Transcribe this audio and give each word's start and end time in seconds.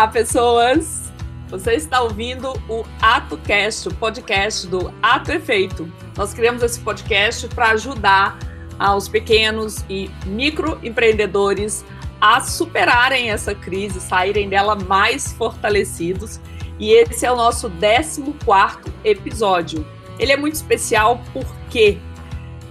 Olá, 0.00 0.08
pessoas! 0.08 1.12
Você 1.50 1.74
está 1.74 2.00
ouvindo 2.00 2.54
o 2.70 2.86
AtoCast, 3.02 3.88
o 3.88 3.94
podcast 3.94 4.66
do 4.66 4.90
Ato 5.02 5.30
Efeito. 5.30 5.92
Nós 6.16 6.32
criamos 6.32 6.62
esse 6.62 6.80
podcast 6.80 7.46
para 7.48 7.72
ajudar 7.72 8.38
aos 8.78 9.08
pequenos 9.10 9.84
e 9.90 10.10
microempreendedores 10.24 11.84
a 12.18 12.40
superarem 12.40 13.30
essa 13.30 13.54
crise, 13.54 14.00
saírem 14.00 14.48
dela 14.48 14.74
mais 14.74 15.34
fortalecidos. 15.34 16.40
E 16.78 16.92
esse 16.92 17.26
é 17.26 17.30
o 17.30 17.36
nosso 17.36 17.68
14 17.68 18.22
episódio. 19.04 19.86
Ele 20.18 20.32
é 20.32 20.36
muito 20.38 20.54
especial 20.54 21.20
porque 21.30 21.98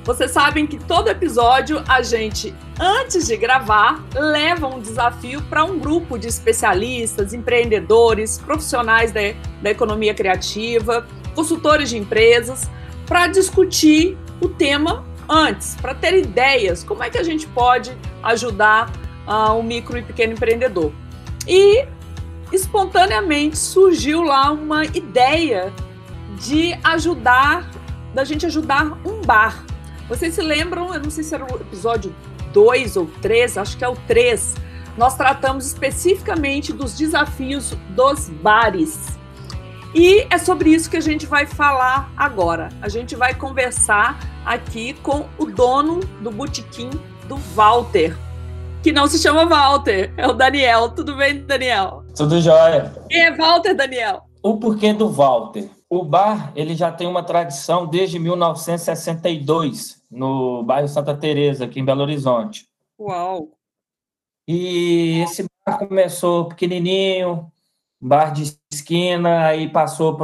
vocês 0.04 0.32
sabem 0.32 0.66
que 0.66 0.78
todo 0.78 1.10
episódio 1.10 1.84
a 1.88 2.02
gente, 2.02 2.56
antes 2.80 3.28
de 3.28 3.38
gravar, 3.38 4.04
leva 4.16 4.68
um 4.68 4.80
desafio 4.80 5.42
para 5.44 5.64
um 5.64 5.78
grupo 5.78 6.18
de 6.18 6.28
especialistas, 6.28 7.34
empreendedores, 7.34 8.38
profissionais 8.38 9.12
da, 9.12 9.22
da 9.62 9.70
economia 9.70 10.14
criativa, 10.14 11.06
consultores 11.36 11.90
de 11.90 11.98
empresas, 11.98 12.70
para 13.06 13.28
discutir 13.28 14.18
o 14.42 14.48
tema 14.48 15.06
antes, 15.28 15.76
para 15.76 15.94
ter 15.94 16.18
ideias, 16.18 16.84
como 16.84 17.04
é 17.04 17.10
que 17.10 17.18
a 17.18 17.24
gente 17.24 17.46
pode 17.48 17.96
ajudar 18.24 18.92
uh, 19.28 19.54
o 19.54 19.64
micro 19.64 19.98
e 19.98 20.02
pequeno 20.02 20.34
empreendedor. 20.34 20.92
E 21.48 21.86
espontaneamente 22.52 23.58
surgiu 23.58 24.24
lá 24.24 24.52
uma 24.52 24.86
ideia 24.86 25.72
de 26.40 26.74
ajudar, 26.84 27.70
da 28.14 28.24
gente 28.24 28.46
ajudar 28.46 28.98
um 29.06 29.22
bar. 29.22 29.69
Vocês 30.10 30.34
se 30.34 30.42
lembram, 30.42 30.92
eu 30.92 31.00
não 31.00 31.12
sei 31.12 31.24
se 31.24 31.36
era 31.36 31.46
o 31.46 31.56
episódio 31.58 32.14
2 32.52 32.98
ou 32.98 33.06
3, 33.22 33.60
acho 33.60 33.78
que 33.78 33.84
é 33.86 33.88
o 33.88 33.96
3. 33.96 34.56
Nós 34.98 35.16
tratamos 35.16 35.68
especificamente 35.68 36.74
dos 36.74 36.98
desafios 36.98 37.78
dos 37.92 38.28
bares. 38.28 39.20
E 39.94 40.26
é 40.30 40.38
sobre 40.40 40.72
isso 40.72 40.90
que 40.90 40.98
a 40.98 41.02
gente 41.02 41.28
vai 41.28 41.46
falar 41.46 42.12
agora. 42.18 42.70
A 42.82 42.90
gente 42.90 43.16
vai 43.16 43.36
conversar 43.36 44.20
aqui 44.44 44.94
com 44.96 45.28
o 45.38 45.46
dono 45.46 46.00
do 46.22 46.32
botequim 46.32 46.90
do 47.28 47.38
Walter, 47.54 48.18
que 48.82 48.92
não 48.92 49.08
se 49.08 49.20
chama 49.20 49.46
Walter, 49.46 50.12
é 50.18 50.28
o 50.28 50.34
Daniel. 50.34 50.90
Tudo 50.90 51.16
bem, 51.16 51.44
Daniel? 51.44 52.04
Tudo 52.16 52.42
jóia. 52.42 52.92
Quem 53.08 53.22
é 53.22 53.36
Walter, 53.36 53.76
Daniel? 53.76 54.24
O 54.42 54.58
porquê 54.58 54.92
do 54.92 55.08
Walter? 55.10 55.70
O 55.90 56.04
bar 56.04 56.54
ele 56.56 56.76
já 56.76 56.92
tem 56.92 57.08
uma 57.08 57.24
tradição 57.24 57.88
desde 57.88 58.20
1962 58.20 60.04
no 60.10 60.62
bairro 60.62 60.88
Santa 60.88 61.18
Teresa 61.18 61.66
aqui 61.66 61.80
em 61.80 61.86
Belo 61.86 62.02
Horizonte. 62.02 62.68
Uau! 63.00 63.50
E 64.48 65.22
esse 65.22 65.46
bar 65.66 65.80
começou 65.80 66.46
pequenininho, 66.46 67.52
bar 68.00 68.32
de 68.32 68.56
esquina, 68.72 69.48
aí 69.48 69.68
passou 69.68 70.16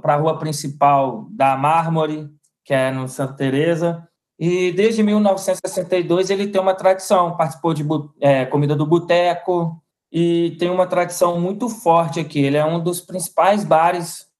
para 0.00 0.14
a 0.14 0.16
rua 0.16 0.38
principal 0.38 1.26
da 1.30 1.56
Mármore, 1.56 2.28
que 2.62 2.74
é 2.74 2.90
no 2.90 3.08
Santa 3.08 3.32
Teresa. 3.32 4.06
E 4.38 4.72
desde 4.72 5.02
1962 5.02 6.28
ele 6.28 6.48
tem 6.48 6.60
uma 6.60 6.74
tradição, 6.74 7.36
participou 7.36 7.72
de 7.72 7.84
é, 8.20 8.44
comida 8.44 8.74
do 8.74 8.86
boteco 8.86 9.82
e 10.10 10.56
tem 10.58 10.68
uma 10.68 10.86
tradição 10.86 11.40
muito 11.40 11.68
forte 11.68 12.20
aqui. 12.20 12.40
Ele 12.40 12.56
é 12.56 12.64
um 12.64 12.82
dos 12.82 13.00
principais 13.00 13.64
bares 13.64 14.31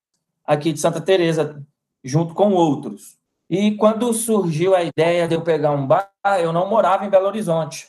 aqui 0.45 0.73
de 0.73 0.81
Santa 0.81 1.01
Teresa, 1.01 1.63
junto 2.05 2.35
com 2.35 2.53
outros. 2.53 3.17
E 3.49 3.73
quando 3.73 4.13
surgiu 4.15 4.75
a 4.75 4.83
ideia 4.83 5.29
de 5.29 5.35
eu 5.35 5.43
pegar 5.43 5.73
um 5.73 5.87
bar, 5.87 6.11
eu 6.41 6.53
não 6.53 6.71
morava 6.71 7.05
em 7.05 7.11
Belo 7.11 7.27
Horizonte. 7.27 7.89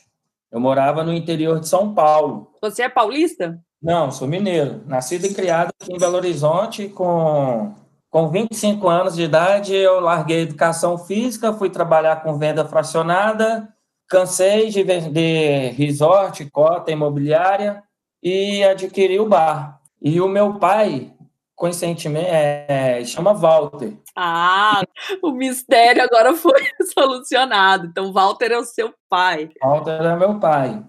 Eu 0.52 0.60
morava 0.60 1.02
no 1.02 1.12
interior 1.12 1.58
de 1.58 1.66
São 1.66 1.94
Paulo. 1.94 2.52
Você 2.60 2.82
é 2.82 2.88
paulista? 2.88 3.58
Não, 3.82 4.10
sou 4.10 4.28
mineiro. 4.28 4.82
Nascido 4.86 5.26
e 5.26 5.34
criado 5.34 5.70
aqui 5.80 5.92
em 5.92 5.98
Belo 5.98 6.16
Horizonte. 6.16 6.88
Com, 6.88 7.74
com 8.10 8.28
25 8.28 8.88
anos 8.88 9.14
de 9.14 9.22
idade, 9.22 9.74
eu 9.74 10.00
larguei 10.00 10.40
a 10.40 10.42
educação 10.42 10.98
física, 10.98 11.52
fui 11.52 11.70
trabalhar 11.70 12.22
com 12.22 12.38
venda 12.38 12.64
fracionada, 12.64 13.68
cansei 14.08 14.68
de 14.68 14.82
vender 14.82 15.72
resort, 15.72 16.48
cota 16.50 16.92
imobiliária 16.92 17.82
e 18.22 18.62
adquiri 18.62 19.18
o 19.18 19.28
bar. 19.28 19.80
E 20.00 20.20
o 20.20 20.28
meu 20.28 20.58
pai, 20.58 21.13
coincidentemente, 21.54 22.26
é, 22.28 23.04
chama 23.04 23.32
Walter. 23.32 23.96
Ah, 24.16 24.82
o 25.22 25.30
mistério 25.30 26.02
agora 26.02 26.34
foi 26.34 26.60
solucionado. 26.92 27.86
Então, 27.86 28.12
Walter 28.12 28.52
é 28.52 28.58
o 28.58 28.64
seu 28.64 28.92
pai. 29.08 29.50
Walter 29.62 30.02
é 30.02 30.16
meu 30.16 30.38
pai. 30.38 30.82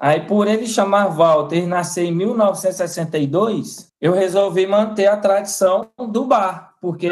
Aí, 0.00 0.20
por 0.20 0.46
ele 0.46 0.66
chamar 0.66 1.08
Walter 1.08 1.66
nascer 1.66 2.04
em 2.04 2.12
1962, 2.12 3.92
eu 4.00 4.12
resolvi 4.12 4.66
manter 4.66 5.06
a 5.06 5.16
tradição 5.16 5.90
do 5.98 6.24
bar, 6.24 6.74
porque 6.80 7.08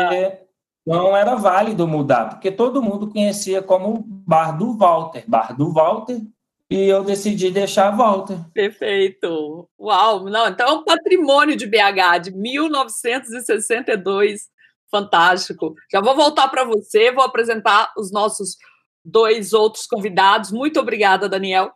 não 0.86 1.16
era 1.16 1.34
válido 1.34 1.88
mudar, 1.88 2.28
porque 2.28 2.50
todo 2.50 2.82
mundo 2.82 3.10
conhecia 3.10 3.60
como 3.60 4.04
Bar 4.06 4.56
do 4.56 4.76
Walter, 4.78 5.24
Bar 5.26 5.56
do 5.56 5.72
Walter, 5.72 6.20
e 6.68 6.88
eu 6.88 7.04
decidi 7.04 7.48
deixar 7.50 7.88
a 7.88 7.96
volta. 7.96 8.44
Perfeito. 8.52 9.68
Uau, 9.78 10.24
não, 10.24 10.48
então 10.48 10.68
é 10.68 10.72
um 10.72 10.84
patrimônio 10.84 11.56
de 11.56 11.66
BH 11.66 12.18
de 12.24 12.32
1962. 12.32 14.48
Fantástico. 14.90 15.74
Já 15.90 16.00
vou 16.00 16.16
voltar 16.16 16.48
para 16.48 16.64
você, 16.64 17.12
vou 17.12 17.24
apresentar 17.24 17.92
os 17.96 18.12
nossos 18.12 18.56
dois 19.04 19.52
outros 19.52 19.86
convidados. 19.86 20.50
Muito 20.50 20.80
obrigada, 20.80 21.28
Daniel. 21.28 21.72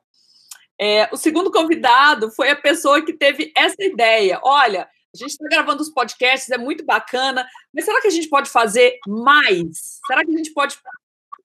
É, 0.81 1.09
o 1.13 1.17
segundo 1.17 1.51
convidado 1.51 2.31
foi 2.31 2.51
a 2.51 2.57
pessoa 2.57 3.05
que 3.05 3.13
teve 3.13 3.53
essa 3.57 3.85
ideia. 3.85 4.41
Olha, 4.43 4.89
a 5.15 5.17
gente 5.17 5.31
está 5.31 5.47
gravando 5.49 5.83
os 5.83 5.91
podcasts, 5.91 6.51
é 6.51 6.59
muito 6.59 6.85
bacana, 6.85 7.47
mas 7.75 7.85
será 7.85 8.01
que 8.01 8.09
a 8.09 8.13
gente 8.13 8.29
pode 8.29 8.49
fazer 8.49 8.99
mais? 9.07 10.01
Será 10.07 10.25
que 10.25 10.33
a 10.33 10.37
gente 10.37 10.53
pode 10.53 10.79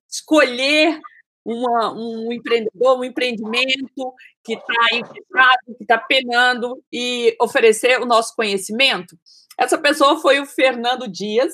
escolher 0.09 0.99
uma, 1.45 1.93
um 1.93 2.33
empreendedor, 2.33 2.99
um 2.99 3.03
empreendimento 3.03 4.13
que 4.43 4.53
está 4.53 4.85
infiltrado, 4.93 5.77
que 5.77 5.83
está 5.83 5.97
penando 5.97 6.81
e 6.91 7.35
oferecer 7.39 8.01
o 8.01 8.05
nosso 8.05 8.35
conhecimento? 8.35 9.15
Essa 9.57 9.77
pessoa 9.77 10.19
foi 10.19 10.39
o 10.39 10.45
Fernando 10.45 11.07
Dias. 11.07 11.53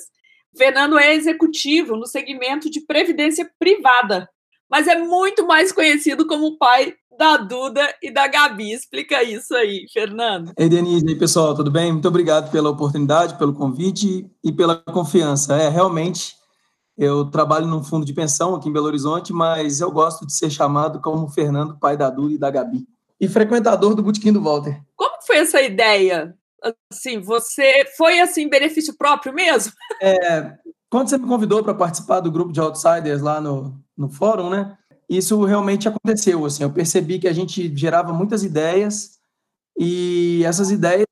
O 0.54 0.58
Fernando 0.58 0.98
é 0.98 1.14
executivo 1.14 1.96
no 1.96 2.06
segmento 2.06 2.70
de 2.70 2.80
previdência 2.80 3.48
privada, 3.58 4.28
mas 4.70 4.88
é 4.88 4.96
muito 4.96 5.46
mais 5.46 5.70
conhecido 5.70 6.26
como 6.26 6.56
pai 6.56 6.94
da 7.18 7.36
Duda 7.36 7.94
e 8.02 8.10
da 8.10 8.26
Gabi. 8.26 8.72
Explica 8.72 9.22
isso 9.22 9.54
aí, 9.54 9.86
Fernando. 9.92 10.52
Ei, 10.56 10.68
Denise, 10.68 11.06
aí, 11.06 11.14
pessoal, 11.14 11.54
tudo 11.54 11.70
bem? 11.70 11.92
Muito 11.92 12.08
obrigado 12.08 12.50
pela 12.50 12.70
oportunidade, 12.70 13.38
pelo 13.38 13.52
convite 13.52 14.26
e 14.42 14.50
pela 14.52 14.76
confiança. 14.76 15.54
É, 15.56 15.68
realmente, 15.68 16.34
eu 16.96 17.24
trabalho 17.30 17.66
num 17.66 17.82
fundo 17.82 18.04
de 18.04 18.12
pensão 18.12 18.54
aqui 18.54 18.68
em 18.68 18.72
Belo 18.72 18.86
Horizonte, 18.86 19.32
mas 19.32 19.80
eu 19.80 19.90
gosto 19.90 20.26
de 20.26 20.32
ser 20.32 20.50
chamado 20.50 21.00
como 21.00 21.28
Fernando, 21.28 21.78
pai 21.78 21.96
da 21.96 22.10
Duda 22.10 22.34
e 22.34 22.38
da 22.38 22.50
Gabi. 22.50 22.86
E 23.20 23.28
frequentador 23.28 23.94
do 23.94 24.02
Botequim 24.02 24.32
do 24.32 24.42
Walter. 24.42 24.80
Como 24.96 25.22
foi 25.26 25.38
essa 25.38 25.60
ideia? 25.62 26.36
Assim, 26.90 27.20
você 27.20 27.84
foi 27.96 28.20
assim 28.20 28.48
benefício 28.48 28.96
próprio 28.96 29.32
mesmo? 29.32 29.72
É, 30.02 30.58
quando 30.90 31.08
você 31.08 31.16
me 31.16 31.28
convidou 31.28 31.62
para 31.62 31.74
participar 31.74 32.20
do 32.20 32.30
grupo 32.30 32.52
de 32.52 32.60
outsiders 32.60 33.22
lá 33.22 33.40
no, 33.40 33.80
no 33.96 34.08
fórum, 34.08 34.50
né? 34.50 34.76
Isso 35.08 35.44
realmente 35.44 35.88
aconteceu. 35.88 36.44
Assim, 36.44 36.64
eu 36.64 36.72
percebi 36.72 37.18
que 37.18 37.28
a 37.28 37.32
gente 37.32 37.74
gerava 37.76 38.12
muitas 38.12 38.42
ideias 38.42 39.18
e 39.78 40.42
essas 40.44 40.70
ideias 40.70 41.06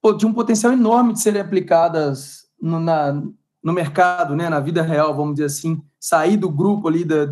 pô, 0.00 0.16
tinham 0.16 0.30
um 0.30 0.34
potencial 0.34 0.72
enorme 0.72 1.12
de 1.12 1.20
serem 1.20 1.40
aplicadas 1.40 2.46
no, 2.60 2.78
na, 2.78 3.22
no 3.62 3.72
mercado, 3.72 4.34
né, 4.34 4.48
na 4.48 4.60
vida 4.60 4.82
real, 4.82 5.14
vamos 5.14 5.34
dizer 5.34 5.46
assim, 5.46 5.82
sair 6.00 6.36
do 6.36 6.50
grupo 6.50 6.88
ali 6.88 7.04
da, 7.04 7.26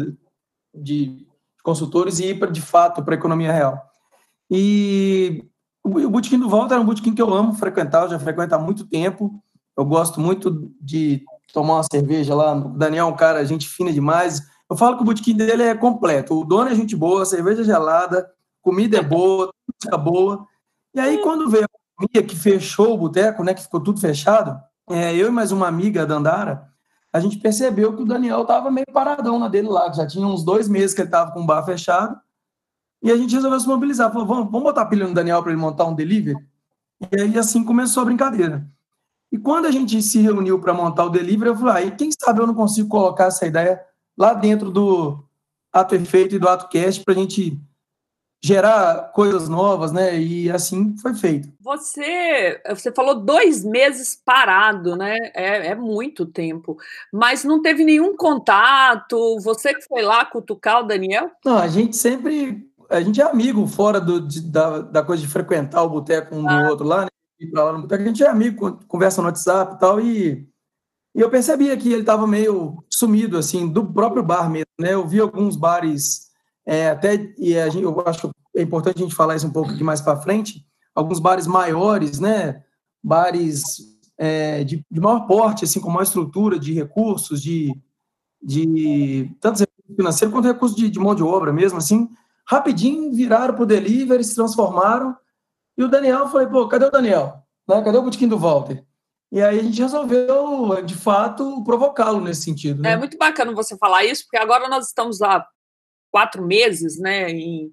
de 0.74 1.26
consultores 1.62 2.18
e 2.18 2.26
ir 2.26 2.38
para 2.38 2.50
de 2.50 2.60
fato 2.60 3.02
para 3.02 3.14
a 3.14 3.18
economia 3.18 3.52
real. 3.52 3.80
E 4.50 5.44
o 5.82 6.10
botequim 6.10 6.38
do 6.38 6.48
Volta 6.48 6.74
era 6.74 6.82
um 6.82 6.86
botequim 6.86 7.14
que 7.14 7.22
eu 7.22 7.32
amo 7.32 7.54
frequentar, 7.54 8.04
eu 8.04 8.10
já 8.10 8.18
frequento 8.18 8.54
há 8.54 8.58
muito 8.58 8.86
tempo. 8.86 9.42
Eu 9.76 9.84
gosto 9.84 10.20
muito 10.20 10.70
de 10.80 11.24
tomar 11.52 11.76
uma 11.76 11.84
cerveja 11.90 12.34
lá. 12.34 12.54
O 12.54 12.76
Daniel 12.76 13.06
é 13.06 13.10
um 13.10 13.16
cara, 13.16 13.44
gente 13.44 13.68
fina 13.68 13.92
demais. 13.92 14.42
Eu 14.68 14.76
falo 14.76 14.96
que 14.96 15.02
o 15.02 15.06
botequim 15.06 15.34
dele 15.34 15.62
é 15.62 15.74
completo. 15.74 16.38
O 16.38 16.44
dono 16.44 16.70
é 16.70 16.74
gente 16.74 16.94
boa, 16.94 17.24
cerveja 17.24 17.64
gelada, 17.64 18.30
comida 18.60 18.98
é 18.98 19.02
boa, 19.02 19.50
música 19.66 19.96
boa. 19.96 20.46
E 20.94 21.00
aí, 21.00 21.18
quando 21.18 21.48
veio 21.48 21.64
a 21.64 21.68
pandemia, 21.96 22.28
que 22.28 22.36
fechou 22.36 22.94
o 22.94 22.98
boteco, 22.98 23.42
né, 23.42 23.54
que 23.54 23.62
ficou 23.62 23.80
tudo 23.80 24.00
fechado, 24.00 24.60
é, 24.90 25.14
eu 25.14 25.28
e 25.28 25.30
mais 25.30 25.52
uma 25.52 25.68
amiga 25.68 26.06
da 26.06 26.16
Andara, 26.16 26.68
a 27.12 27.20
gente 27.20 27.38
percebeu 27.38 27.96
que 27.96 28.02
o 28.02 28.06
Daniel 28.06 28.42
estava 28.42 28.70
meio 28.70 28.86
paradão 28.92 29.38
na 29.38 29.48
dele 29.48 29.68
lá, 29.68 29.90
que 29.90 29.96
já 29.96 30.06
tinha 30.06 30.26
uns 30.26 30.44
dois 30.44 30.68
meses 30.68 30.94
que 30.94 31.00
ele 31.00 31.08
estava 31.08 31.32
com 31.32 31.40
o 31.40 31.46
bar 31.46 31.64
fechado. 31.64 32.16
E 33.02 33.10
a 33.10 33.16
gente 33.16 33.34
resolveu 33.34 33.58
se 33.58 33.66
mobilizar. 33.66 34.12
Falou, 34.12 34.26
vamos, 34.26 34.44
vamos 34.44 34.62
botar 34.62 34.86
pilha 34.86 35.06
no 35.06 35.14
Daniel 35.14 35.42
para 35.42 35.52
ele 35.52 35.60
montar 35.60 35.86
um 35.86 35.94
delivery? 35.94 36.36
E 37.12 37.20
aí, 37.20 37.38
assim, 37.38 37.64
começou 37.64 38.02
a 38.02 38.06
brincadeira. 38.06 38.66
E 39.32 39.38
quando 39.38 39.66
a 39.66 39.70
gente 39.70 40.02
se 40.02 40.20
reuniu 40.20 40.60
para 40.60 40.74
montar 40.74 41.04
o 41.04 41.10
delivery, 41.10 41.50
eu 41.50 41.56
falei, 41.56 41.88
ah, 41.88 41.90
quem 41.90 42.10
sabe 42.12 42.40
eu 42.40 42.46
não 42.46 42.54
consigo 42.54 42.88
colocar 42.88 43.26
essa 43.26 43.46
ideia 43.46 43.80
lá 44.16 44.34
dentro 44.34 44.70
do 44.70 45.24
Ato 45.72 45.94
Efeito 45.94 46.34
e 46.34 46.38
do 46.38 46.48
Ato 46.48 46.68
Cast 46.68 47.02
para 47.04 47.14
a 47.14 47.16
gente 47.16 47.60
gerar 48.42 49.12
coisas 49.12 49.48
novas, 49.48 49.92
né? 49.92 50.18
E 50.18 50.50
assim 50.50 50.96
foi 50.96 51.14
feito. 51.14 51.52
Você, 51.60 52.60
você 52.68 52.90
falou 52.90 53.20
dois 53.20 53.62
meses 53.62 54.18
parado, 54.24 54.96
né? 54.96 55.16
É, 55.34 55.68
é, 55.68 55.74
muito 55.74 56.24
tempo, 56.24 56.76
mas 57.12 57.44
não 57.44 57.60
teve 57.60 57.84
nenhum 57.84 58.16
contato. 58.16 59.38
Você 59.40 59.74
que 59.74 59.86
foi 59.86 60.02
lá 60.02 60.24
cutucar 60.24 60.80
o 60.80 60.86
Daniel? 60.86 61.30
Não, 61.44 61.58
a 61.58 61.68
gente 61.68 61.96
sempre, 61.96 62.66
a 62.88 63.00
gente 63.00 63.20
é 63.20 63.24
amigo 63.24 63.66
fora 63.66 64.00
do, 64.00 64.26
de, 64.26 64.40
da, 64.40 64.80
da 64.80 65.02
coisa 65.02 65.22
de 65.22 65.28
frequentar 65.28 65.82
o 65.82 65.90
boteco 65.90 66.34
um 66.34 66.48
ah. 66.48 66.62
do 66.62 66.70
outro 66.70 66.86
lá, 66.86 67.02
né? 67.02 67.08
Ir 67.38 67.50
pra 67.50 67.64
lá 67.64 67.72
no 67.72 67.82
boteco, 67.82 68.02
a 68.02 68.06
gente 68.06 68.22
é 68.22 68.28
amigo, 68.28 68.80
conversa 68.88 69.20
no 69.20 69.28
WhatsApp 69.28 69.74
e 69.74 69.78
tal, 69.78 70.00
e, 70.00 70.46
e 71.14 71.20
eu 71.20 71.30
percebia 71.30 71.76
que 71.76 71.90
ele 71.92 72.02
estava 72.02 72.26
meio 72.26 72.82
sumido, 72.90 73.36
assim, 73.36 73.68
do 73.68 73.84
próprio 73.84 74.22
bar 74.22 74.48
mesmo, 74.50 74.66
né? 74.78 74.94
Eu 74.94 75.06
vi 75.06 75.20
alguns 75.20 75.56
bares 75.56 76.29
é, 76.66 76.90
até, 76.90 77.32
e 77.38 77.56
a 77.58 77.68
gente, 77.68 77.84
eu 77.84 78.02
acho 78.06 78.28
que 78.28 78.60
é 78.60 78.62
importante 78.62 78.98
a 78.98 79.02
gente 79.02 79.14
falar 79.14 79.36
isso 79.36 79.46
um 79.46 79.52
pouco 79.52 79.70
aqui 79.70 79.82
mais 79.82 80.00
para 80.00 80.20
frente, 80.20 80.64
alguns 80.94 81.18
bares 81.18 81.46
maiores, 81.46 82.20
né, 82.20 82.62
bares 83.02 83.76
é, 84.18 84.64
de, 84.64 84.84
de, 84.90 85.00
maior 85.00 85.26
porte, 85.26 85.64
assim, 85.64 85.80
com 85.80 85.88
maior 85.88 86.02
estrutura 86.02 86.58
de 86.58 86.72
recursos, 86.72 87.42
de, 87.42 87.74
de 88.42 89.30
tanto 89.40 89.60
recursos 89.60 89.96
financeiros 89.96 90.34
quanto 90.34 90.48
recursos 90.48 90.76
de, 90.76 90.90
de 90.90 90.98
mão 90.98 91.14
de 91.14 91.22
obra 91.22 91.52
mesmo, 91.52 91.78
assim, 91.78 92.08
rapidinho 92.46 93.12
viraram 93.12 93.54
para 93.54 93.62
o 93.62 93.66
delivery, 93.66 94.22
se 94.24 94.34
transformaram, 94.34 95.16
e 95.78 95.84
o 95.84 95.88
Daniel, 95.88 96.28
falei, 96.28 96.46
pô, 96.46 96.68
cadê 96.68 96.84
o 96.84 96.90
Daniel? 96.90 97.42
Né? 97.66 97.80
Cadê 97.82 97.96
o 97.96 98.02
botequim 98.02 98.28
do 98.28 98.38
Walter? 98.38 98.84
E 99.32 99.40
aí 99.40 99.60
a 99.60 99.62
gente 99.62 99.80
resolveu, 99.80 100.82
de 100.84 100.94
fato, 100.94 101.62
provocá-lo 101.62 102.20
nesse 102.20 102.42
sentido. 102.42 102.82
Né? 102.82 102.92
É 102.92 102.96
muito 102.96 103.16
bacana 103.16 103.52
você 103.54 103.78
falar 103.78 104.04
isso, 104.04 104.24
porque 104.24 104.36
agora 104.36 104.68
nós 104.68 104.88
estamos 104.88 105.22
há 105.22 105.46
quatro 106.10 106.44
meses, 106.44 106.98
né, 106.98 107.30
em, 107.30 107.72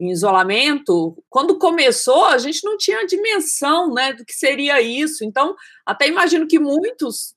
em, 0.00 0.10
isolamento, 0.10 1.16
quando 1.28 1.58
começou, 1.58 2.24
a 2.26 2.38
gente 2.38 2.64
não 2.64 2.76
tinha 2.76 3.06
dimensão, 3.06 3.92
né, 3.92 4.12
do 4.12 4.24
que 4.24 4.32
seria 4.34 4.80
isso. 4.80 5.24
Então, 5.24 5.54
até 5.86 6.08
imagino 6.08 6.46
que 6.46 6.58
muitos 6.58 7.34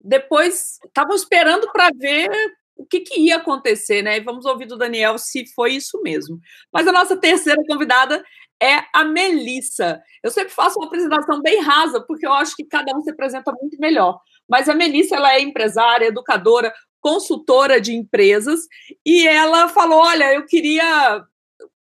depois 0.00 0.78
estavam 0.84 1.16
esperando 1.16 1.70
para 1.72 1.90
ver 1.96 2.30
o 2.76 2.84
que, 2.84 3.00
que, 3.00 3.20
ia 3.20 3.36
acontecer, 3.36 4.02
né? 4.02 4.18
E 4.18 4.20
vamos 4.20 4.44
ouvir 4.44 4.66
do 4.66 4.76
Daniel 4.76 5.16
se 5.18 5.46
foi 5.54 5.72
isso 5.72 6.00
mesmo. 6.02 6.38
Mas 6.70 6.86
a 6.86 6.92
nossa 6.92 7.16
terceira 7.16 7.62
convidada 7.66 8.22
é 8.62 8.84
a 8.92 9.02
Melissa. 9.04 10.00
Eu 10.22 10.30
sempre 10.30 10.52
faço 10.52 10.78
uma 10.78 10.86
apresentação 10.86 11.40
bem 11.40 11.60
rasa, 11.62 12.00
porque 12.00 12.26
eu 12.26 12.32
acho 12.32 12.54
que 12.54 12.64
cada 12.64 12.94
um 12.96 13.02
se 13.02 13.10
apresenta 13.10 13.52
muito 13.52 13.78
melhor. 13.78 14.20
Mas 14.48 14.68
a 14.68 14.74
Melissa 14.74 15.16
ela 15.16 15.34
é 15.34 15.40
empresária, 15.40 16.06
educadora, 16.06 16.72
consultora 17.06 17.80
de 17.80 17.94
empresas, 17.94 18.62
e 19.06 19.28
ela 19.28 19.68
falou: 19.68 20.00
Olha, 20.00 20.34
eu 20.34 20.44
queria 20.44 21.22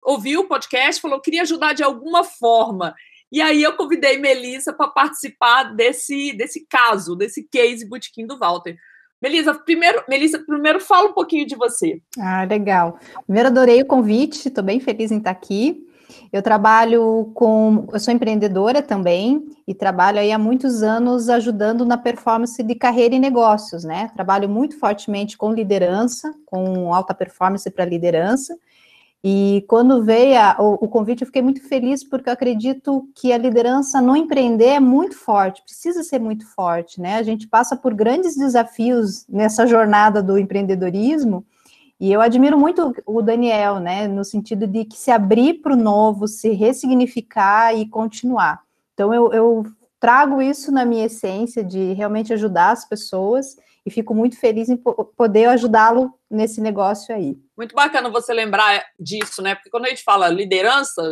ouvir 0.02 0.38
o 0.38 0.49
podcast, 0.49 0.99
falou, 0.99 1.20
queria 1.20 1.43
ajudar 1.43 1.75
de 1.75 1.82
alguma 1.82 2.25
forma. 2.25 2.94
E 3.31 3.43
aí 3.43 3.62
eu 3.62 3.76
convidei 3.76 4.17
Melissa 4.17 4.72
para 4.72 4.88
participar 4.88 5.75
desse, 5.75 6.32
desse 6.32 6.67
caso, 6.67 7.14
desse 7.14 7.46
case 7.46 7.87
Botequim 7.87 8.26
do 8.26 8.38
Walter. 8.38 8.78
Melissa, 9.20 9.52
primeiro, 9.52 10.02
Melissa, 10.08 10.38
primeiro 10.38 10.81
fala 10.81 11.11
um 11.11 11.12
pouquinho 11.12 11.46
de 11.46 11.55
você. 11.55 12.00
Ah, 12.19 12.44
legal. 12.44 12.99
Primeiro 13.26 13.50
adorei 13.50 13.82
o 13.82 13.87
convite, 13.87 14.49
estou 14.49 14.64
bem 14.64 14.81
feliz 14.81 15.12
em 15.12 15.19
estar 15.19 15.32
aqui. 15.32 15.87
Eu 16.32 16.42
trabalho 16.42 17.30
com, 17.34 17.88
eu 17.92 17.98
sou 17.98 18.14
empreendedora 18.14 18.80
também 18.80 19.44
e 19.66 19.74
trabalho 19.74 20.20
aí 20.20 20.30
há 20.30 20.38
muitos 20.38 20.80
anos 20.82 21.28
ajudando 21.28 21.84
na 21.84 21.98
performance 21.98 22.62
de 22.62 22.74
carreira 22.76 23.16
e 23.16 23.18
negócios, 23.18 23.82
né? 23.82 24.10
Trabalho 24.14 24.48
muito 24.48 24.78
fortemente 24.78 25.36
com 25.36 25.52
liderança, 25.52 26.32
com 26.46 26.94
alta 26.94 27.12
performance 27.12 27.68
para 27.68 27.84
liderança. 27.84 28.56
E 29.22 29.64
quando 29.68 30.02
veio 30.02 30.38
a, 30.38 30.56
o, 30.60 30.74
o, 30.84 30.88
convite, 30.88 31.22
eu 31.22 31.26
fiquei 31.26 31.42
muito 31.42 31.68
feliz 31.68 32.02
porque 32.02 32.28
eu 32.28 32.32
acredito 32.32 33.06
que 33.14 33.32
a 33.32 33.38
liderança 33.38 34.00
no 34.00 34.16
empreender 34.16 34.68
é 34.68 34.80
muito 34.80 35.16
forte, 35.16 35.62
precisa 35.62 36.02
ser 36.02 36.20
muito 36.20 36.46
forte, 36.54 37.00
né? 37.00 37.16
A 37.16 37.22
gente 37.22 37.46
passa 37.46 37.76
por 37.76 37.92
grandes 37.92 38.36
desafios 38.36 39.26
nessa 39.28 39.66
jornada 39.66 40.22
do 40.22 40.38
empreendedorismo 40.38 41.44
e 42.00 42.11
eu 42.11 42.23
admiro 42.23 42.58
muito 42.58 42.94
o 43.05 43.20
Daniel, 43.20 43.79
né, 43.79 44.08
no 44.08 44.25
sentido 44.25 44.67
de 44.67 44.87
que 44.87 44.97
se 44.97 45.11
abrir 45.11 45.61
para 45.61 45.75
o 45.75 45.76
novo, 45.76 46.26
se 46.26 46.50
ressignificar 46.52 47.75
e 47.76 47.87
continuar. 47.87 48.62
Então, 48.94 49.12
eu, 49.12 49.31
eu 49.35 49.67
trago 50.00 50.41
isso 50.41 50.73
na 50.73 50.87
minha 50.87 51.05
essência 51.05 51.62
de 51.62 51.93
realmente 51.93 52.32
ajudar 52.32 52.70
as 52.70 52.88
pessoas 52.88 53.55
e 53.85 53.91
fico 53.91 54.14
muito 54.14 54.38
feliz 54.38 54.70
em 54.70 54.79
poder 55.14 55.47
ajudá-lo 55.47 56.14
nesse 56.31 56.58
negócio 56.61 57.14
aí. 57.14 57.37
Muito 57.55 57.75
bacana 57.75 58.08
você 58.08 58.32
lembrar 58.32 58.82
disso, 58.99 59.43
né? 59.43 59.55
Porque 59.55 59.69
quando 59.69 59.85
a 59.85 59.91
gente 59.91 60.02
fala 60.02 60.29
liderança, 60.29 61.02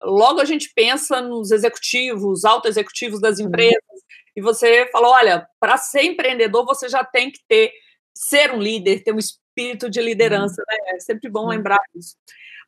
logo 0.00 0.40
a 0.40 0.44
gente 0.44 0.72
pensa 0.72 1.20
nos 1.20 1.50
executivos, 1.50 2.44
alto 2.44 2.68
executivos 2.68 3.20
das 3.20 3.40
empresas, 3.40 3.74
uhum. 3.74 3.98
e 4.36 4.40
você 4.40 4.88
falou: 4.92 5.12
olha, 5.12 5.48
para 5.58 5.76
ser 5.76 6.02
empreendedor, 6.02 6.64
você 6.64 6.88
já 6.88 7.04
tem 7.04 7.30
que 7.30 7.40
ter 7.48 7.72
ser 8.14 8.52
um 8.52 8.60
líder, 8.60 9.04
ter 9.04 9.14
um 9.14 9.18
espírito 9.58 9.90
de 9.90 10.00
liderança, 10.00 10.62
né? 10.68 10.76
É 10.94 11.00
sempre 11.00 11.28
bom 11.28 11.48
lembrar 11.48 11.80
isso. 11.94 12.16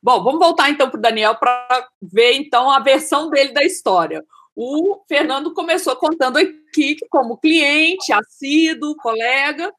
Bom, 0.03 0.23
vamos 0.23 0.39
voltar 0.39 0.69
então 0.69 0.89
para 0.89 0.97
o 0.97 1.01
Daniel 1.01 1.35
para 1.35 1.87
ver 2.01 2.33
então 2.33 2.69
a 2.69 2.79
versão 2.79 3.29
dele 3.29 3.53
da 3.53 3.63
história. 3.63 4.23
O 4.55 5.01
Fernando 5.07 5.53
começou 5.53 5.95
contando 5.95 6.37
aqui 6.37 6.95
que, 6.95 7.07
como 7.09 7.37
cliente, 7.37 8.11
assíduo, 8.11 8.95
colega, 8.97 9.71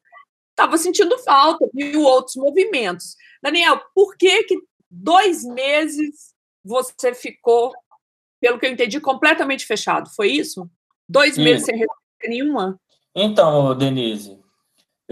estava 0.49 0.77
sentindo 0.77 1.17
falta, 1.19 1.69
viu 1.73 2.01
outros 2.01 2.35
movimentos. 2.35 3.15
Daniel, 3.41 3.79
por 3.93 4.15
que 4.17 4.43
que 4.43 4.57
dois 4.89 5.43
meses 5.43 6.33
você 6.63 7.13
ficou, 7.13 7.73
pelo 8.39 8.57
que 8.57 8.65
eu 8.65 8.71
entendi, 8.71 8.99
completamente 8.99 9.65
fechado? 9.65 10.09
Foi 10.15 10.29
isso? 10.29 10.67
Dois 11.07 11.35
Sim. 11.35 11.43
meses 11.43 11.65
sem 11.65 11.85
nenhuma? 12.23 12.79
Então, 13.13 13.77
Denise, 13.77 14.42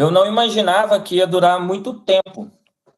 eu 0.01 0.09
não 0.09 0.25
imaginava 0.25 0.99
que 0.99 1.17
ia 1.17 1.27
durar 1.27 1.61
muito 1.61 1.93
tempo 1.93 2.49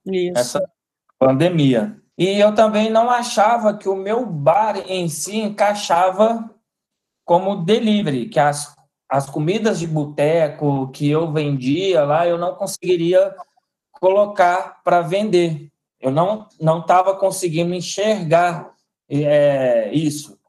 Isso. 0.05 0.39
essa 0.39 0.71
pandemia. 1.19 1.97
E 2.17 2.39
eu 2.39 2.55
também 2.55 2.89
não 2.89 3.09
achava 3.09 3.73
que 3.73 3.89
o 3.89 3.95
meu 3.95 4.25
bar 4.25 4.77
em 4.87 5.09
si 5.09 5.37
encaixava 5.37 6.49
como 7.25 7.57
delivery, 7.57 8.29
que 8.29 8.39
as, 8.39 8.73
as 9.09 9.29
comidas 9.29 9.79
de 9.79 9.87
boteco 9.87 10.89
que 10.91 11.09
eu 11.09 11.29
vendia 11.29 12.05
lá, 12.05 12.25
eu 12.25 12.37
não 12.37 12.55
conseguiria 12.55 13.35
colocar 13.91 14.81
para 14.81 15.01
vender. 15.01 15.69
Eu 15.99 16.09
não 16.09 16.47
não 16.57 16.79
estava 16.79 17.17
conseguindo 17.17 17.73
enxergar 17.73 18.71
é, 19.09 19.91
isso. 19.91 20.39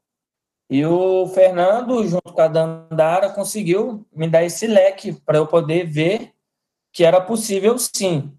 E 0.69 0.85
o 0.85 1.27
Fernando, 1.27 2.07
junto 2.07 2.31
com 2.31 2.41
a 2.41 2.47
Dandara, 2.47 3.29
conseguiu 3.31 4.05
me 4.13 4.29
dar 4.29 4.45
esse 4.45 4.65
leque 4.65 5.11
para 5.11 5.37
eu 5.37 5.45
poder 5.45 5.85
ver 5.85 6.34
que 6.95 7.03
era 7.03 7.19
possível 7.19 7.77
sim. 7.77 8.33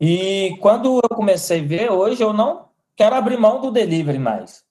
E 0.00 0.58
quando 0.60 1.00
eu 1.00 1.08
comecei 1.10 1.60
a 1.60 1.64
ver, 1.64 1.92
hoje 1.92 2.20
eu 2.24 2.32
não 2.32 2.68
quero 2.96 3.14
abrir 3.14 3.38
mão 3.38 3.60
do 3.60 3.70
delivery 3.70 4.18
mais. 4.18 4.64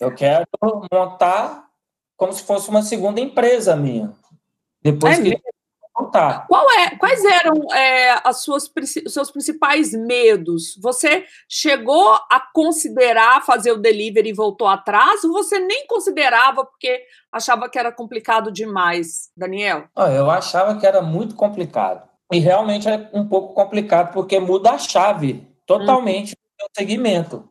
Eu 0.00 0.14
quero 0.14 0.46
montar 0.90 1.68
como 2.16 2.32
se 2.32 2.42
fosse 2.42 2.70
uma 2.70 2.80
segunda 2.80 3.20
empresa 3.20 3.76
minha. 3.76 4.14
Depois 4.80 5.20
é 5.20 5.22
que 5.22 5.38
montar. 5.94 6.46
Qual 6.46 6.70
é, 6.70 6.96
quais 6.96 7.22
eram 7.22 7.70
é, 7.74 8.18
as 8.24 8.40
suas, 8.40 8.72
os 9.04 9.12
seus 9.12 9.30
principais 9.30 9.92
medos? 9.92 10.74
Você 10.80 11.26
chegou 11.46 12.14
a 12.14 12.40
considerar 12.54 13.44
fazer 13.44 13.72
o 13.72 13.78
delivery 13.78 14.30
e 14.30 14.34
voltou 14.34 14.68
atrás? 14.68 15.22
Ou 15.22 15.32
você 15.34 15.58
nem 15.58 15.86
considerava 15.86 16.64
porque 16.64 17.04
achava 17.30 17.68
que 17.68 17.78
era 17.78 17.92
complicado 17.92 18.50
demais, 18.50 19.30
Daniel? 19.36 19.86
eu 19.94 20.30
achava 20.30 20.78
que 20.78 20.86
era 20.86 21.02
muito 21.02 21.34
complicado. 21.34 22.08
E 22.32 22.38
realmente 22.38 22.88
é 22.88 23.08
um 23.12 23.26
pouco 23.26 23.54
complicado, 23.54 24.12
porque 24.12 24.38
muda 24.38 24.72
a 24.72 24.78
chave 24.78 25.46
totalmente 25.66 26.30
uhum. 26.30 26.34
do 26.34 26.56
meu 26.58 26.68
segmento. 26.76 27.48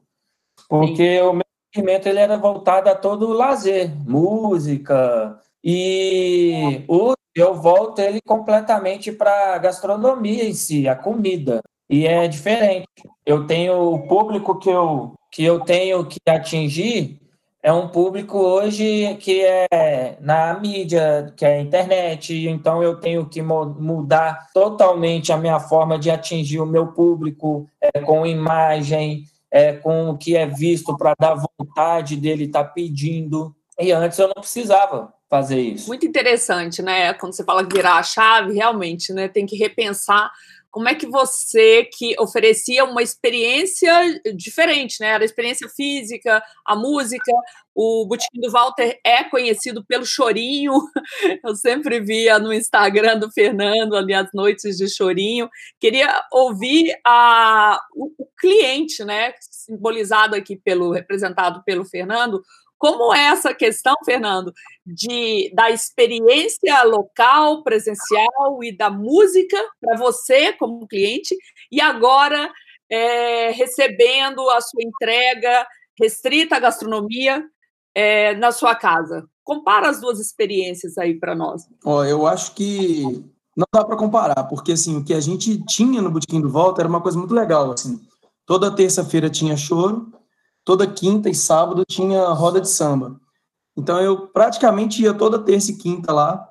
Porque 0.70 1.20
Sim. 1.20 1.22
o 1.22 1.34
meu 1.34 1.46
segmento 1.74 2.10
ele 2.10 2.20
era 2.20 2.38
voltado 2.38 2.90
a 2.90 2.96
todo 2.96 3.28
o 3.28 3.34
lazer, 3.34 3.92
música, 4.08 5.40
e 5.64 6.86
hoje 6.88 7.18
eu 7.36 7.54
volto 7.56 8.00
ele 8.00 8.22
completamente 8.22 9.12
para 9.12 9.56
a 9.56 9.58
gastronomia 9.58 10.46
em 10.46 10.54
si, 10.54 10.88
a 10.88 10.96
comida. 10.96 11.62
E 11.90 12.08
é 12.08 12.28
diferente. 12.28 12.88
Eu 13.26 13.46
tenho 13.46 13.94
o 13.94 14.08
público 14.08 14.58
que 14.60 14.70
eu, 14.70 15.14
que 15.32 15.44
eu 15.44 15.60
tenho 15.60 16.06
que 16.06 16.20
atingir 16.28 17.20
é 17.68 17.74
um 17.74 17.90
público 17.90 18.38
hoje 18.38 19.18
que 19.20 19.44
é 19.44 20.18
na 20.22 20.58
mídia, 20.58 21.34
que 21.36 21.44
é 21.44 21.58
a 21.58 21.62
internet, 21.62 22.48
então 22.48 22.82
eu 22.82 22.96
tenho 22.96 23.26
que 23.26 23.42
mudar 23.42 24.48
totalmente 24.54 25.34
a 25.34 25.38
minha 25.38 25.60
forma 25.60 26.00
de 26.00 26.10
atingir 26.10 26.62
o 26.62 26.66
meu 26.66 26.88
público 26.94 27.70
é, 27.82 28.00
com 28.00 28.26
imagem, 28.26 29.26
é, 29.52 29.74
com 29.74 30.12
o 30.12 30.18
que 30.18 30.38
é 30.38 30.48
visto 30.48 30.96
para 30.96 31.14
dar 31.20 31.44
vontade 31.60 32.16
dele 32.16 32.46
estar 32.46 32.64
tá 32.64 32.70
pedindo. 32.70 33.54
E 33.78 33.92
antes 33.92 34.18
eu 34.18 34.28
não 34.28 34.36
precisava 34.36 35.14
fazer 35.30 35.60
isso. 35.60 35.90
Muito 35.90 36.06
interessante, 36.06 36.82
né? 36.82 37.14
Quando 37.16 37.36
você 37.36 37.44
fala 37.44 37.68
virar 37.68 37.98
a 37.98 38.04
chave, 38.04 38.54
realmente, 38.54 39.12
né? 39.12 39.28
Tem 39.28 39.46
que 39.46 39.58
repensar 39.58 40.32
como 40.72 40.90
é 40.90 40.96
que 40.96 41.08
você, 41.08 41.86
que 41.86 42.16
oferecia 42.20 42.84
uma 42.84 43.02
experiência 43.02 44.22
diferente, 44.36 44.98
né? 45.00 45.08
Era 45.08 45.24
a 45.24 45.26
experiência 45.26 45.68
física, 45.70 46.44
a 46.66 46.76
música, 46.76 47.32
o 47.74 48.06
Botequim 48.08 48.42
do 48.42 48.52
Walter 48.52 49.00
é 49.06 49.24
conhecido 49.24 49.86
pelo 49.86 50.06
chorinho, 50.06 50.74
eu 51.46 51.56
sempre 51.56 52.00
via 52.00 52.40
no 52.40 52.52
Instagram 52.52 53.20
do 53.20 53.32
Fernando 53.32 53.96
ali 53.96 54.14
as 54.14 54.30
noites 54.34 54.78
de 54.78 54.90
chorinho. 54.90 55.50
Queria 55.80 56.24
ouvir 56.32 56.96
a, 57.06 57.80
o, 57.96 58.12
o 58.18 58.28
cliente, 58.40 59.04
né? 59.06 59.34
Simbolizado 59.40 60.36
aqui 60.36 60.56
pelo, 60.56 60.92
representado 60.92 61.64
pelo 61.64 61.86
Fernando, 61.86 62.42
como 62.78 63.14
é 63.14 63.28
essa 63.28 63.54
questão, 63.54 63.96
Fernando, 64.06 64.54
de 64.86 65.52
da 65.54 65.70
experiência 65.70 66.84
local, 66.84 67.64
presencial 67.64 68.64
e 68.64 68.76
da 68.76 68.90
música 68.90 69.58
para 69.82 69.98
você 69.98 70.54
como 70.54 70.88
cliente 70.88 71.36
e 71.72 71.82
agora 71.82 72.52
é, 72.90 73.52
recebendo 73.52 74.48
a 74.50 74.62
sua 74.62 74.84
entrega 74.84 75.68
restrita 76.00 76.58
à 76.58 76.60
gastronomia 76.60 77.44
é, 77.96 78.36
na 78.36 78.52
sua 78.52 78.76
casa? 78.76 79.28
Compara 79.44 79.90
as 79.90 80.00
duas 80.00 80.20
experiências 80.20 80.98
aí 80.98 81.18
para 81.18 81.34
nós. 81.34 81.64
Oh, 81.84 82.04
eu 82.04 82.28
acho 82.28 82.54
que 82.54 83.02
não 83.56 83.66
dá 83.74 83.84
para 83.84 83.98
comparar, 83.98 84.44
porque 84.44 84.74
assim 84.74 84.98
o 84.98 85.04
que 85.04 85.14
a 85.14 85.20
gente 85.20 85.64
tinha 85.66 86.02
no 86.02 86.12
Botequim 86.12 86.40
do 86.40 86.50
Volta 86.50 86.82
era 86.82 86.90
uma 86.90 87.02
coisa 87.02 87.18
muito 87.18 87.34
legal, 87.34 87.72
assim. 87.72 88.00
Toda 88.46 88.74
terça-feira 88.74 89.30
tinha 89.30 89.58
choro, 89.58 90.12
toda 90.68 90.86
quinta 90.86 91.30
e 91.30 91.34
sábado 91.34 91.86
tinha 91.88 92.28
roda 92.28 92.60
de 92.60 92.68
samba. 92.68 93.18
Então 93.78 94.02
eu 94.02 94.28
praticamente 94.28 95.02
ia 95.02 95.14
toda 95.14 95.40
terça 95.40 95.72
e 95.72 95.78
quinta 95.78 96.12
lá. 96.12 96.46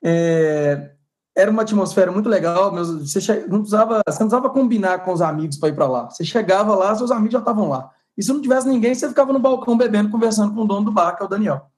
É, 0.00 0.92
era 1.36 1.50
uma 1.50 1.62
atmosfera 1.62 2.12
muito 2.12 2.28
legal. 2.28 2.70
Você, 2.70 3.18
não 3.48 3.58
precisava, 3.58 4.00
você 4.06 4.20
não 4.20 4.28
precisava 4.28 4.48
combinar 4.48 5.00
com 5.00 5.12
os 5.12 5.20
amigos 5.20 5.56
para 5.56 5.70
ir 5.70 5.74
para 5.74 5.88
lá. 5.88 6.08
Você 6.08 6.24
chegava 6.24 6.72
lá, 6.76 6.94
seus 6.94 7.10
amigos 7.10 7.32
já 7.32 7.40
estavam 7.40 7.68
lá. 7.68 7.90
E 8.16 8.22
se 8.22 8.32
não 8.32 8.40
tivesse 8.40 8.68
ninguém, 8.68 8.94
você 8.94 9.08
ficava 9.08 9.32
no 9.32 9.40
balcão 9.40 9.76
bebendo, 9.76 10.08
conversando 10.08 10.54
com 10.54 10.60
o 10.60 10.66
dono 10.66 10.84
do 10.84 10.92
bar, 10.92 11.16
que 11.16 11.24
é 11.24 11.26
o 11.26 11.28
Daniel. 11.28 11.68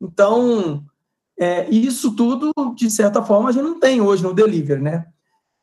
Então, 0.00 0.84
é, 1.36 1.68
isso 1.70 2.14
tudo, 2.14 2.52
de 2.76 2.88
certa 2.88 3.20
forma, 3.20 3.48
a 3.48 3.52
gente 3.52 3.64
não 3.64 3.80
tem 3.80 4.00
hoje 4.00 4.22
no 4.22 4.32
delivery, 4.32 4.80
né? 4.80 5.08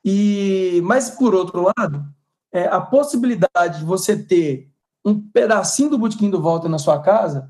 E, 0.03 0.81
mas, 0.83 1.09
por 1.09 1.33
outro 1.33 1.71
lado, 1.77 2.05
é, 2.51 2.65
a 2.65 2.81
possibilidade 2.81 3.79
de 3.79 3.85
você 3.85 4.17
ter 4.17 4.72
um 5.05 5.19
pedacinho 5.19 5.89
do 5.89 5.97
Botequim 5.97 6.29
do 6.29 6.41
Volta 6.41 6.69
na 6.69 6.79
sua 6.79 6.99
casa, 6.99 7.49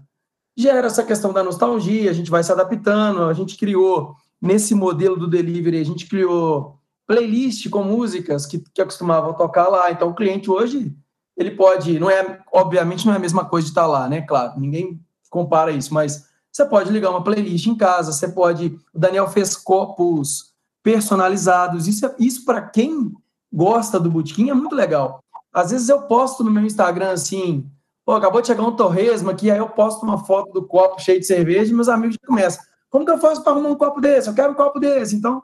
gera 0.56 0.88
essa 0.88 1.04
questão 1.04 1.34
da 1.34 1.44
nostalgia, 1.44 2.10
a 2.10 2.14
gente 2.14 2.30
vai 2.30 2.44
se 2.44 2.52
adaptando, 2.52 3.24
a 3.24 3.34
gente 3.34 3.58
criou, 3.58 4.16
nesse 4.42 4.76
modelo 4.76 5.18
do 5.18 5.28
delivery, 5.28 5.80
a 5.80 5.86
gente 5.86 6.08
criou 6.08 6.80
playlist 7.08 7.70
com 7.70 7.84
músicas 7.84 8.46
que, 8.46 8.60
que 8.74 8.82
acostumavam 8.82 9.34
tocar 9.34 9.68
lá, 9.68 9.92
então 9.92 10.10
o 10.10 10.16
cliente 10.16 10.50
hoje, 10.50 10.96
ele 11.36 11.52
pode, 11.52 12.00
não 12.00 12.10
é, 12.10 12.40
obviamente 12.52 13.06
não 13.06 13.14
é 13.14 13.18
a 13.18 13.20
mesma 13.20 13.46
coisa 13.46 13.66
de 13.66 13.72
estar 13.72 13.88
lá, 13.88 14.08
né, 14.08 14.22
claro, 14.22 14.60
ninguém 14.60 15.00
compara 15.30 15.72
isso, 15.72 15.94
mas 15.94 16.28
você 16.52 16.66
pode 16.66 16.92
ligar 16.92 17.10
uma 17.10 17.24
playlist 17.24 17.66
em 17.66 17.76
casa, 17.76 18.12
você 18.12 18.28
pode, 18.28 18.80
o 18.94 19.00
Daniel 19.00 19.28
fez 19.28 19.56
copos 19.56 20.54
personalizados, 20.84 21.88
isso, 21.88 22.06
é, 22.06 22.16
isso 22.20 22.46
para 22.46 22.62
quem 22.62 23.12
gosta 23.52 24.00
do 24.00 24.12
botequim 24.12 24.50
é 24.50 24.54
muito 24.54 24.76
legal, 24.76 25.23
às 25.54 25.72
vezes 25.72 25.88
eu 25.90 26.02
posto 26.04 26.44
no 26.44 26.52
meu 26.52 26.64
Instagram 26.64 27.12
assim, 27.12 27.70
pô, 28.06 28.14
acabou 28.14 28.42
de 28.42 28.48
chegar 28.48 28.64
um 28.64 28.76
torresmo 28.76 29.30
aqui, 29.30 29.52
aí 29.52 29.60
eu 29.60 29.70
posto 29.70 30.04
uma 30.04 30.26
foto 30.26 30.52
do 30.52 30.68
copo 30.68 31.02
cheio 31.02 31.20
de 31.20 31.26
cerveja 31.26 31.72
e 31.72 31.76
meus 31.76 31.90
amigos 31.90 32.16
já 32.20 32.28
começam. 32.28 32.64
Como 32.90 33.06
que 33.06 33.12
eu 33.12 33.20
faço 33.20 33.44
para 33.44 33.54
arrumar 33.54 33.70
um 33.70 33.76
copo 33.76 34.02
desse? 34.02 34.28
Eu 34.28 34.36
quero 34.36 34.52
um 34.52 34.56
copo 34.56 34.80
desse. 34.80 35.16
Então, 35.16 35.44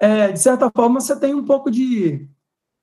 é, 0.00 0.32
de 0.32 0.40
certa 0.40 0.70
forma, 0.74 1.00
você 1.00 1.18
tem 1.18 1.34
um 1.34 1.44
pouco 1.44 1.70
de 1.70 2.28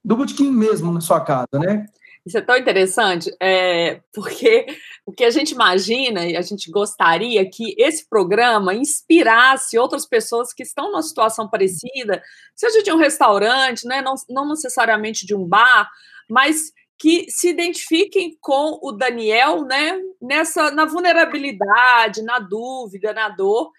do 0.04 0.16
botequim 0.16 0.50
mesmo 0.52 0.92
na 0.92 1.02
sua 1.02 1.20
casa, 1.20 1.48
né? 1.54 1.86
Isso 2.26 2.38
é 2.38 2.42
tão 2.42 2.58
interessante, 2.58 3.36
é, 3.42 4.02
porque 4.14 4.66
o 5.06 5.12
que 5.12 5.24
a 5.24 5.32
gente 5.32 5.52
imagina 5.52 6.26
e 6.26 6.38
a 6.38 6.42
gente 6.42 6.70
gostaria 6.70 7.50
que 7.50 7.76
esse 7.78 8.08
programa 8.08 8.74
inspirasse 8.74 9.78
outras 9.78 10.06
pessoas 10.06 10.54
que 10.54 10.64
estão 10.64 10.92
numa 10.92 11.02
situação 11.02 11.50
parecida, 11.50 12.22
seja 12.56 12.84
de 12.84 12.92
um 12.92 12.98
restaurante, 12.98 13.86
né, 13.86 14.02
não, 14.02 14.16
não 14.30 14.48
necessariamente 14.48 15.26
de 15.26 15.34
um 15.36 15.46
bar, 15.46 15.90
mas 16.30 16.72
que 17.00 17.26
se 17.30 17.50
identifiquem 17.50 18.38
com 18.42 18.78
o 18.82 18.92
Daniel, 18.92 19.64
né, 19.64 20.00
nessa 20.22 20.70
na 20.72 20.86
vulnerabilidade, 20.86 22.22
na 22.22 22.40
dúvida, 22.40 23.14
na 23.14 23.30
dor 23.30 23.72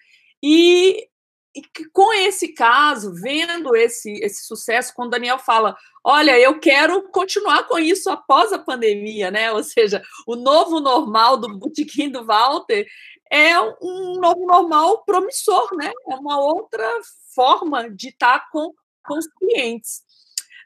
e, 0.43 1.07
e 1.55 1.61
que 1.61 1.85
com 1.93 2.13
esse 2.15 2.55
caso, 2.55 3.13
vendo 3.15 3.77
esse 3.77 4.11
esse 4.25 4.47
sucesso, 4.47 4.95
quando 4.95 5.09
o 5.09 5.11
Daniel 5.11 5.39
fala, 5.39 5.77
olha, 6.03 6.39
eu 6.39 6.59
quero 6.59 7.11
continuar 7.11 7.65
com 7.69 7.79
isso 7.79 8.09
após 8.09 8.53
a 8.53 8.59
pandemia, 8.59 9.31
né? 9.31 9.53
Ou 9.53 9.63
seja, 9.63 10.03
o 10.27 10.35
novo 10.35 10.81
normal 10.81 11.37
do 11.37 11.59
botequim 11.59 12.09
do 12.09 12.25
Walter 12.25 12.87
é 13.31 13.61
um 13.61 14.19
novo 14.21 14.47
normal 14.47 15.05
promissor, 15.05 15.69
né? 15.77 15.93
É 16.09 16.15
uma 16.17 16.41
outra 16.41 16.89
forma 17.35 17.89
de 17.91 18.09
estar 18.09 18.49
com, 18.51 18.73
com 19.05 19.19
os 19.19 19.27
clientes. 19.39 20.03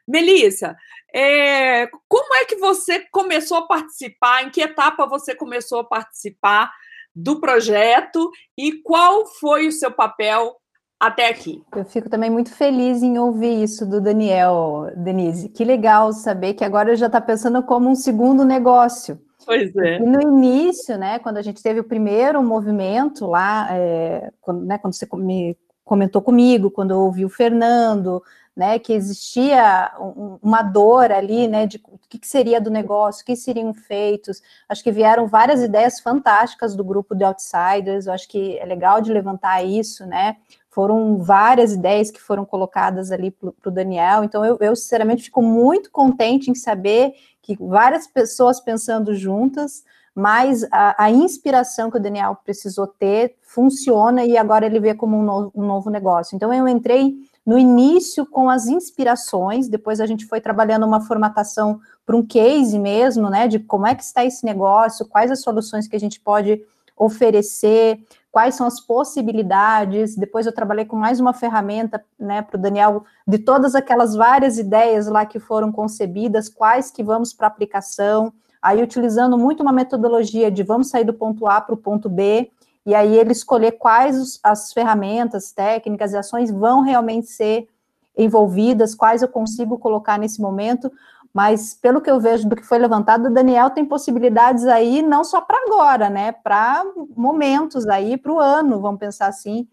Melissa, 0.07 0.75
é, 1.13 1.87
como 2.07 2.35
é 2.35 2.45
que 2.45 2.55
você 2.57 2.99
começou 3.11 3.57
a 3.57 3.67
participar? 3.67 4.43
Em 4.43 4.49
que 4.49 4.61
etapa 4.61 5.07
você 5.07 5.33
começou 5.33 5.79
a 5.79 5.83
participar 5.83 6.71
do 7.15 7.39
projeto 7.39 8.29
e 8.57 8.73
qual 8.81 9.25
foi 9.25 9.67
o 9.67 9.71
seu 9.71 9.91
papel 9.91 10.55
até 10.99 11.29
aqui? 11.29 11.63
Eu 11.75 11.85
fico 11.85 12.09
também 12.09 12.29
muito 12.29 12.53
feliz 12.53 13.01
em 13.01 13.17
ouvir 13.17 13.63
isso 13.63 13.85
do 13.85 14.01
Daniel, 14.01 14.91
Denise. 14.97 15.49
Que 15.49 15.63
legal 15.63 16.11
saber 16.11 16.53
que 16.53 16.63
agora 16.63 16.95
já 16.95 17.05
está 17.07 17.21
pensando 17.21 17.63
como 17.63 17.89
um 17.89 17.95
segundo 17.95 18.43
negócio. 18.43 19.19
Pois 19.45 19.75
é. 19.75 19.97
E 19.97 20.05
no 20.05 20.21
início, 20.21 20.97
né, 20.97 21.19
quando 21.19 21.37
a 21.37 21.41
gente 21.41 21.61
teve 21.61 21.79
o 21.79 21.83
primeiro 21.83 22.43
movimento 22.43 23.27
lá, 23.27 23.67
é, 23.71 24.31
quando, 24.41 24.65
né, 24.65 24.77
quando 24.77 24.93
você 24.93 25.07
me 25.13 25.55
comentou 25.83 26.21
comigo, 26.21 26.71
quando 26.71 26.91
eu 26.91 26.99
ouvi 27.01 27.23
o 27.23 27.29
Fernando, 27.29 28.23
né, 28.55 28.79
que 28.79 28.93
existia 28.93 29.91
uma 30.41 30.61
dor 30.61 31.11
ali, 31.11 31.47
né, 31.47 31.67
de 31.67 31.81
o 31.87 31.99
que, 32.07 32.25
seria 32.25 32.61
do 32.61 32.71
negócio, 32.71 33.21
o 33.21 33.25
que 33.25 33.35
seriam 33.35 33.73
feitos. 33.73 34.41
Acho 34.69 34.81
que 34.81 34.91
vieram 34.91 35.27
várias 35.27 35.61
ideias 35.61 35.99
fantásticas 35.99 36.75
do 36.75 36.83
grupo 36.83 37.13
de 37.13 37.25
Outsiders, 37.25 38.07
eu 38.07 38.13
acho 38.13 38.29
que 38.29 38.57
é 38.57 38.65
legal 38.65 39.01
de 39.01 39.11
levantar 39.11 39.61
isso, 39.63 40.05
né, 40.05 40.37
foram 40.69 41.17
várias 41.17 41.73
ideias 41.73 42.09
que 42.09 42.21
foram 42.21 42.45
colocadas 42.45 43.11
ali 43.11 43.31
para 43.31 43.51
o 43.65 43.71
Daniel, 43.71 44.23
então 44.23 44.45
eu, 44.45 44.57
eu, 44.61 44.75
sinceramente, 44.75 45.23
fico 45.23 45.41
muito 45.41 45.91
contente 45.91 46.49
em 46.49 46.55
saber 46.55 47.13
que 47.41 47.57
várias 47.59 48.07
pessoas 48.07 48.59
pensando 48.61 49.13
juntas, 49.13 49.83
mas 50.13 50.65
a, 50.71 51.03
a 51.03 51.11
inspiração 51.11 51.91
que 51.91 51.97
o 51.97 52.01
Daniel 52.01 52.37
precisou 52.43 52.87
ter 52.87 53.35
funciona 53.41 54.23
e 54.23 54.37
agora 54.37 54.65
ele 54.65 54.79
vê 54.79 54.93
como 54.93 55.17
um 55.17 55.51
um 55.53 55.65
novo 55.65 55.89
negócio. 55.89 56.35
Então 56.35 56.53
eu 56.53 56.67
entrei 56.67 57.15
no 57.45 57.59
início 57.59 58.25
com 58.25 58.49
as 58.49 58.67
inspirações, 58.67 59.67
depois 59.67 60.01
a 60.01 60.05
gente 60.05 60.25
foi 60.25 60.41
trabalhando 60.41 60.85
uma 60.85 61.01
formatação 61.01 61.79
para 62.05 62.15
um 62.15 62.25
case 62.25 62.77
mesmo, 62.79 63.29
né, 63.29 63.47
de 63.47 63.59
como 63.59 63.85
é 63.85 63.93
que 63.93 64.03
está 64.03 64.25
esse 64.25 64.43
negócio, 64.45 65.07
quais 65.07 65.31
as 65.31 65.41
soluções 65.41 65.87
que 65.87 65.95
a 65.95 65.99
gente 65.99 66.19
pode 66.19 66.61
oferecer, 66.97 67.99
quais 68.31 68.55
são 68.55 68.65
as 68.65 68.79
possibilidades. 68.79 70.15
Depois 70.15 70.45
eu 70.45 70.53
trabalhei 70.53 70.85
com 70.85 70.95
mais 70.95 71.19
uma 71.19 71.33
ferramenta, 71.33 72.03
né, 72.19 72.41
para 72.41 72.57
o 72.57 72.61
Daniel, 72.61 73.03
de 73.27 73.37
todas 73.37 73.75
aquelas 73.75 74.15
várias 74.15 74.57
ideias 74.57 75.07
lá 75.07 75.25
que 75.25 75.39
foram 75.39 75.71
concebidas, 75.71 76.49
quais 76.49 76.89
que 76.91 77.03
vamos 77.03 77.33
para 77.33 77.47
aplicação. 77.47 78.33
Aí 78.61 78.81
utilizando 78.81 79.37
muito 79.37 79.61
uma 79.61 79.71
metodologia 79.71 80.49
de 80.49 80.63
vamos 80.63 80.89
sair 80.89 81.03
do 81.03 81.13
ponto 81.13 81.47
A 81.47 81.61
para 81.61 81.75
o 81.75 81.77
ponto 81.77 82.09
B, 82.09 82.49
e 82.85 82.93
aí 82.93 83.17
ele 83.17 83.31
escolher 83.31 83.73
quais 83.73 84.39
as 84.43 84.71
ferramentas, 84.71 85.51
técnicas 85.51 86.13
e 86.13 86.17
ações 86.17 86.51
vão 86.51 86.81
realmente 86.81 87.27
ser 87.27 87.67
envolvidas, 88.17 88.95
quais 88.95 89.21
eu 89.21 89.27
consigo 89.27 89.77
colocar 89.77 90.17
nesse 90.17 90.39
momento, 90.39 90.91
mas 91.33 91.73
pelo 91.73 91.99
que 91.99 92.09
eu 92.09 92.19
vejo 92.19 92.47
do 92.47 92.55
que 92.55 92.63
foi 92.63 92.77
levantado, 92.77 93.25
o 93.25 93.33
Daniel 93.33 93.69
tem 93.69 93.83
possibilidades 93.83 94.65
aí 94.65 95.01
não 95.01 95.23
só 95.23 95.41
para 95.41 95.57
agora, 95.65 96.09
né, 96.09 96.31
para 96.31 96.85
momentos 97.15 97.87
aí, 97.87 98.15
para 98.15 98.31
o 98.31 98.39
ano, 98.39 98.79
vamos 98.79 98.99
pensar 98.99 99.27
assim, 99.27 99.67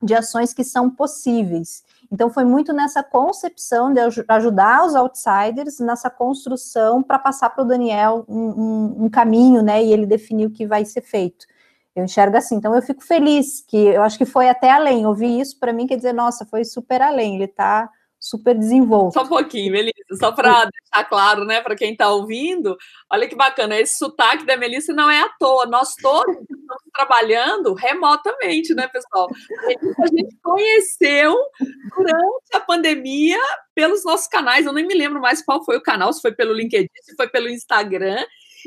de 0.00 0.14
ações 0.14 0.54
que 0.54 0.62
são 0.62 0.88
possíveis. 0.88 1.82
Então, 2.10 2.30
foi 2.30 2.44
muito 2.44 2.72
nessa 2.72 3.02
concepção 3.02 3.92
de 3.92 4.00
ajudar 4.00 4.86
os 4.86 4.94
outsiders, 4.94 5.78
nessa 5.80 6.08
construção, 6.08 7.02
para 7.02 7.18
passar 7.18 7.50
para 7.50 7.64
o 7.64 7.66
Daniel 7.66 8.24
um, 8.28 8.38
um, 8.38 9.04
um, 9.04 9.10
caminho, 9.10 9.60
né, 9.60 9.84
e 9.84 9.92
ele 9.92 10.06
definir 10.06 10.46
o 10.46 10.50
que 10.50 10.66
vai 10.66 10.84
ser 10.84 11.02
feito. 11.02 11.46
Eu 11.98 12.04
enxergo 12.04 12.36
assim, 12.36 12.54
então 12.54 12.74
eu 12.74 12.82
fico 12.82 13.02
feliz 13.02 13.64
que 13.66 13.76
eu 13.76 14.02
acho 14.02 14.16
que 14.16 14.24
foi 14.24 14.48
até 14.48 14.70
além. 14.70 15.04
Ouvir 15.04 15.40
isso 15.40 15.58
para 15.58 15.72
mim 15.72 15.86
quer 15.86 15.96
dizer, 15.96 16.12
nossa, 16.12 16.46
foi 16.46 16.64
super 16.64 17.02
além. 17.02 17.34
Ele 17.34 17.44
está 17.44 17.90
super 18.20 18.56
desenvolto. 18.56 19.14
Só 19.14 19.22
um 19.22 19.28
pouquinho, 19.28 19.72
Melissa, 19.72 20.16
só 20.18 20.32
para 20.32 20.64
deixar 20.64 21.08
claro, 21.08 21.44
né, 21.44 21.60
para 21.60 21.76
quem 21.76 21.92
está 21.92 22.10
ouvindo, 22.10 22.76
olha 23.10 23.28
que 23.28 23.36
bacana, 23.36 23.78
esse 23.78 23.96
sotaque 23.96 24.44
da 24.44 24.56
Melissa 24.56 24.92
não 24.92 25.08
é 25.08 25.20
à 25.20 25.28
toa, 25.38 25.66
nós 25.66 25.94
todos 25.94 26.34
estamos 26.34 26.82
trabalhando 26.92 27.74
remotamente, 27.74 28.74
né, 28.74 28.88
pessoal? 28.88 29.28
A 30.02 30.06
gente 30.06 30.36
conheceu 30.42 31.36
durante 31.96 32.54
a 32.54 32.60
pandemia 32.60 33.38
pelos 33.74 34.04
nossos 34.04 34.26
canais. 34.26 34.66
Eu 34.66 34.72
nem 34.72 34.86
me 34.86 34.94
lembro 34.94 35.20
mais 35.20 35.44
qual 35.44 35.64
foi 35.64 35.76
o 35.76 35.82
canal, 35.82 36.12
se 36.12 36.20
foi 36.20 36.32
pelo 36.32 36.52
LinkedIn, 36.52 36.88
se 37.02 37.14
foi 37.14 37.28
pelo 37.28 37.48
Instagram. 37.48 38.24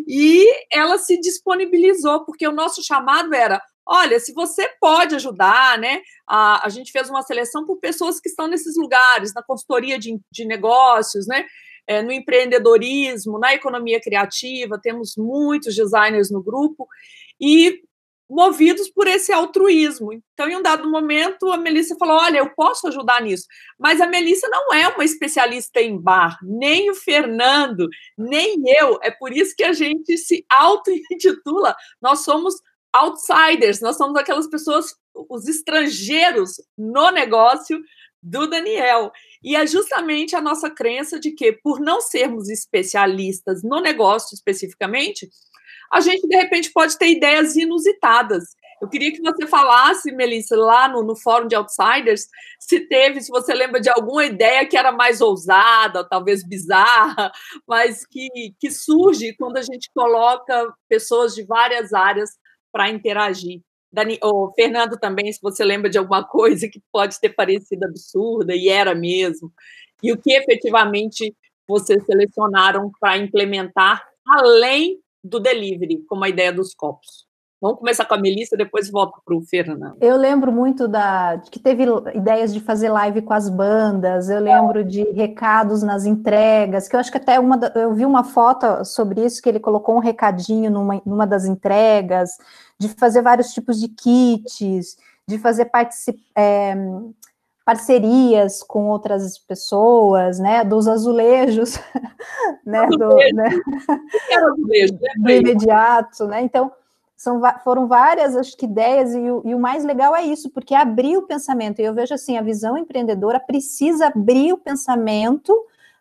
E 0.08 0.46
ela 0.72 0.98
se 0.98 1.20
disponibilizou, 1.20 2.26
porque 2.26 2.48
o 2.48 2.52
nosso 2.52 2.84
chamado 2.84 3.34
era 3.34 3.62
olha, 3.86 4.20
se 4.20 4.34
você 4.34 4.70
pode 4.80 5.16
ajudar, 5.16 5.78
né? 5.78 6.02
A, 6.28 6.66
a 6.66 6.70
gente 6.70 6.92
fez 6.92 7.10
uma 7.10 7.22
seleção 7.22 7.66
por 7.66 7.78
pessoas 7.78 8.20
que 8.20 8.30
estão 8.30 8.48
nesses 8.48 8.78
lugares, 8.78 9.34
na 9.34 9.44
consultoria 9.44 10.00
de, 10.00 10.20
de 10.32 10.46
negócios, 10.46 11.28
né? 11.28 11.46
É, 11.88 12.02
no 12.02 12.12
empreendedorismo, 12.12 13.40
na 13.40 13.54
economia 13.54 14.00
criativa, 14.00 14.80
temos 14.82 15.16
muitos 15.18 15.76
designers 15.76 16.30
no 16.32 16.42
grupo 16.42 16.88
e 17.40 17.82
movidos 18.32 18.90
por 18.90 19.08
esse 19.08 19.34
altruísmo. 19.34 20.14
Então, 20.14 20.48
em 20.48 20.56
um 20.56 20.62
dado 20.62 20.90
momento, 20.90 21.52
a 21.52 21.58
Melissa 21.58 21.98
falou: 22.00 22.16
Olha, 22.16 22.38
eu 22.38 22.50
posso 22.56 22.88
ajudar 22.88 23.22
nisso. 23.22 23.46
Mas 23.78 24.00
a 24.00 24.08
Melissa 24.08 24.48
não 24.48 24.74
é 24.74 24.88
uma 24.88 25.04
especialista 25.04 25.82
em 25.82 26.00
bar, 26.00 26.38
nem 26.42 26.90
o 26.90 26.96
Fernando, 26.96 27.90
nem 28.18 28.64
eu. 28.80 28.98
É 29.04 29.12
por 29.12 29.34
isso 29.34 29.54
que 29.56 29.66
a 29.66 29.74
gente 29.74 30.18
se 30.18 30.46
auto-intitula. 30.50 31.76
Nós 32.02 32.20
somos 32.24 32.56
outsiders, 32.94 33.82
nós 33.82 33.98
somos 33.98 34.16
aquelas 34.16 34.48
pessoas, 34.48 34.96
os 35.30 35.48
estrangeiros 35.48 36.54
no 36.78 37.12
negócio 37.12 37.82
do 38.24 38.48
Daniel. 38.48 39.12
E 39.44 39.58
é 39.58 39.68
justamente 39.68 40.38
a 40.38 40.42
nossa 40.42 40.70
crença 40.70 41.20
de 41.20 41.32
que, 41.32 41.52
por 41.52 41.82
não 41.82 42.00
sermos 42.00 42.48
especialistas 42.48 43.62
no 43.62 43.82
negócio 43.82 44.36
especificamente, 44.36 45.30
a 45.92 46.00
gente, 46.00 46.28
de 46.28 46.36
repente, 46.36 46.72
pode 46.72 46.98
ter 46.98 47.10
ideias 47.10 47.56
inusitadas. 47.56 48.56
Eu 48.82 48.90
queria 48.90 49.12
que 49.12 49.22
você 49.22 49.46
falasse, 49.46 50.12
Melissa, 50.12 50.56
lá 50.56 50.88
no, 50.88 51.04
no 51.04 51.16
Fórum 51.16 51.48
de 51.48 51.56
Outsiders, 51.56 52.28
se 52.60 52.80
teve, 52.88 53.22
se 53.22 53.30
você 53.30 53.54
lembra 53.54 53.80
de 53.80 53.90
alguma 53.90 54.26
ideia 54.26 54.66
que 54.66 54.76
era 54.78 54.92
mais 54.92 55.22
ousada, 55.22 56.04
talvez 56.04 56.44
bizarra, 56.48 57.32
mas 57.68 58.06
que, 58.06 58.28
que 58.60 58.72
surge 58.72 59.36
quando 59.38 59.58
a 59.58 59.62
gente 59.62 59.92
coloca 59.94 60.74
pessoas 60.90 61.36
de 61.36 61.44
várias 61.44 61.94
áreas 61.94 62.32
para 62.72 62.90
interagir. 62.90 63.62
Dani, 63.94 64.18
oh, 64.24 64.52
Fernando 64.56 64.98
também, 64.98 65.32
se 65.32 65.40
você 65.42 65.64
lembra 65.66 65.90
de 65.90 65.98
alguma 65.98 66.24
coisa 66.24 66.68
que 66.68 66.82
pode 66.92 67.20
ter 67.20 67.30
parecido 67.30 67.86
absurda 67.86 68.56
e 68.56 68.70
era 68.70 68.96
mesmo, 68.96 69.52
e 70.02 70.12
o 70.12 70.18
que 70.18 70.32
efetivamente 70.32 71.36
vocês 71.68 72.04
selecionaram 72.06 72.90
para 73.00 73.18
implementar 73.18 74.04
além 74.26 74.98
do 75.24 75.40
delivery, 75.40 76.04
como 76.08 76.24
a 76.24 76.30
ideia 76.30 76.51
dos 76.51 76.74
copos. 76.74 77.30
Vamos 77.62 77.78
começar 77.78 78.06
com 78.06 78.16
a 78.16 78.18
Melissa, 78.18 78.58
depois 78.58 78.90
volto 78.90 79.22
para 79.24 79.36
o 79.36 79.42
Fernando. 79.42 79.96
Eu 80.01 80.18
lembro 80.18 80.51
muito 80.51 80.88
da 80.88 81.40
que 81.51 81.60
teve 81.60 81.84
ideias 82.16 82.51
de 82.51 82.60
fazer 82.60 82.90
live 82.90 83.22
com 83.22 83.34
as 83.34 83.48
bandas, 83.50 84.32
eu 84.32 84.40
lembro 84.40 84.84
de 84.84 85.04
recados 85.12 85.84
nas 85.84 86.06
entregas, 86.06 86.88
que 86.88 86.96
eu 86.96 87.00
acho 87.00 87.12
que 87.12 87.20
até 87.20 87.40
uma 87.40 87.60
eu 87.75 87.94
vi 87.94 88.04
uma 88.04 88.24
foto 88.24 88.84
sobre 88.84 89.24
isso, 89.24 89.40
que 89.44 89.48
ele 89.48 89.60
colocou 89.60 89.96
um 89.96 90.00
recadinho 90.00 90.72
numa, 90.72 91.00
numa 91.06 91.28
das 91.28 91.46
entregas, 91.46 92.32
de 92.80 92.90
fazer 92.90 93.22
vários 93.22 93.54
tipos 93.54 93.80
de 93.80 93.90
kits, 93.90 94.98
de 95.28 95.38
fazer 95.38 95.70
é, 96.36 96.75
parcerias 97.72 98.62
com 98.62 98.90
outras 98.90 99.38
pessoas, 99.40 100.40
né, 100.40 100.62
dos 100.62 100.90
azulejos, 100.90 101.80
né, 102.66 102.86
do, 102.88 103.16
né, 103.34 103.50
azulejo, 104.36 104.94
né? 105.00 105.10
do 105.18 105.30
imediato, 105.30 106.28
né, 106.28 106.42
então 106.42 106.70
são, 107.16 107.42
foram 107.63 107.88
várias, 107.88 108.36
acho 108.36 108.58
que, 108.58 108.66
ideias, 108.66 109.13
e 109.13 109.32
o, 109.32 109.42
e 109.46 109.56
o, 109.56 109.60
mais 109.60 109.86
legal 109.86 110.13
é 110.13 110.22
isso, 110.22 110.50
porque 110.50 110.75
abrir 110.75 111.16
o 111.16 111.22
pensamento, 111.22 111.80
e 111.80 111.86
eu 111.86 111.94
vejo 111.94 112.13
assim, 112.13 112.38
a 112.38 112.42
visão 112.42 112.78
empreendedora 112.78 113.40
precisa 113.40 114.08
abrir 114.08 114.51
o 114.51 114.58
pensamento 114.58 115.56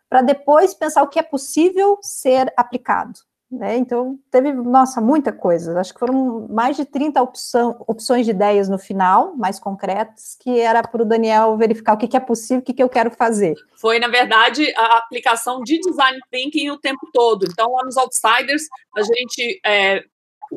para 0.09 0.21
depois 0.21 0.73
pensar 0.73 1.03
o 1.03 1.07
que 1.07 1.19
é 1.19 1.23
possível 1.23 1.97
ser 2.01 2.51
aplicado. 2.57 3.17
Né? 3.51 3.75
Então, 3.75 4.17
teve, 4.31 4.53
nossa, 4.53 5.01
muita 5.01 5.33
coisa. 5.33 5.77
Acho 5.77 5.93
que 5.93 5.99
foram 5.99 6.47
mais 6.49 6.77
de 6.77 6.85
30 6.85 7.21
opção, 7.21 7.83
opções 7.85 8.25
de 8.25 8.31
ideias 8.31 8.69
no 8.69 8.79
final, 8.79 9.35
mais 9.35 9.59
concretas, 9.59 10.37
que 10.39 10.57
era 10.57 10.81
para 10.81 11.01
o 11.01 11.05
Daniel 11.05 11.57
verificar 11.57 11.93
o 11.93 11.97
que, 11.97 12.07
que 12.07 12.15
é 12.15 12.19
possível, 12.21 12.59
o 12.59 12.61
que, 12.61 12.73
que 12.73 12.81
eu 12.81 12.87
quero 12.87 13.11
fazer. 13.11 13.55
Foi, 13.75 13.99
na 13.99 14.07
verdade, 14.07 14.73
a 14.77 14.99
aplicação 14.99 15.61
de 15.61 15.79
design 15.79 16.17
thinking 16.31 16.69
o 16.69 16.79
tempo 16.79 17.09
todo. 17.13 17.45
Então, 17.49 17.73
lá 17.73 17.83
nos 17.83 17.97
Outsiders, 17.97 18.67
a 18.95 19.01
gente 19.01 19.59
é, 19.65 20.05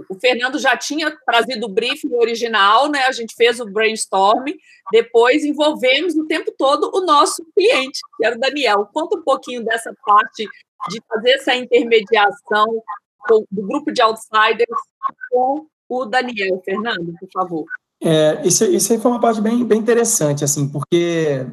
o 0.09 0.18
Fernando 0.18 0.59
já 0.59 0.76
tinha 0.76 1.11
trazido 1.24 1.66
o 1.66 1.68
briefing 1.68 2.14
original, 2.14 2.90
né? 2.90 3.04
A 3.07 3.12
gente 3.12 3.35
fez 3.37 3.61
o 3.61 3.64
brainstorm, 3.64 4.44
depois 4.90 5.44
envolvemos 5.44 6.16
o 6.16 6.26
tempo 6.26 6.52
todo 6.57 6.90
o 6.92 7.04
nosso 7.04 7.44
cliente, 7.57 8.00
que 8.16 8.26
era 8.26 8.37
o 8.37 8.40
Daniel. 8.40 8.88
Conta 8.92 9.16
um 9.16 9.22
pouquinho 9.22 9.64
dessa 9.64 9.94
parte 10.04 10.48
de 10.88 11.01
fazer 11.09 11.31
essa 11.31 11.55
intermediação 11.55 12.66
do 13.29 13.47
grupo 13.53 13.92
de 13.92 14.03
outsiders 14.03 14.81
com 15.31 15.66
o 15.88 16.05
Daniel. 16.05 16.61
Fernando, 16.64 17.14
por 17.18 17.29
favor. 17.33 17.64
É, 18.03 18.47
isso, 18.47 18.64
isso 18.64 18.92
aí 18.92 18.99
foi 18.99 19.11
uma 19.11 19.20
parte 19.20 19.40
bem, 19.40 19.64
bem 19.64 19.79
interessante, 19.79 20.44
assim, 20.44 20.68
porque 20.68 21.47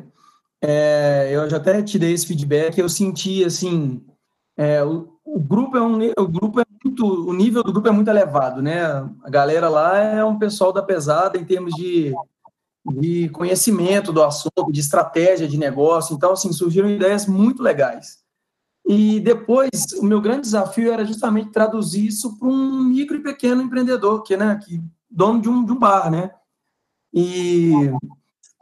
é, 0.62 1.30
eu 1.32 1.50
já 1.50 1.58
até 1.58 1.82
te 1.82 1.98
dei 1.98 2.14
esse 2.14 2.28
feedback, 2.28 2.78
eu 2.78 2.90
senti, 2.90 3.44
assim, 3.44 4.04
é, 4.58 4.84
o, 4.84 5.18
o, 5.24 5.40
grupo 5.40 5.78
é 5.78 5.82
um, 5.82 5.98
o 6.18 6.28
grupo 6.28 6.60
é 6.60 6.66
muito, 6.84 7.06
o 7.06 7.34
nível 7.34 7.64
do 7.64 7.72
grupo 7.72 7.88
é 7.88 7.92
muito 7.92 8.10
elevado, 8.10 8.62
né? 8.62 8.84
A 9.24 9.30
galera 9.30 9.70
lá 9.70 9.98
é 9.98 10.24
um 10.24 10.38
pessoal 10.38 10.74
da 10.74 10.84
pesada 10.84 11.38
em 11.38 11.46
termos 11.46 11.74
de, 11.74 12.14
de 13.00 13.30
conhecimento 13.30 14.12
do 14.12 14.22
assunto, 14.22 14.72
de 14.72 14.80
estratégia 14.80 15.48
de 15.48 15.58
negócio. 15.58 16.16
Então, 16.16 16.34
assim, 16.34 16.52
surgiram 16.52 16.90
ideias 16.90 17.26
muito 17.26 17.64
legais. 17.64 18.21
E 18.86 19.20
depois, 19.20 19.70
o 20.00 20.04
meu 20.04 20.20
grande 20.20 20.42
desafio 20.42 20.92
era 20.92 21.06
justamente 21.06 21.52
traduzir 21.52 22.08
isso 22.08 22.38
para 22.38 22.48
um 22.48 22.84
micro 22.84 23.16
e 23.16 23.24
pequeno 23.24 23.62
empreendedor, 23.62 24.24
que, 24.24 24.36
né, 24.36 24.60
que 24.64 24.82
dono 25.10 25.42
de 25.42 25.50
um, 25.50 25.64
de 25.64 25.72
um 25.72 25.80
bar, 25.80 26.10
né? 26.10 26.32
E 27.14 27.72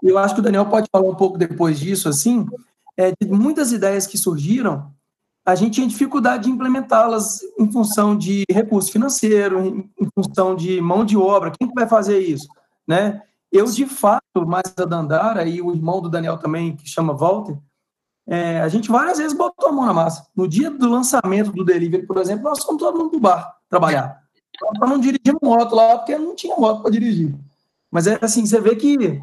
eu 0.03 0.17
acho 0.17 0.33
que 0.33 0.41
o 0.41 0.43
Daniel 0.43 0.65
pode 0.65 0.87
falar 0.91 1.09
um 1.09 1.15
pouco 1.15 1.37
depois 1.37 1.79
disso, 1.79 2.09
assim, 2.09 2.45
é, 2.97 3.11
de 3.11 3.27
muitas 3.27 3.71
ideias 3.71 4.05
que 4.05 4.17
surgiram 4.17 4.93
a 5.49 5.55
gente 5.55 5.75
tinha 5.75 5.87
dificuldade 5.87 6.43
de 6.43 6.51
implementá-las 6.51 7.41
em 7.57 7.71
função 7.71 8.15
de 8.15 8.43
recurso 8.51 8.91
financeiro, 8.91 9.65
em, 9.65 9.89
função 10.13 10.55
de 10.55 10.79
mão 10.79 11.03
de 11.03 11.17
obra. 11.17 11.51
Quem 11.51 11.67
que 11.67 11.73
vai 11.73 11.87
fazer 11.87 12.19
isso? 12.19 12.47
Né? 12.87 13.21
Eu, 13.51 13.65
de 13.65 13.85
fato, 13.87 14.45
mais 14.45 14.71
a 14.77 14.85
Dandara 14.85 15.43
e 15.45 15.59
o 15.59 15.73
irmão 15.73 16.01
do 16.01 16.09
Daniel 16.09 16.37
também, 16.37 16.75
que 16.75 16.87
chama 16.87 17.15
Walter, 17.15 17.57
é, 18.29 18.61
a 18.61 18.67
gente 18.67 18.89
várias 18.89 19.17
vezes 19.17 19.35
botou 19.35 19.69
a 19.69 19.71
mão 19.71 19.87
na 19.87 19.93
massa. 19.93 20.27
No 20.35 20.47
dia 20.47 20.69
do 20.69 20.87
lançamento 20.87 21.51
do 21.51 21.65
delivery, 21.65 22.05
por 22.05 22.17
exemplo, 22.17 22.43
nós 22.43 22.63
fomos 22.63 22.79
todo 22.79 22.97
mundo 22.97 23.11
do 23.11 23.19
bar 23.19 23.57
trabalhar. 23.67 24.21
Para 24.77 24.87
não 24.87 24.99
dirigir 24.99 25.35
moto 25.41 25.73
lá, 25.73 25.97
porque 25.97 26.15
não 26.15 26.35
tinha 26.35 26.55
moto 26.55 26.83
para 26.83 26.91
dirigir. 26.91 27.33
Mas 27.89 28.05
é 28.05 28.19
assim, 28.21 28.45
você 28.45 28.61
vê 28.61 28.75
que 28.75 29.19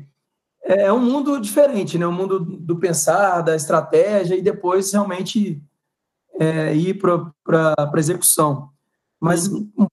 é 0.65 0.93
um 0.93 1.01
mundo 1.01 1.41
diferente, 1.41 1.97
né? 1.97 2.07
Um 2.07 2.13
mundo 2.13 2.41
do 2.41 2.77
pensar, 2.77 3.43
da 3.43 3.55
estratégia 3.55 4.35
e 4.35 4.43
depois 4.43 4.93
realmente 4.93 5.63
é, 6.41 6.75
ir 6.75 6.95
para 6.95 7.75
a 7.79 7.99
execução. 7.99 8.71
Mas 9.21 9.47
uhum. 9.47 9.87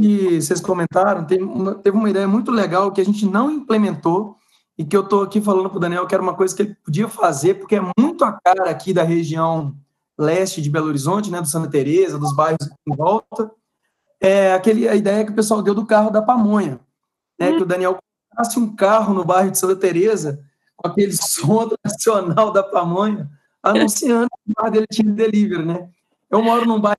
que 0.00 0.40
vocês 0.40 0.60
comentaram, 0.60 1.24
teve 1.24 1.42
uma, 1.42 1.74
teve 1.74 1.96
uma 1.96 2.08
ideia 2.08 2.28
muito 2.28 2.52
legal 2.52 2.92
que 2.92 3.00
a 3.00 3.04
gente 3.04 3.26
não 3.26 3.50
implementou 3.50 4.36
e 4.80 4.84
que 4.84 4.96
eu 4.96 5.02
estou 5.02 5.22
aqui 5.22 5.42
falando 5.42 5.68
para 5.68 5.76
o 5.76 5.80
Daniel 5.80 6.06
que 6.06 6.14
era 6.14 6.22
uma 6.22 6.32
coisa 6.32 6.56
que 6.56 6.62
ele 6.62 6.74
podia 6.82 7.06
fazer, 7.06 7.52
porque 7.52 7.76
é 7.76 7.82
muito 7.98 8.24
a 8.24 8.32
cara 8.32 8.70
aqui 8.70 8.94
da 8.94 9.02
região 9.02 9.76
leste 10.18 10.62
de 10.62 10.70
Belo 10.70 10.86
Horizonte, 10.86 11.30
né, 11.30 11.38
do 11.38 11.46
Santa 11.46 11.70
Teresa, 11.70 12.18
dos 12.18 12.34
bairros 12.34 12.66
em 12.88 12.96
volta, 12.96 13.50
é 14.18 14.54
aquele, 14.54 14.88
a 14.88 14.96
ideia 14.96 15.22
que 15.22 15.32
o 15.32 15.34
pessoal 15.34 15.60
deu 15.60 15.74
do 15.74 15.84
carro 15.84 16.08
da 16.08 16.22
pamonha, 16.22 16.80
né, 17.38 17.52
que 17.52 17.62
o 17.62 17.66
Daniel 17.66 17.98
comprasse 18.30 18.58
um 18.58 18.74
carro 18.74 19.12
no 19.12 19.22
bairro 19.22 19.50
de 19.50 19.58
Santa 19.58 19.76
Teresa 19.76 20.42
com 20.74 20.88
aquele 20.88 21.12
som 21.12 21.68
tradicional 21.68 22.50
da 22.50 22.62
pamonha, 22.62 23.28
anunciando 23.62 24.30
que 24.30 24.50
o 24.50 24.62
bar 24.62 24.70
dele 24.70 24.86
tinha 24.90 25.12
delivery, 25.12 25.66
né? 25.66 25.90
Eu 26.30 26.42
moro 26.42 26.64
num 26.64 26.80
bairro 26.80 26.96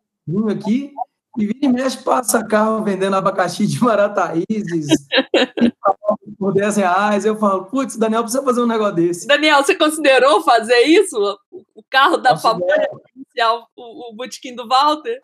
aqui 0.52 0.94
e 1.36 1.48
vira 1.48 1.60
e 1.64 1.68
mexe 1.68 1.98
passa 1.98 2.46
carro 2.46 2.84
vendendo 2.84 3.16
abacaxi 3.16 3.66
de 3.66 3.82
Marataízes 3.84 4.88
por 6.38 6.54
10 6.54 6.78
reais. 6.78 7.26
Eu 7.26 7.36
falo, 7.36 7.66
putz, 7.66 7.96
Daniel 7.96 8.24
precisa 8.24 8.44
fazer 8.44 8.62
um 8.62 8.68
negócio 8.68 8.96
desse. 8.96 9.28
Daniel, 9.28 9.64
você 9.64 9.76
considerou 9.76 10.42
fazer 10.42 10.80
isso? 10.82 11.18
O 11.52 11.84
carro 11.90 12.18
da 12.18 12.38
pamonha 12.38 12.88
inicial, 13.16 13.68
o, 13.76 14.12
o 14.12 14.16
botequim 14.16 14.56
do 14.56 14.68
Walter? 14.68 15.20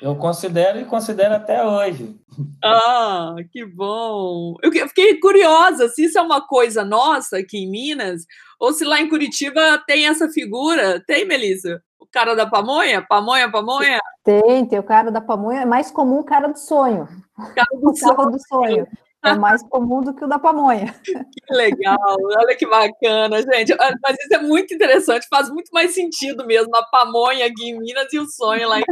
Eu 0.00 0.16
considero 0.16 0.80
e 0.80 0.84
considero 0.84 1.34
até 1.34 1.64
hoje. 1.64 2.16
Ah, 2.64 3.34
que 3.50 3.64
bom. 3.64 4.56
Eu 4.62 4.72
fiquei 4.88 5.18
curiosa 5.18 5.88
se 5.88 6.04
isso 6.04 6.18
é 6.18 6.22
uma 6.22 6.40
coisa 6.40 6.84
nossa 6.84 7.38
aqui 7.38 7.58
em 7.58 7.70
Minas 7.70 8.24
ou 8.58 8.72
se 8.72 8.84
lá 8.84 9.00
em 9.00 9.08
Curitiba 9.08 9.82
tem 9.86 10.06
essa 10.06 10.28
figura. 10.28 11.02
Tem, 11.06 11.26
Melissa? 11.26 11.82
O 11.98 12.06
cara 12.06 12.34
da 12.34 12.46
pamonha? 12.46 13.04
Pamonha, 13.06 13.50
pamonha? 13.50 13.98
Tem, 14.24 14.66
tem 14.66 14.78
o 14.78 14.84
cara 14.84 15.10
da 15.10 15.20
pamonha. 15.20 15.62
É 15.62 15.66
mais 15.66 15.90
comum 15.90 16.20
o 16.20 16.24
cara 16.24 16.48
do 16.48 16.58
sonho. 16.58 17.08
O 17.38 17.54
cara 17.54 17.68
do, 17.72 17.90
o 17.90 17.96
sonho. 17.96 18.30
do 18.30 18.38
sonho. 18.46 18.86
É 19.24 19.34
mais 19.34 19.62
comum 19.68 20.00
do 20.00 20.12
que 20.14 20.24
o 20.24 20.28
da 20.28 20.38
pamonha. 20.38 20.94
Que 21.04 21.54
legal, 21.54 22.16
olha 22.38 22.56
que 22.56 22.66
bacana, 22.66 23.40
gente. 23.40 23.74
Mas 24.02 24.16
isso 24.20 24.34
é 24.34 24.38
muito 24.38 24.74
interessante, 24.74 25.28
faz 25.28 25.48
muito 25.48 25.70
mais 25.72 25.94
sentido 25.94 26.44
mesmo 26.44 26.74
a 26.74 26.84
pamonha 26.86 27.46
aqui 27.46 27.70
em 27.70 27.78
Minas 27.78 28.12
e 28.12 28.18
o 28.18 28.26
sonho 28.26 28.68
lá 28.68 28.80
em 28.80 28.84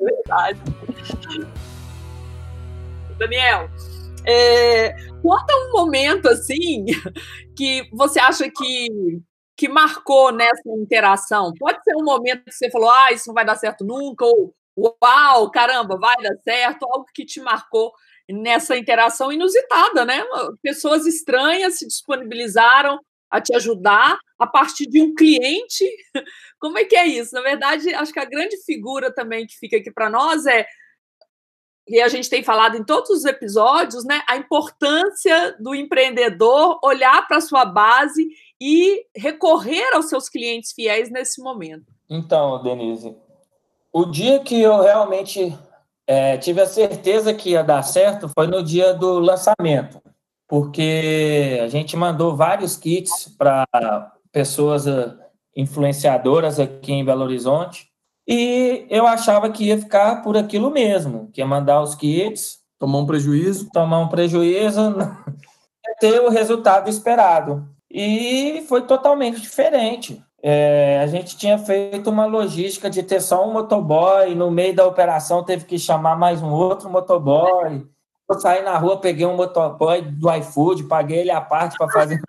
verdade. 0.00 0.60
Daniel, 3.18 3.68
é, 4.26 4.94
conta 5.22 5.54
um 5.54 5.72
momento 5.72 6.28
assim 6.28 6.84
que 7.56 7.88
você 7.92 8.18
acha 8.20 8.50
que 8.50 8.88
que 9.56 9.68
marcou 9.68 10.30
nessa 10.30 10.68
interação? 10.68 11.52
Pode 11.58 11.82
ser 11.82 11.96
um 11.96 12.04
momento 12.04 12.44
que 12.44 12.52
você 12.52 12.70
falou, 12.70 12.88
ah, 12.88 13.10
isso 13.10 13.24
não 13.26 13.34
vai 13.34 13.44
dar 13.44 13.56
certo 13.56 13.84
nunca, 13.84 14.24
ou 14.24 14.54
uau, 14.78 15.50
caramba, 15.50 15.98
vai 15.98 16.14
dar 16.22 16.36
certo, 16.44 16.86
algo 16.88 17.04
que 17.12 17.24
te 17.24 17.40
marcou 17.40 17.92
nessa 18.28 18.76
interação 18.76 19.32
inusitada, 19.32 20.04
né? 20.04 20.22
Pessoas 20.62 21.06
estranhas 21.06 21.78
se 21.78 21.86
disponibilizaram 21.86 23.00
a 23.30 23.40
te 23.40 23.54
ajudar 23.54 24.18
a 24.38 24.46
partir 24.46 24.86
de 24.86 25.00
um 25.00 25.14
cliente. 25.14 25.84
Como 26.60 26.78
é 26.78 26.84
que 26.84 26.96
é 26.96 27.06
isso? 27.06 27.34
Na 27.34 27.42
verdade, 27.42 27.92
acho 27.94 28.12
que 28.12 28.20
a 28.20 28.24
grande 28.24 28.56
figura 28.64 29.12
também 29.12 29.46
que 29.46 29.58
fica 29.58 29.76
aqui 29.76 29.90
para 29.90 30.10
nós 30.10 30.46
é 30.46 30.66
e 31.90 32.02
a 32.02 32.08
gente 32.08 32.28
tem 32.28 32.44
falado 32.44 32.76
em 32.76 32.84
todos 32.84 33.08
os 33.08 33.24
episódios, 33.24 34.04
né, 34.04 34.22
a 34.28 34.36
importância 34.36 35.56
do 35.58 35.74
empreendedor 35.74 36.78
olhar 36.84 37.26
para 37.26 37.38
a 37.38 37.40
sua 37.40 37.64
base 37.64 38.28
e 38.60 39.06
recorrer 39.16 39.94
aos 39.94 40.10
seus 40.10 40.28
clientes 40.28 40.72
fiéis 40.72 41.10
nesse 41.10 41.40
momento. 41.40 41.86
Então, 42.10 42.62
Denise, 42.62 43.16
o 43.90 44.04
dia 44.04 44.38
que 44.40 44.60
eu 44.60 44.82
realmente 44.82 45.56
é, 46.08 46.38
tive 46.38 46.62
a 46.62 46.66
certeza 46.66 47.34
que 47.34 47.50
ia 47.50 47.62
dar 47.62 47.82
certo 47.82 48.30
foi 48.34 48.46
no 48.46 48.62
dia 48.62 48.94
do 48.94 49.18
lançamento, 49.18 50.00
porque 50.48 51.60
a 51.62 51.68
gente 51.68 51.94
mandou 51.96 52.34
vários 52.34 52.78
kits 52.78 53.28
para 53.36 53.66
pessoas 54.32 54.86
eh, 54.86 55.14
influenciadoras 55.54 56.58
aqui 56.58 56.94
em 56.94 57.04
Belo 57.04 57.24
Horizonte 57.24 57.88
e 58.26 58.86
eu 58.88 59.06
achava 59.06 59.50
que 59.50 59.64
ia 59.64 59.78
ficar 59.78 60.22
por 60.22 60.36
aquilo 60.36 60.70
mesmo, 60.70 61.30
que 61.30 61.42
ia 61.42 61.46
mandar 61.46 61.82
os 61.82 61.94
kits. 61.94 62.58
Tomar 62.78 62.98
um 62.98 63.06
prejuízo. 63.06 63.70
Tomar 63.72 64.00
um 64.00 64.08
prejuízo, 64.08 64.94
ter 66.00 66.20
o 66.20 66.30
resultado 66.30 66.88
esperado. 66.88 67.66
E 67.90 68.64
foi 68.68 68.82
totalmente 68.82 69.40
diferente. 69.40 70.22
É, 70.40 71.00
a 71.02 71.06
gente 71.06 71.36
tinha 71.36 71.58
feito 71.58 72.10
uma 72.10 72.26
logística 72.26 72.88
de 72.88 73.02
ter 73.02 73.20
só 73.20 73.46
um 73.46 73.52
motoboy, 73.52 74.34
no 74.34 74.50
meio 74.50 74.74
da 74.74 74.86
operação 74.86 75.42
teve 75.42 75.64
que 75.64 75.78
chamar 75.78 76.16
mais 76.16 76.40
um 76.42 76.50
outro 76.50 76.88
motoboy. 76.88 77.84
Eu 78.30 78.38
saí 78.38 78.62
na 78.62 78.76
rua, 78.78 79.00
peguei 79.00 79.26
um 79.26 79.36
motoboy 79.36 80.02
do 80.02 80.32
iFood, 80.34 80.84
paguei 80.84 81.20
ele 81.20 81.30
a 81.30 81.40
parte 81.40 81.76
para 81.76 81.90
fazer 81.90 82.20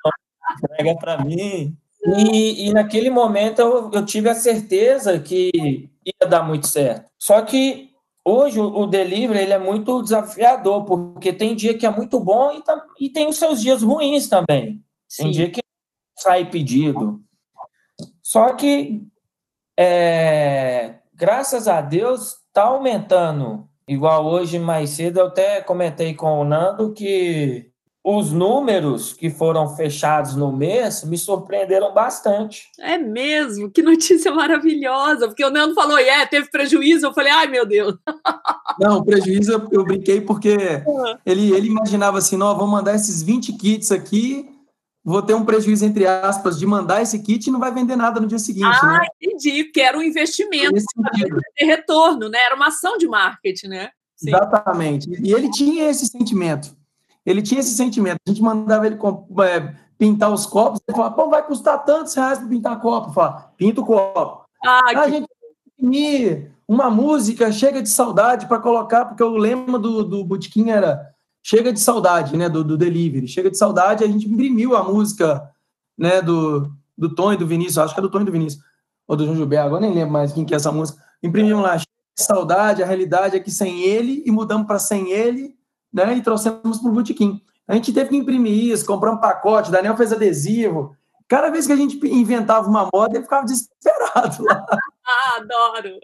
entrega 0.64 0.96
para 0.96 1.24
mim. 1.24 1.78
E, 2.02 2.68
e, 2.68 2.74
naquele 2.74 3.10
momento 3.10 3.60
eu, 3.60 3.92
eu, 3.92 4.06
tive 4.06 4.30
a 4.30 4.34
certeza 4.34 5.20
que 5.20 5.90
ia 6.06 6.28
dar 6.28 6.42
muito 6.42 6.66
certo. 6.66 7.12
Só 7.20 7.42
que 7.42 7.90
hoje 8.24 8.60
o, 8.60 8.66
o 8.66 8.88
delivery 8.88 9.40
ele 9.40 9.54
é 9.54 9.60
muito 9.60 10.02
desafiador, 10.02 10.86
porque 10.86 11.34
tem 11.34 11.56
dia 11.56 11.78
que 11.78 11.86
é 11.86 11.90
muito 11.90 12.20
bom 12.20 12.54
e, 12.54 12.64
tá, 12.64 12.82
e 13.00 13.10
tem 13.10 13.28
os 13.28 13.38
seus 13.38 13.62
dias 13.62 13.84
ruins 13.84 14.30
também. 14.30 14.82
Sim. 15.10 15.24
Tem 15.24 15.32
dia 15.32 15.50
que 15.52 15.62
sai 16.18 16.50
pedido. 16.50 17.22
Só 18.30 18.54
que, 18.54 19.02
é, 19.76 20.98
graças 21.16 21.68
a 21.68 21.82
Deus, 21.82 22.38
está 22.46 22.66
aumentando. 22.66 23.68
Igual 23.88 24.24
hoje, 24.24 24.60
mais 24.60 24.92
cedo, 24.92 25.20
eu 25.20 25.26
até 25.26 25.62
comentei 25.62 26.14
com 26.14 26.40
o 26.40 26.44
Nando 26.44 26.94
que 26.94 27.72
os 28.04 28.32
números 28.32 29.14
que 29.14 29.32
foram 29.32 29.76
fechados 29.76 30.36
no 30.36 30.56
mês 30.56 31.04
me 31.04 31.18
surpreenderam 31.18 31.92
bastante. 31.92 32.70
É 32.78 33.00
mesmo? 33.00 33.72
Que 33.72 33.82
notícia 33.82 34.32
maravilhosa! 34.32 35.28
Porque 35.28 35.44
o 35.44 35.50
Nando 35.50 35.74
falou, 35.74 35.98
é, 35.98 36.24
teve 36.28 36.52
prejuízo. 36.52 37.08
Eu 37.08 37.14
falei, 37.16 37.32
ai 37.32 37.48
meu 37.48 37.66
Deus. 37.66 37.96
Não, 38.80 39.04
prejuízo 39.04 39.68
eu 39.72 39.84
brinquei 39.84 40.22
porque 40.22 40.56
uhum. 40.86 41.18
ele, 41.26 41.52
ele 41.52 41.68
imaginava 41.68 42.20
assim: 42.20 42.38
não, 42.38 42.56
vamos 42.56 42.72
mandar 42.72 42.96
esses 42.96 43.22
20 43.22 43.58
kits 43.58 43.92
aqui, 43.92 44.48
vou 45.04 45.22
ter 45.22 45.34
um 45.34 45.46
prejuízo, 45.46 45.86
entre 45.86 46.06
aspas, 46.06 46.60
de 46.60 46.66
mandar 46.66 47.02
esse 47.02 47.20
kit 47.20 47.48
e 47.48 47.52
não 47.52 47.60
vai 47.60 47.74
vender 47.74 47.96
nada 47.96 48.20
no 48.20 48.28
dia 48.28 48.40
seguinte. 48.40 48.80
Ah, 48.82 49.00
né? 49.00 49.08
entendi, 49.22 49.64
porque 49.64 49.82
era 49.82 49.98
um 49.98 50.04
investimento 50.04 50.74
ter 51.56 51.66
retorno, 51.66 52.30
né? 52.30 52.40
Era 52.40 52.56
uma 52.56 52.68
ação 52.68 52.98
de 52.98 53.08
marketing, 53.08 53.68
né? 53.68 53.90
Sim. 54.16 54.30
Exatamente. 54.30 55.10
E 55.24 55.34
ele 55.34 55.50
tinha 55.50 55.90
esse 55.90 56.06
sentimento 56.06 56.78
ele 57.26 57.42
tinha 57.42 57.60
esse 57.60 57.76
sentimento. 57.76 58.18
A 58.26 58.30
gente 58.30 58.42
mandava 58.42 58.88
ele 58.88 58.98
é, 59.44 59.76
pintar 59.98 60.32
os 60.32 60.46
copos, 60.46 60.80
ele 60.88 60.96
falava, 60.96 61.16
pô, 61.16 61.30
vai 61.30 61.46
custar 61.46 61.84
tantos 61.84 62.14
reais 62.14 62.40
para 62.40 62.48
pintar 62.48 62.82
copo. 62.82 63.12
Fala, 63.12 63.52
pinta 63.56 63.82
o 63.82 63.86
copo. 63.86 64.46
Ah, 64.66 64.82
a 64.90 65.04
que... 65.06 65.12
gente 65.12 65.28
imprimir 65.78 66.52
uma 66.68 66.90
música, 66.90 67.52
chega 67.52 67.82
de 67.82 67.90
saudade, 67.90 68.48
para 68.48 68.60
colocar, 68.60 69.06
porque 69.06 69.24
o 69.24 69.38
lema 69.38 69.78
do, 69.80 70.04
do 70.04 70.24
Botequim 70.24 70.70
era 70.70 71.14
chega 71.50 71.74
de 71.74 71.80
saudade, 71.80 72.38
né, 72.38 72.48
do, 72.48 72.64
do 72.64 72.78
delivery. 72.78 73.28
Chega 73.28 73.50
de 73.50 73.58
saudade, 73.58 74.04
a 74.04 74.08
gente 74.08 74.30
imprimiu 74.30 74.76
a 74.76 74.84
música, 74.84 75.50
né, 75.98 76.22
do, 76.22 76.72
do 76.96 77.16
Tom 77.16 77.34
e 77.34 77.38
do 77.38 77.48
Vinícius, 77.48 77.80
acho 77.80 77.96
que 77.96 78.00
é 78.00 78.04
do 78.04 78.10
Tom 78.10 78.22
e 78.22 78.26
do 78.26 78.32
Vinícius, 78.32 78.62
ou 79.08 79.16
do 79.16 79.26
João 79.26 79.36
Gilberto, 79.36 79.66
agora 79.66 79.82
nem 79.82 79.92
lembro 79.92 80.14
mais 80.14 80.32
quem 80.32 80.46
que 80.46 80.54
é 80.54 80.58
essa 80.58 80.72
música. 80.72 81.04
Imprimimos 81.24 81.64
lá, 81.64 81.76
saudade, 82.16 82.84
a 82.84 82.86
realidade 82.86 83.36
é 83.36 83.40
que 83.40 83.50
sem 83.50 83.82
ele, 83.82 84.22
e 84.28 84.32
mudamos 84.32 84.68
para 84.68 84.78
sem 84.78 85.12
ele, 85.12 85.56
né, 85.92 86.16
e 86.16 86.22
trouxemos 86.22 86.78
para 86.78 86.92
o 86.92 86.94
Botequim. 86.94 87.42
A 87.68 87.74
gente 87.74 87.92
teve 87.92 88.12
que 88.12 88.18
imprimir 88.18 88.72
isso, 88.72 88.86
comprar 88.86 89.12
um 89.12 89.18
pacote, 89.18 89.72
Daniel 89.72 89.98
fez 89.98 90.14
adesivo. 90.14 90.96
Cada 91.28 91.50
vez 91.50 91.66
que 91.66 91.74
a 91.74 91.76
gente 91.76 92.00
inventava 92.06 92.70
uma 92.70 92.88
moda, 92.94 93.16
ele 93.16 93.24
ficava 93.24 93.46
desesperado 93.46 94.44
lá. 94.44 94.66
ah, 95.10 95.36
adoro! 95.38 96.00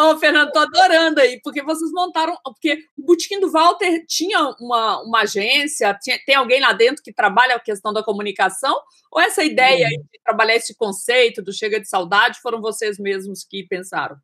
Ô, 0.00 0.16
Fernando, 0.18 0.52
tô 0.52 0.58
adorando 0.58 1.20
aí, 1.20 1.40
porque 1.42 1.62
vocês 1.62 1.90
montaram. 1.92 2.36
Porque 2.44 2.78
o 2.98 3.04
Botequim 3.04 3.40
do 3.40 3.50
Walter 3.50 4.04
tinha 4.06 4.54
uma, 4.60 5.02
uma 5.02 5.20
agência, 5.20 5.96
tinha, 6.00 6.18
tem 6.24 6.34
alguém 6.34 6.60
lá 6.60 6.72
dentro 6.72 7.02
que 7.02 7.12
trabalha 7.12 7.56
a 7.56 7.60
questão 7.60 7.92
da 7.92 8.02
comunicação? 8.02 8.80
Ou 9.12 9.20
essa 9.20 9.44
ideia 9.44 9.88
de 9.88 10.20
trabalhar 10.24 10.56
esse 10.56 10.74
conceito 10.76 11.42
do 11.42 11.52
Chega 11.52 11.80
de 11.80 11.88
Saudade 11.88 12.40
foram 12.40 12.60
vocês 12.60 12.98
mesmos 12.98 13.44
que 13.44 13.66
pensaram? 13.66 14.16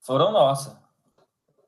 Foram 0.00 0.32
nossas 0.32 0.82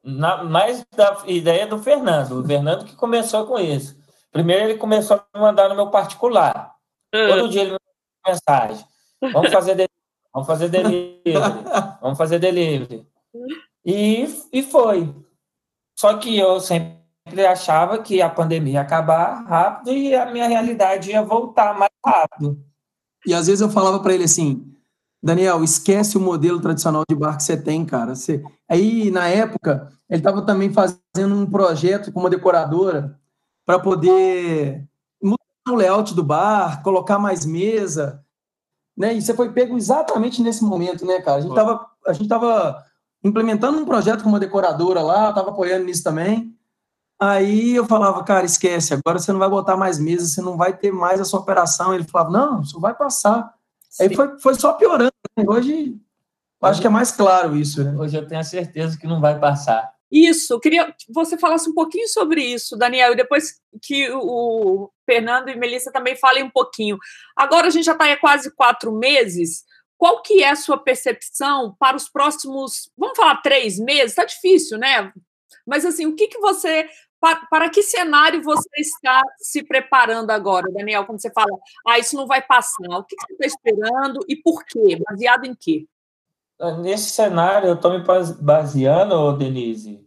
na, 0.04 0.44
mais 0.44 0.84
da 0.94 1.22
ideia 1.26 1.66
do 1.66 1.82
Fernando. 1.82 2.40
O 2.40 2.46
Fernando 2.46 2.84
que 2.84 2.94
começou 2.94 3.46
com 3.46 3.58
isso. 3.58 3.96
Primeiro 4.30 4.64
ele 4.64 4.78
começou 4.78 5.16
a 5.16 5.26
me 5.34 5.40
mandar 5.40 5.68
no 5.68 5.74
meu 5.74 5.88
particular. 5.90 6.74
Uhum. 7.14 7.28
Todo 7.28 7.48
dia 7.48 7.62
ele 7.62 7.72
me 7.72 7.78
mensagem. 8.26 8.84
Vamos 9.32 9.50
fazer. 9.50 9.88
Vamos 10.34 10.48
fazer 10.48 10.68
delivery. 10.68 11.22
Vamos 12.02 12.18
fazer 12.18 12.40
delivery. 12.40 13.06
E, 13.86 14.26
e 14.52 14.62
foi. 14.64 15.14
Só 15.96 16.18
que 16.18 16.36
eu 16.36 16.58
sempre 16.60 17.46
achava 17.48 17.98
que 17.98 18.20
a 18.20 18.28
pandemia 18.28 18.74
ia 18.74 18.80
acabar 18.80 19.44
rápido 19.44 19.92
e 19.92 20.14
a 20.14 20.26
minha 20.30 20.48
realidade 20.48 21.10
ia 21.10 21.22
voltar 21.22 21.78
mais 21.78 21.92
rápido. 22.04 22.58
E 23.24 23.32
às 23.32 23.46
vezes 23.46 23.60
eu 23.60 23.70
falava 23.70 24.00
para 24.00 24.12
ele 24.12 24.24
assim, 24.24 24.74
Daniel, 25.22 25.62
esquece 25.62 26.18
o 26.18 26.20
modelo 26.20 26.60
tradicional 26.60 27.04
de 27.08 27.14
bar 27.14 27.36
que 27.36 27.44
você 27.44 27.56
tem, 27.56 27.84
cara. 27.84 28.14
Você... 28.14 28.44
Aí, 28.68 29.10
na 29.10 29.28
época, 29.28 29.88
ele 30.10 30.20
estava 30.20 30.42
também 30.42 30.72
fazendo 30.72 31.34
um 31.34 31.46
projeto 31.46 32.12
com 32.12 32.20
uma 32.20 32.28
decoradora 32.28 33.18
para 33.64 33.78
poder 33.78 34.86
mudar 35.22 35.38
o 35.70 35.74
layout 35.76 36.12
do 36.12 36.22
bar, 36.22 36.82
colocar 36.82 37.18
mais 37.18 37.46
mesa, 37.46 38.23
né? 38.96 39.14
E 39.14 39.22
você 39.22 39.35
foi 39.35 39.50
pego 39.52 39.76
exatamente 39.76 40.42
nesse 40.42 40.64
momento, 40.64 41.04
né, 41.04 41.20
cara? 41.20 41.38
A 41.38 41.40
gente 41.40 41.50
estava 41.50 41.87
a 42.07 42.12
gente 42.12 42.28
tava 42.28 42.85
implementando 43.22 43.78
um 43.78 43.87
projeto 43.87 44.22
com 44.22 44.28
uma 44.28 44.40
decoradora 44.40 45.00
lá, 45.00 45.30
estava 45.30 45.50
apoiando 45.50 45.87
nisso 45.87 46.04
também. 46.04 46.54
Aí 47.18 47.74
eu 47.74 47.87
falava, 47.87 48.22
cara, 48.22 48.44
esquece, 48.44 48.92
agora 48.92 49.18
você 49.18 49.33
não 49.33 49.38
vai 49.38 49.48
botar 49.48 49.76
mais 49.76 49.98
mesa, 49.98 50.26
você 50.26 50.42
não 50.42 50.57
vai 50.57 50.76
ter 50.76 50.92
mais 50.92 51.20
essa 51.20 51.37
operação. 51.37 51.94
Ele 51.94 52.04
falava, 52.04 52.30
não, 52.30 52.61
isso 52.61 52.78
vai 52.78 52.94
passar. 52.94 53.54
Sim. 53.88 54.04
Aí 54.04 54.14
foi, 54.14 54.38
foi 54.38 54.54
só 54.54 54.74
piorando. 54.74 55.12
Né? 55.37 55.44
Hoje, 55.48 55.96
acho 56.61 56.80
que 56.80 56.87
é 56.87 56.90
mais 56.90 57.12
claro 57.12 57.57
isso. 57.57 57.83
Né? 57.83 57.94
Hoje 57.98 58.16
eu 58.16 58.26
tenho 58.26 58.40
a 58.40 58.44
certeza 58.44 58.98
que 58.98 59.07
não 59.07 59.20
vai 59.20 59.38
passar. 59.38 59.94
Isso, 60.10 60.60
queria 60.60 60.92
que 60.92 61.12
você 61.12 61.36
falasse 61.36 61.68
um 61.68 61.74
pouquinho 61.74 62.06
sobre 62.08 62.42
isso, 62.42 62.76
Daniel, 62.76 63.12
e 63.12 63.16
depois 63.16 63.60
que 63.82 64.08
o 64.12 64.90
Fernando 65.04 65.48
e 65.48 65.56
Melissa 65.56 65.90
também 65.90 66.14
falem 66.16 66.44
um 66.44 66.50
pouquinho. 66.50 66.98
Agora 67.36 67.66
a 67.66 67.70
gente 67.70 67.84
já 67.84 67.92
está 67.92 68.12
há 68.12 68.16
quase 68.16 68.54
quatro 68.54 68.92
meses. 68.92 69.64
Qual 69.96 70.22
que 70.22 70.42
é 70.42 70.50
a 70.50 70.56
sua 70.56 70.78
percepção 70.78 71.74
para 71.78 71.96
os 71.96 72.08
próximos, 72.08 72.90
vamos 72.96 73.16
falar 73.16 73.40
três 73.42 73.78
meses? 73.78 74.10
Está 74.10 74.24
difícil, 74.24 74.78
né? 74.78 75.12
Mas 75.66 75.84
assim, 75.84 76.06
o 76.06 76.14
que, 76.14 76.28
que 76.28 76.38
você 76.38 76.88
para, 77.20 77.46
para, 77.46 77.70
que 77.70 77.82
cenário 77.82 78.42
você 78.42 78.68
está 78.76 79.22
se 79.38 79.62
preparando 79.64 80.30
agora, 80.30 80.70
Daniel? 80.70 81.06
Quando 81.06 81.22
você 81.22 81.30
fala, 81.32 81.56
ah, 81.88 81.98
isso 81.98 82.16
não 82.16 82.26
vai 82.26 82.42
passar, 82.42 82.98
o 82.98 83.04
que 83.04 83.16
você 83.16 83.32
está 83.32 83.46
esperando 83.46 84.20
e 84.28 84.36
por 84.36 84.62
quê? 84.64 85.00
Baseado 85.08 85.46
em 85.46 85.54
quê? 85.54 85.86
Nesse 86.80 87.10
cenário, 87.10 87.68
eu 87.68 87.74
estou 87.74 87.92
me 87.92 88.04
baseando, 88.40 89.36
Denise, 89.36 90.06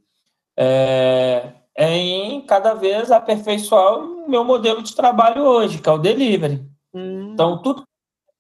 é, 0.56 1.54
é 1.76 1.96
em 1.96 2.46
cada 2.46 2.74
vez 2.74 3.12
aperfeiçoar 3.12 4.00
o 4.00 4.30
meu 4.30 4.44
modelo 4.44 4.82
de 4.82 4.96
trabalho 4.96 5.44
hoje, 5.44 5.80
que 5.82 5.90
é 5.90 5.92
o 5.92 5.98
delivery. 5.98 6.66
Hum. 6.94 7.32
Então, 7.34 7.62
tudo 7.62 7.82
que 7.82 7.88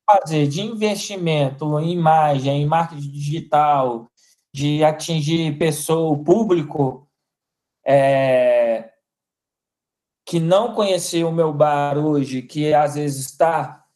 fazer 0.10 0.48
de 0.48 0.62
investimento 0.62 1.80
em 1.80 1.92
imagem, 1.92 2.62
em 2.62 2.66
marketing 2.66 3.12
digital, 3.12 4.10
de 4.54 4.84
atingir 4.84 5.58
pessoa, 5.58 6.18
público, 6.24 7.08
é, 7.86 8.90
que 10.26 10.40
não 10.40 10.74
conhecia 10.74 11.28
o 11.28 11.32
meu 11.32 11.54
bar 11.54 11.98
hoje, 11.98 12.42
que 12.42 12.74
às 12.74 12.96
vezes 12.96 13.28
está 13.28 13.87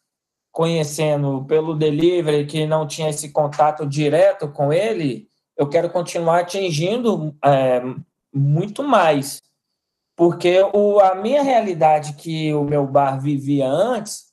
conhecendo 0.52 1.46
pelo 1.46 1.76
delivery, 1.76 2.46
que 2.46 2.68
não 2.68 2.86
tinha 2.86 3.10
esse 3.10 3.30
contato 3.30 3.86
direto 3.86 4.50
com 4.50 4.72
ele, 4.72 5.28
eu 5.58 5.70
quero 5.70 5.90
continuar 5.90 6.42
atingindo 6.42 7.36
é, 7.44 7.82
muito 8.34 8.84
mais. 8.84 9.42
Porque 10.16 10.62
o, 10.74 11.00
a 11.00 11.16
minha 11.16 11.42
realidade 11.42 12.14
que 12.14 12.54
o 12.54 12.64
meu 12.64 12.86
bar 12.86 13.20
vivia 13.20 13.68
antes, 13.68 14.26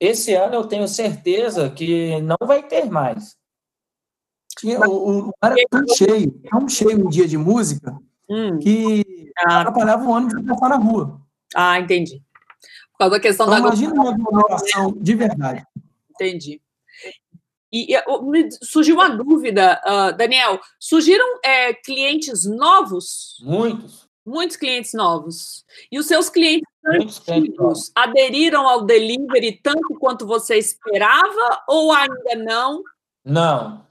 esse 0.00 0.32
ano 0.34 0.54
eu 0.54 0.66
tenho 0.66 0.88
certeza 0.88 1.70
que 1.70 2.20
não 2.22 2.36
vai 2.46 2.62
ter 2.62 2.86
mais. 2.86 3.36
O, 4.88 5.28
o 5.28 5.32
bar 5.40 5.52
era 5.52 5.68
tão 5.70 5.94
cheio, 5.94 6.30
tão 6.50 6.68
cheio 6.68 7.06
um 7.06 7.10
dia 7.10 7.28
de 7.28 7.36
música, 7.36 7.96
hum. 8.28 8.58
que 8.58 9.30
ah. 9.46 9.60
atrapalhava 9.60 10.04
o 10.04 10.10
ônibus 10.10 10.40
de 10.40 10.48
passar 10.48 10.70
na 10.70 10.76
rua. 10.76 11.20
Ah, 11.54 11.78
entendi. 11.78 12.22
Por 12.96 12.98
causa 12.98 13.14
da 13.16 13.20
questão 13.20 13.46
então, 13.46 13.60
da. 13.60 13.68
Imagina 13.68 13.92
uma 13.92 14.10
aglomeração 14.10 14.92
de 14.96 15.14
verdade. 15.14 15.66
Entendi. 16.10 16.62
E, 17.70 17.94
e 17.94 18.02
surgiu 18.62 18.94
uma 18.94 19.10
dúvida, 19.10 19.80
uh, 19.84 20.16
Daniel. 20.16 20.58
Surgiram 20.80 21.26
é, 21.44 21.74
clientes 21.74 22.46
novos? 22.46 23.36
Muitos. 23.42 24.08
Muitos 24.24 24.56
clientes 24.56 24.94
novos. 24.94 25.64
E 25.92 25.98
os 25.98 26.06
seus 26.06 26.30
clientes 26.30 26.66
antigos 26.86 27.92
aderiram 27.94 28.66
ao 28.66 28.84
delivery 28.84 29.60
tanto 29.62 29.94
quanto 30.00 30.26
você 30.26 30.56
esperava 30.56 31.62
ou 31.68 31.92
ainda 31.92 32.34
não? 32.36 32.82
Não. 33.24 33.86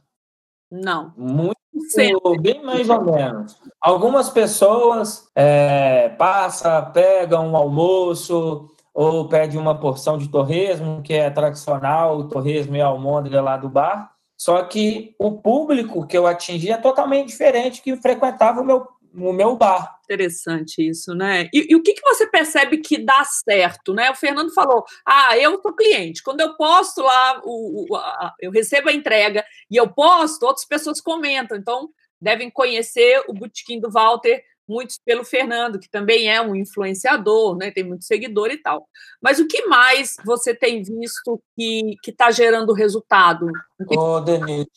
Não. 0.71 1.13
Muito, 1.15 1.55
Sempre. 1.89 2.39
bem 2.39 2.63
mais 2.63 2.89
ou 2.89 3.03
menos. 3.03 3.55
Algumas 3.79 4.29
pessoas 4.29 5.29
é, 5.35 6.09
passam, 6.17 6.91
pegam 6.91 7.49
um 7.49 7.55
almoço, 7.55 8.74
ou 8.95 9.27
pede 9.27 9.57
uma 9.57 9.77
porção 9.77 10.17
de 10.17 10.29
torresmo, 10.29 11.01
que 11.03 11.13
é 11.13 11.29
tradicional, 11.29 12.17
o 12.17 12.29
torresmo 12.29 12.77
e 12.77 12.81
a 12.81 12.85
almôndega 12.85 13.41
lá 13.41 13.57
do 13.57 13.67
bar. 13.67 14.09
Só 14.37 14.63
que 14.63 15.13
o 15.19 15.33
público 15.33 16.07
que 16.07 16.17
eu 16.17 16.25
atingi 16.25 16.71
é 16.71 16.77
totalmente 16.77 17.27
diferente 17.27 17.81
que 17.81 17.97
frequentava 17.97 18.61
o 18.61 18.63
meu, 18.63 18.87
o 19.13 19.33
meu 19.33 19.57
bar. 19.57 19.99
Interessante 20.05 20.87
isso, 20.87 21.13
né? 21.13 21.49
E, 21.53 21.73
e 21.73 21.75
o 21.75 21.83
que, 21.83 21.93
que 21.93 22.01
você 22.01 22.25
percebe 22.25 22.77
que 22.77 22.97
dá 22.97 23.21
certo, 23.25 23.93
né? 23.93 24.09
O 24.11 24.15
Fernando 24.15 24.53
falou: 24.53 24.85
ah, 25.05 25.37
eu 25.37 25.61
sou 25.61 25.73
cliente. 25.73 26.23
Quando 26.23 26.39
eu 26.39 26.55
posto 26.55 27.01
lá, 27.01 27.41
o, 27.43 27.87
o 27.89 27.95
a, 27.97 28.33
eu 28.39 28.49
recebo 28.49 28.87
a 28.87 28.93
entrega 28.93 29.43
e 29.69 29.75
eu 29.75 29.89
posto, 29.89 30.43
outras 30.43 30.65
pessoas 30.65 31.01
comentam. 31.01 31.57
Então, 31.57 31.89
devem 32.21 32.49
conhecer 32.49 33.23
o 33.27 33.33
Botequim 33.33 33.79
do 33.79 33.91
Walter 33.91 34.41
muitos 34.67 34.99
pelo 35.03 35.23
Fernando, 35.23 35.79
que 35.79 35.89
também 35.89 36.29
é 36.29 36.41
um 36.41 36.55
influenciador, 36.55 37.55
né, 37.57 37.71
tem 37.71 37.83
muito 37.83 38.05
seguidor 38.05 38.49
e 38.49 38.57
tal. 38.57 38.87
Mas 39.21 39.39
o 39.39 39.47
que 39.47 39.65
mais 39.65 40.15
você 40.25 40.53
tem 40.53 40.81
visto 40.81 41.41
que 41.55 41.97
está 42.07 42.31
gerando 42.31 42.73
resultado? 42.73 43.47
Ô, 43.87 44.19
Denise, 44.19 44.69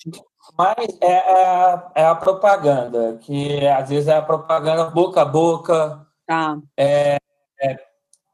mas 0.56 0.98
é, 1.00 1.12
é, 1.12 1.82
é, 1.96 2.06
a 2.06 2.14
propaganda, 2.14 3.18
que 3.20 3.66
às 3.66 3.88
vezes 3.88 4.08
é 4.08 4.16
a 4.16 4.22
propaganda 4.22 4.84
boca 4.84 5.22
a 5.22 5.24
boca, 5.24 6.06
tá. 6.26 6.58
é, 6.76 7.18
é, 7.60 7.78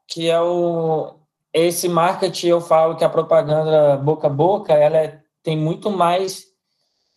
que 0.07 0.29
é 0.29 0.39
o 0.39 1.15
esse 1.53 1.87
marketing 1.87 2.47
eu 2.47 2.61
falo 2.61 2.97
que 2.97 3.03
a 3.03 3.09
propaganda 3.09 3.95
boca 3.95 4.27
a 4.27 4.29
boca 4.29 4.73
ela 4.73 4.97
é, 4.97 5.21
tem 5.41 5.57
muito 5.57 5.89
mais 5.89 6.43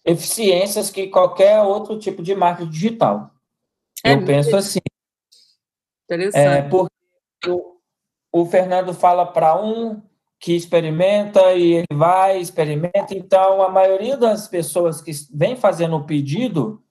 eficiências 0.05 0.91
que 0.91 1.09
qualquer 1.09 1.61
outro 1.61 1.99
tipo 1.99 2.23
de 2.23 2.35
marketing 2.35 2.71
digital. 2.71 3.31
É 4.05 4.15
eu 4.15 4.25
penso 4.25 4.57
assim. 4.57 4.81
Interessante. 6.05 6.47
É, 6.47 6.63
porque 6.63 6.91
o, 7.47 7.77
o 8.33 8.47
Fernando 8.47 8.95
fala 8.95 9.27
para 9.27 9.61
um 9.61 10.03
que 10.41 10.55
experimenta 10.55 11.53
e 11.55 11.75
ele 11.75 11.87
vai, 11.93 12.39
experimenta. 12.39 13.15
Então, 13.15 13.61
a 13.61 13.69
maioria 13.69 14.17
das 14.17 14.47
pessoas 14.47 15.03
que 15.03 15.11
vem 15.35 15.57
fazendo 15.57 15.97
o 15.97 16.05
pedido 16.05 16.83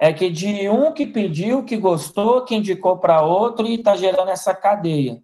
é 0.00 0.12
que 0.12 0.28
de 0.28 0.68
um 0.68 0.92
que 0.92 1.06
pediu, 1.06 1.64
que 1.64 1.76
gostou, 1.76 2.44
que 2.44 2.54
indicou 2.54 2.98
para 2.98 3.22
outro 3.22 3.66
e 3.66 3.76
está 3.76 3.96
gerando 3.96 4.30
essa 4.30 4.54
cadeia. 4.54 5.22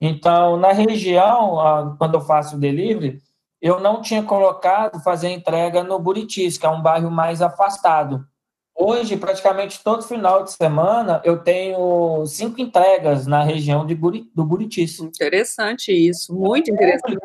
Então, 0.00 0.56
na 0.56 0.72
região, 0.72 1.96
quando 1.98 2.14
eu 2.14 2.20
faço 2.20 2.56
o 2.56 2.60
delivery, 2.60 3.20
eu 3.60 3.80
não 3.80 4.02
tinha 4.02 4.22
colocado 4.22 5.02
fazer 5.02 5.30
entrega 5.30 5.82
no 5.82 5.98
Buritis, 5.98 6.58
que 6.58 6.66
é 6.66 6.68
um 6.68 6.82
bairro 6.82 7.10
mais 7.10 7.40
afastado. 7.40 8.24
Hoje, 8.86 9.16
praticamente 9.16 9.82
todo 9.82 10.02
final 10.02 10.44
de 10.44 10.52
semana, 10.52 11.22
eu 11.24 11.38
tenho 11.38 12.26
cinco 12.26 12.60
entregas 12.60 13.26
na 13.26 13.42
região 13.42 13.86
de 13.86 13.94
Buri, 13.94 14.30
do 14.34 14.44
Buritis. 14.44 15.00
Interessante 15.00 15.90
isso, 15.90 16.34
muito 16.34 16.70
interessante. 16.70 17.16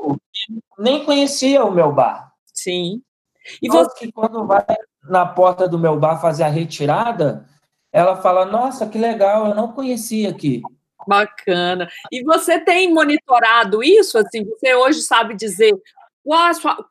Nem 0.77 1.03
conhecia 1.03 1.65
o 1.65 1.69
meu 1.69 1.91
bar. 1.91 2.31
Sim. 2.53 3.01
E 3.61 3.67
você 3.67 3.93
que 4.05 4.09
quando 4.09 4.47
vai 4.47 4.65
na 5.03 5.25
porta 5.25 5.67
do 5.67 5.77
meu 5.77 5.99
bar 5.99 6.21
fazer 6.21 6.43
a 6.43 6.47
retirada, 6.47 7.45
ela 7.91 8.15
fala: 8.15 8.45
Nossa, 8.45 8.87
que 8.87 8.97
legal, 8.97 9.47
eu 9.47 9.53
não 9.53 9.73
conhecia 9.73 10.29
aqui. 10.29 10.61
Bacana. 11.05 11.89
E 12.09 12.23
você 12.23 12.57
tem 12.57 12.93
monitorado 12.93 13.83
isso? 13.83 14.17
Assim, 14.17 14.45
você 14.45 14.75
hoje 14.75 15.01
sabe 15.01 15.35
dizer 15.35 15.77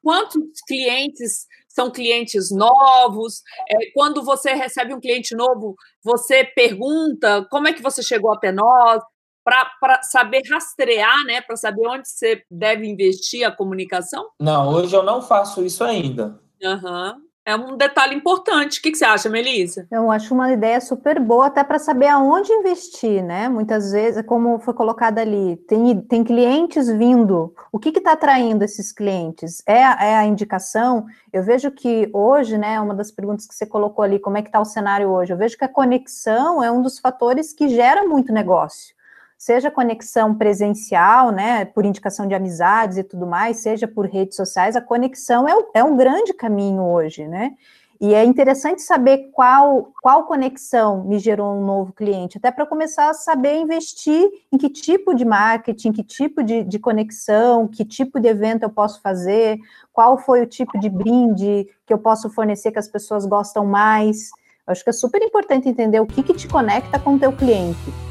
quantos 0.03 0.61
clientes 0.67 1.47
são 1.79 1.93
clientes 1.93 2.51
novos. 2.51 3.41
É, 3.71 3.93
quando 3.95 4.25
você 4.25 4.53
recebe 4.53 4.93
um 4.93 5.01
cliente 5.01 5.37
novo, 5.37 5.77
você 6.03 6.45
pergunta 6.45 7.47
como 7.49 7.69
é 7.69 7.73
que 7.73 7.83
você 7.83 8.03
chegou 8.03 8.33
até 8.33 8.51
nós, 8.51 9.01
para 9.45 10.03
saber 10.03 10.43
rastrear, 10.51 11.25
né, 11.25 11.41
para 11.41 11.57
saber 11.57 11.87
onde 11.87 12.09
você 12.09 12.43
deve 12.51 12.87
investir 12.87 13.47
a 13.47 13.55
comunicação? 13.55 14.29
Não, 14.41 14.69
hoje 14.75 14.95
eu 14.95 15.05
não 15.05 15.23
faço 15.23 15.65
isso 15.65 15.85
ainda. 15.85 16.41
Uhum 16.63 17.28
é 17.49 17.57
um 17.57 17.79
detalhe 17.79 18.15
importante. 18.15 18.79
O 18.79 18.83
que, 18.83 18.95
você 18.95 19.07
acha, 19.07 19.27
Melissa? 19.31 19.87
Eu 19.91 20.11
acho 20.11 20.35
uma 20.35 20.53
ideia 20.53 20.79
super 20.83 21.19
boa, 21.19 21.47
até 21.47 21.65
para 21.65 21.79
saber 21.79 22.09
aonde 22.09 22.53
investir, 22.53 23.25
né? 23.25 23.49
Muitas 23.49 23.91
vezes, 23.91 24.23
como 24.27 24.59
foi 24.59 24.75
colocado 24.75 25.19
ali, 25.19 25.57
tem, 25.67 25.99
tem 26.03 26.23
clientes 26.23 26.89
vindo. 26.89 27.55
O 27.73 27.79
que 27.79 27.89
está 27.89 28.13
atraindo 28.13 28.63
esses 28.63 28.93
clientes? 28.93 29.63
É, 29.67 29.81
é 29.81 30.17
a 30.17 30.27
indicação? 30.27 31.07
Eu 31.33 31.43
vejo 31.43 31.71
que 31.71 32.11
hoje, 32.13 32.59
né, 32.59 32.79
uma 32.79 32.95
das 32.95 33.11
perguntas 33.11 33.47
que 33.47 33.55
você 33.55 33.65
colocou 33.65 34.05
ali, 34.05 34.19
como 34.19 34.37
é 34.37 34.43
que 34.43 34.51
está 34.51 34.61
o 34.61 34.67
cenário 34.67 35.09
hoje? 35.09 35.33
Eu 35.33 35.39
vejo 35.39 35.57
que 35.57 35.65
a 35.65 35.69
conexão 35.69 36.63
é 36.63 36.71
um 36.71 36.83
dos 36.83 36.99
fatores 36.99 37.55
que 37.55 37.71
gera 37.71 38.07
muito 38.07 38.31
negócio 38.31 38.98
seja 39.39 39.71
conexão 39.71 40.35
presencial, 40.35 41.31
né, 41.31 41.65
por 41.65 41.87
indicação 41.87 42.27
de 42.27 42.35
amizades 42.35 42.99
e 42.99 43.05
tudo 43.05 43.25
mais, 43.25 43.59
seja 43.59 43.87
por 43.87 44.05
redes 44.05 44.37
sociais, 44.37 44.75
a 44.75 44.81
conexão 44.81 45.47
é, 45.49 45.55
é 45.75 45.85
um 45.85 45.97
grande 45.97 46.35
caminho 46.35 46.83
hoje, 46.83 47.27
né? 47.29 47.53
E 48.01 48.15
é 48.15 48.25
interessante 48.25 48.81
saber 48.81 49.31
qual, 49.33 49.93
qual 50.01 50.25
conexão 50.25 51.03
me 51.03 51.19
gerou 51.19 51.53
um 51.53 51.67
novo 51.67 51.93
cliente, 51.93 52.39
até 52.39 52.51
para 52.53 52.65
começar 52.65 53.11
a 53.11 53.15
saber 53.15 53.57
investir 53.57 54.25
em 54.53 54.59
que 54.59 54.71
tipo 54.71 55.15
de 55.15 55.25
marketing, 55.25 55.91
que 55.91 56.05
tipo 56.05 56.45
de, 56.45 56.63
de 56.63 56.79
conexão, 56.79 57.67
que 57.67 57.85
tipo 57.85 58.21
de 58.21 58.29
evento 58.29 58.63
eu 58.63 58.71
posso 58.71 59.01
fazer, 59.01 59.59
qual 59.93 60.17
foi 60.17 60.43
o 60.43 60.47
tipo 60.47 60.79
de 60.79 60.89
brinde 60.89 61.67
que 61.85 61.93
eu 61.93 61.99
posso 61.99 62.31
fornecer 62.31 62.71
que 62.71 62.79
as 62.79 62.89
pessoas 62.89 63.27
gostam 63.27 63.67
mais. 63.67 64.29
Eu 64.65 64.73
acho 64.73 64.85
que 64.85 64.91
é 64.91 64.93
super 64.93 65.21
importante 65.21 65.69
entender 65.69 65.99
o 65.99 66.07
que, 66.07 66.23
que 66.23 66.35
te 66.35 66.47
conecta 66.47 67.01
com 67.01 67.15
o 67.15 67.19
teu 67.19 67.33
cliente. 67.33 68.08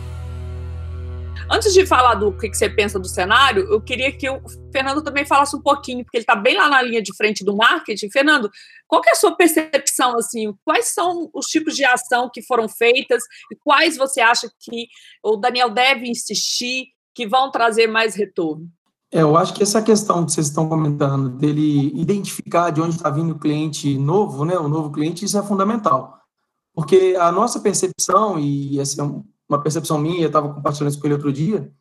Antes 1.49 1.73
de 1.73 1.86
falar 1.86 2.15
do 2.15 2.36
que, 2.38 2.53
você 2.53 2.69
pensa 2.69 2.99
do 2.99 3.07
cenário, 3.07 3.63
eu 3.71 3.81
queria 3.81 4.12
que 4.12 4.29
o 4.29 4.41
Fernando 4.71 5.01
também 5.01 5.25
falasse 5.25 5.55
um 5.55 5.62
pouquinho, 5.62 6.03
porque 6.03 6.17
ele 6.17 6.23
está 6.23 6.36
bem 6.36 6.57
lá 6.57 6.69
na 6.69 6.81
linha 6.81 7.01
de 7.01 7.15
frente 7.15 7.43
do 7.43 7.55
marketing. 7.55 8.10
Fernando, 8.10 8.49
qual 8.86 9.01
é 9.05 9.12
a 9.12 9.15
sua 9.15 9.36
percepção, 9.36 10.17
assim, 10.17 10.53
quais 10.65 10.88
são 10.88 11.29
os 11.33 11.47
tipos 11.47 11.75
de 11.75 11.86
ação 11.86 12.29
que 12.31 12.41
foram 12.41 12.67
feitas 12.67 13.23
e 13.49 13.55
quais 13.55 13.95
você 13.95 14.19
acha 14.19 14.49
que 14.60 14.88
o 15.23 15.38
Daniel 15.38 15.69
deve 15.69 16.10
insistir 16.10 16.88
que 17.15 17.25
vão 17.25 17.49
trazer 17.49 17.88
mais 17.88 18.13
retorno? 18.13 18.67
É, 19.10 19.21
eu 19.21 19.38
acho 19.38 19.53
que 19.53 19.63
essa 19.63 19.81
questão 19.81 20.25
que 20.25 20.33
vocês 20.33 20.47
estão 20.47 20.67
comentando, 20.67 21.29
dele 21.29 21.93
identificar 21.95 22.71
de 22.71 22.81
onde 22.81 22.97
está 22.97 23.10
vindo 23.10 23.31
o 23.31 23.39
cliente 23.39 23.97
novo, 23.97 24.43
né, 24.43 24.57
o 24.57 24.67
novo 24.67 24.91
cliente, 24.91 25.23
isso 25.23 25.39
é 25.39 25.43
fundamental. 25.43 26.17
Porque 26.73 27.15
a 27.17 27.31
nossa 27.31 27.62
percepção, 27.62 28.38
e 28.38 28.79
esse 28.79 28.99
é 28.99 29.03
uma 29.49 29.62
percepção 29.62 29.97
minha, 29.97 30.21
eu 30.21 30.27
estava 30.27 30.53
compartilhando 30.53 30.91
isso 30.91 30.99
com 30.99 31.07
ele 31.07 31.13
outro 31.13 31.31
dia, 31.31 31.71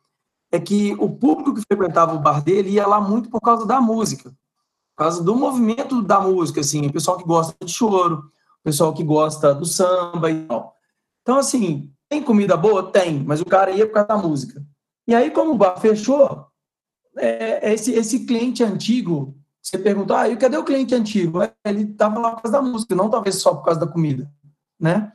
é 0.51 0.59
que 0.59 0.93
o 0.99 1.09
público 1.09 1.53
que 1.53 1.61
frequentava 1.67 2.15
o 2.15 2.19
bar 2.19 2.41
dele 2.43 2.69
ia 2.69 2.87
lá 2.87 3.01
muito 3.01 3.29
por 3.29 3.41
causa 3.41 3.65
da 3.65 3.81
música, 3.81 4.29
por 4.95 5.03
causa 5.03 5.23
do 5.23 5.35
movimento 5.35 6.01
da 6.01 6.19
música, 6.19 6.61
assim, 6.61 6.87
o 6.87 6.93
pessoal 6.93 7.17
que 7.17 7.25
gosta 7.25 7.53
de 7.63 7.71
choro, 7.71 8.31
o 8.61 8.63
pessoal 8.63 8.93
que 8.93 9.03
gosta 9.03 9.53
do 9.53 9.65
samba 9.65 10.31
e 10.31 10.45
tal. 10.45 10.73
Então, 11.21 11.37
assim, 11.37 11.91
Tem 12.09 12.23
comida 12.23 12.55
boa? 12.55 12.89
Tem, 12.91 13.21
mas 13.23 13.41
o 13.41 13.45
cara 13.45 13.71
ia 13.71 13.85
por 13.85 13.93
causa 13.93 14.07
da 14.07 14.17
música. 14.17 14.65
E 15.05 15.13
aí, 15.13 15.29
como 15.29 15.51
o 15.51 15.57
bar 15.57 15.77
fechou, 15.79 16.47
é, 17.17 17.73
esse, 17.73 17.91
esse 17.91 18.25
cliente 18.25 18.63
antigo, 18.63 19.35
você 19.61 19.77
pergunta, 19.77 20.17
ah, 20.17 20.29
e 20.29 20.37
cadê 20.37 20.57
o 20.57 20.63
cliente 20.63 20.95
antigo? 20.95 21.39
Ele 21.65 21.81
estava 21.83 22.19
lá 22.19 22.31
por 22.31 22.43
causa 22.43 22.57
da 22.57 22.63
música, 22.63 22.95
não 22.95 23.09
talvez 23.09 23.35
só 23.35 23.53
por 23.53 23.65
causa 23.65 23.79
da 23.79 23.87
comida, 23.87 24.31
né? 24.79 25.11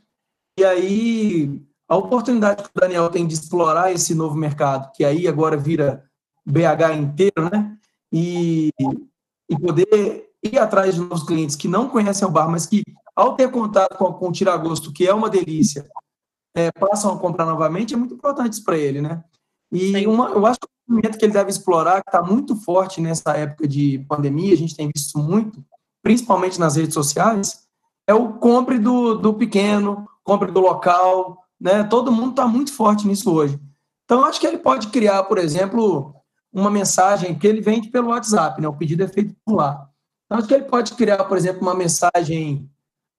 E 0.59 0.65
aí, 0.65 1.63
a 1.93 1.97
oportunidade 1.97 2.63
que 2.63 2.71
o 2.71 2.81
Daniel 2.81 3.11
tem 3.11 3.27
de 3.27 3.35
explorar 3.35 3.93
esse 3.93 4.15
novo 4.15 4.35
mercado, 4.35 4.91
que 4.93 5.05
aí 5.05 5.29
agora 5.29 5.59
vira 5.59 6.03
BH 6.47 6.97
inteiro, 6.97 7.51
né? 7.53 7.77
E, 8.11 8.71
e 9.47 9.59
poder 9.61 10.31
ir 10.43 10.59
atrás 10.59 10.95
de 10.95 11.03
novos 11.03 11.23
clientes 11.23 11.55
que 11.55 11.69
não 11.69 11.91
conhecem 11.91 12.27
o 12.27 12.31
bar, 12.31 12.49
mas 12.49 12.65
que, 12.65 12.83
ao 13.15 13.37
ter 13.37 13.51
contato 13.51 13.95
com, 13.99 14.11
com 14.11 14.31
o 14.31 14.33
Tiragosto, 14.33 14.91
que 14.91 15.07
é 15.07 15.13
uma 15.13 15.29
delícia, 15.29 15.87
é, 16.57 16.73
passam 16.73 17.13
a 17.13 17.19
comprar 17.19 17.45
novamente, 17.45 17.93
é 17.93 17.97
muito 17.99 18.15
importante 18.15 18.55
isso 18.55 18.65
para 18.65 18.79
ele, 18.79 19.03
né? 19.03 19.23
E 19.71 20.07
uma, 20.07 20.31
eu 20.31 20.47
acho 20.47 20.61
que 20.61 20.69
o 20.89 20.95
momento 20.95 21.19
que 21.19 21.27
ele 21.27 21.35
deve 21.35 21.51
explorar, 21.51 22.03
que 22.03 22.09
está 22.09 22.23
muito 22.23 22.57
forte 22.57 23.03
nessa 23.03 23.37
época 23.37 23.69
de 23.69 23.99
pandemia, 24.09 24.55
a 24.55 24.57
gente 24.57 24.75
tem 24.75 24.91
visto 24.95 25.19
muito, 25.19 25.63
principalmente 26.03 26.59
nas 26.59 26.77
redes 26.77 26.95
sociais, 26.95 27.67
é 28.07 28.15
o 28.15 28.33
compre 28.33 28.79
do, 28.79 29.15
do 29.15 29.35
pequeno, 29.35 30.09
compre 30.25 30.51
do 30.51 30.61
local, 30.61 31.42
né? 31.63 31.85
Todo 31.85 32.11
mundo 32.11 32.31
está 32.31 32.47
muito 32.47 32.73
forte 32.73 33.07
nisso 33.07 33.33
hoje. 33.33 33.59
Então, 34.05 34.25
acho 34.25 34.41
que 34.41 34.47
ele 34.47 34.59
pode 34.59 34.89
criar, 34.89 35.23
por 35.23 35.39
exemplo, 35.39 36.13
uma 36.53 36.71
mensagem 36.71 37.39
que 37.39 37.47
ele 37.47 37.61
vende 37.61 37.89
pelo 37.89 38.09
WhatsApp, 38.09 38.61
né? 38.61 38.67
O 38.67 38.77
pedido 38.77 39.05
é 39.05 39.09
feito 39.09 39.35
por 39.45 39.55
lá. 39.55 39.89
Então, 40.27 40.39
acho 40.39 40.49
que 40.49 40.55
ele 40.55 40.65
pode 40.65 40.93
criar, 40.95 41.25
por 41.25 41.37
exemplo, 41.37 41.63
uma 41.63 41.75
mensagem 41.75 42.69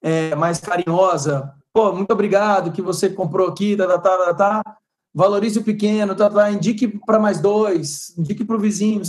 é, 0.01 0.35
mais 0.35 0.59
carinhosa. 0.59 1.53
Pô, 1.71 1.93
muito 1.93 2.11
obrigado 2.11 2.73
que 2.73 2.81
você 2.81 3.09
comprou 3.09 3.47
aqui, 3.47 3.77
tá, 3.77 3.87
tá, 3.87 3.97
tá, 3.97 4.17
tá. 4.17 4.33
tá. 4.33 4.77
Valorize 5.15 5.59
o 5.59 5.63
pequeno, 5.63 6.13
tá, 6.13 6.29
tá. 6.29 6.51
indique 6.51 6.87
para 6.87 7.19
mais 7.19 7.39
dois, 7.39 8.17
indique 8.17 8.43
para 8.43 8.55
o 8.55 8.59
vizinho, 8.59 9.03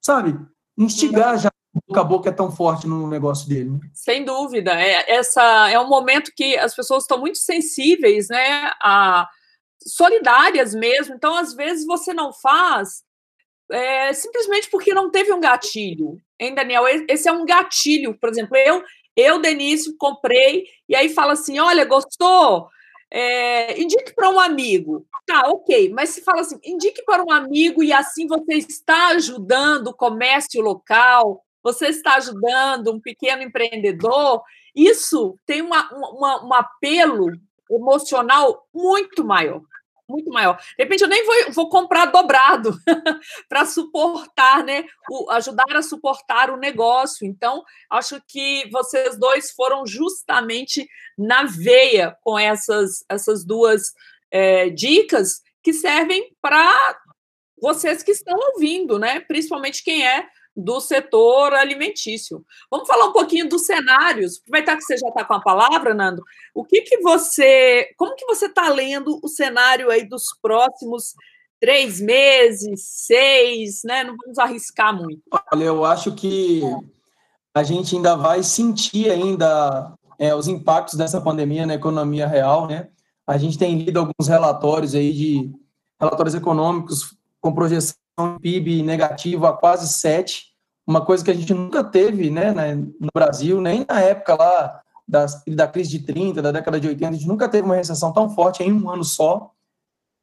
sabe? 0.00 0.38
Instigar 0.76 1.38
já 1.38 1.50
boca 1.86 2.00
a 2.00 2.04
boca 2.04 2.28
é 2.28 2.32
tão 2.32 2.50
forte 2.50 2.86
no 2.86 3.08
negócio 3.08 3.48
dele. 3.48 3.70
Né? 3.70 3.80
Sem 3.92 4.24
dúvida. 4.24 4.72
É, 4.72 5.12
essa 5.12 5.68
é 5.70 5.78
um 5.78 5.88
momento 5.88 6.32
que 6.36 6.56
as 6.56 6.74
pessoas 6.74 7.04
estão 7.04 7.18
muito 7.18 7.38
sensíveis, 7.38 8.28
né? 8.28 8.70
A, 8.82 9.28
solidárias 9.86 10.74
mesmo. 10.74 11.14
Então, 11.14 11.34
às 11.36 11.54
vezes, 11.54 11.86
você 11.86 12.12
não 12.12 12.32
faz 12.32 13.02
é, 13.70 14.12
simplesmente 14.12 14.70
porque 14.70 14.94
não 14.94 15.10
teve 15.10 15.32
um 15.32 15.40
gatilho. 15.40 16.18
Hein, 16.38 16.54
Daniel? 16.54 16.84
Esse 17.08 17.28
é 17.28 17.32
um 17.32 17.44
gatilho. 17.44 18.16
Por 18.18 18.28
exemplo, 18.28 18.56
eu, 18.56 18.82
eu 19.16 19.40
Denise, 19.40 19.96
comprei, 19.96 20.66
e 20.88 20.94
aí 20.94 21.08
fala 21.08 21.32
assim: 21.32 21.58
olha, 21.58 21.84
gostou? 21.84 22.68
É, 23.10 23.80
indique 23.80 24.14
para 24.14 24.30
um 24.30 24.38
amigo. 24.38 25.06
Tá, 25.26 25.48
ok, 25.48 25.90
mas 25.90 26.10
se 26.10 26.22
fala 26.22 26.40
assim, 26.40 26.58
indique 26.64 27.02
para 27.04 27.22
um 27.22 27.32
amigo 27.32 27.82
e 27.82 27.92
assim 27.92 28.26
você 28.26 28.54
está 28.54 29.08
ajudando 29.08 29.88
o 29.88 29.94
comércio 29.94 30.60
local, 30.60 31.42
você 31.62 31.88
está 31.88 32.16
ajudando 32.16 32.92
um 32.92 33.00
pequeno 33.00 33.42
empreendedor, 33.42 34.42
isso 34.74 35.38
tem 35.44 35.62
uma, 35.62 35.88
uma, 35.92 36.44
um 36.44 36.54
apelo 36.54 37.32
emocional 37.70 38.66
muito 38.72 39.24
maior 39.24 39.62
muito 40.08 40.30
maior. 40.30 40.56
De 40.56 40.82
repente, 40.84 41.02
eu 41.02 41.08
nem 41.08 41.24
vou, 41.24 41.52
vou 41.52 41.68
comprar 41.68 42.06
dobrado 42.06 42.74
para 43.48 43.66
suportar, 43.66 44.64
né? 44.64 44.84
O, 45.10 45.30
ajudar 45.32 45.76
a 45.76 45.82
suportar 45.82 46.50
o 46.50 46.56
negócio. 46.56 47.26
Então, 47.26 47.62
acho 47.90 48.20
que 48.26 48.68
vocês 48.70 49.18
dois 49.18 49.50
foram 49.50 49.86
justamente 49.86 50.88
na 51.16 51.44
veia 51.44 52.16
com 52.22 52.38
essas, 52.38 53.04
essas 53.08 53.44
duas 53.44 53.92
é, 54.30 54.70
dicas 54.70 55.42
que 55.62 55.74
servem 55.74 56.34
para 56.40 56.98
vocês 57.60 58.02
que 58.02 58.12
estão 58.12 58.38
ouvindo, 58.54 58.98
né? 58.98 59.20
Principalmente 59.20 59.84
quem 59.84 60.06
é 60.06 60.26
do 60.58 60.80
setor 60.80 61.54
alimentício. 61.54 62.44
Vamos 62.70 62.88
falar 62.88 63.06
um 63.06 63.12
pouquinho 63.12 63.48
dos 63.48 63.64
cenários. 63.64 64.38
Aproveitar 64.40 64.76
que 64.76 64.82
você 64.82 64.96
já 64.96 65.08
está 65.08 65.24
com 65.24 65.34
a 65.34 65.40
palavra, 65.40 65.94
Nando. 65.94 66.22
O 66.52 66.64
que 66.64 66.82
que 66.82 66.98
você, 66.98 67.88
como 67.96 68.16
que 68.16 68.26
você 68.26 68.46
está 68.46 68.68
lendo 68.68 69.20
o 69.22 69.28
cenário 69.28 69.88
aí 69.88 70.04
dos 70.08 70.24
próximos 70.42 71.14
três 71.60 72.00
meses, 72.00 72.82
seis, 72.84 73.82
né? 73.84 74.02
Não 74.02 74.16
vamos 74.16 74.38
arriscar 74.38 74.94
muito. 74.94 75.22
Olha, 75.52 75.64
eu 75.64 75.84
acho 75.84 76.14
que 76.14 76.62
a 77.54 77.62
gente 77.62 77.94
ainda 77.94 78.16
vai 78.16 78.42
sentir 78.42 79.10
ainda 79.10 79.94
é, 80.18 80.34
os 80.34 80.48
impactos 80.48 80.94
dessa 80.94 81.20
pandemia 81.20 81.66
na 81.66 81.74
economia 81.74 82.26
real, 82.26 82.66
né? 82.66 82.88
A 83.26 83.38
gente 83.38 83.58
tem 83.58 83.78
lido 83.78 84.00
alguns 84.00 84.26
relatórios 84.26 84.94
aí 84.94 85.12
de 85.12 85.52
relatórios 86.00 86.34
econômicos 86.34 87.14
com 87.40 87.54
projeção 87.54 87.94
PIB 88.40 88.82
negativo 88.82 89.46
a 89.46 89.56
quase 89.56 89.88
7, 89.88 90.46
uma 90.86 91.04
coisa 91.04 91.24
que 91.24 91.30
a 91.30 91.34
gente 91.34 91.52
nunca 91.52 91.84
teve 91.84 92.30
né, 92.30 92.52
no 92.74 93.08
Brasil, 93.14 93.60
nem 93.60 93.84
na 93.88 94.00
época 94.00 94.34
lá 94.34 94.80
das, 95.06 95.42
da 95.46 95.66
crise 95.66 95.90
de 95.90 96.00
30, 96.00 96.42
da 96.42 96.52
década 96.52 96.78
de 96.78 96.88
80, 96.88 97.08
a 97.08 97.12
gente 97.12 97.28
nunca 97.28 97.48
teve 97.48 97.64
uma 97.64 97.76
recessão 97.76 98.12
tão 98.12 98.28
forte 98.28 98.62
em 98.62 98.72
um 98.72 98.90
ano 98.90 99.04
só. 99.04 99.52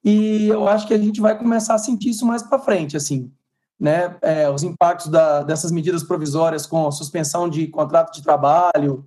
E 0.04 0.48
eu 0.48 0.68
acho 0.68 0.86
que 0.86 0.94
a 0.94 0.98
gente 0.98 1.20
vai 1.20 1.36
começar 1.36 1.74
a 1.74 1.80
sentir 1.80 2.10
isso 2.10 2.26
mais 2.26 2.44
para 2.44 2.60
frente, 2.60 2.96
assim, 2.96 3.32
né? 3.80 4.16
É, 4.22 4.48
os 4.50 4.62
impactos 4.62 5.08
da, 5.08 5.42
dessas 5.42 5.72
medidas 5.72 6.04
provisórias 6.04 6.68
com 6.68 6.92
suspensão 6.92 7.50
de 7.50 7.68
contrato 7.68 8.14
de 8.14 8.22
trabalho, 8.22 9.04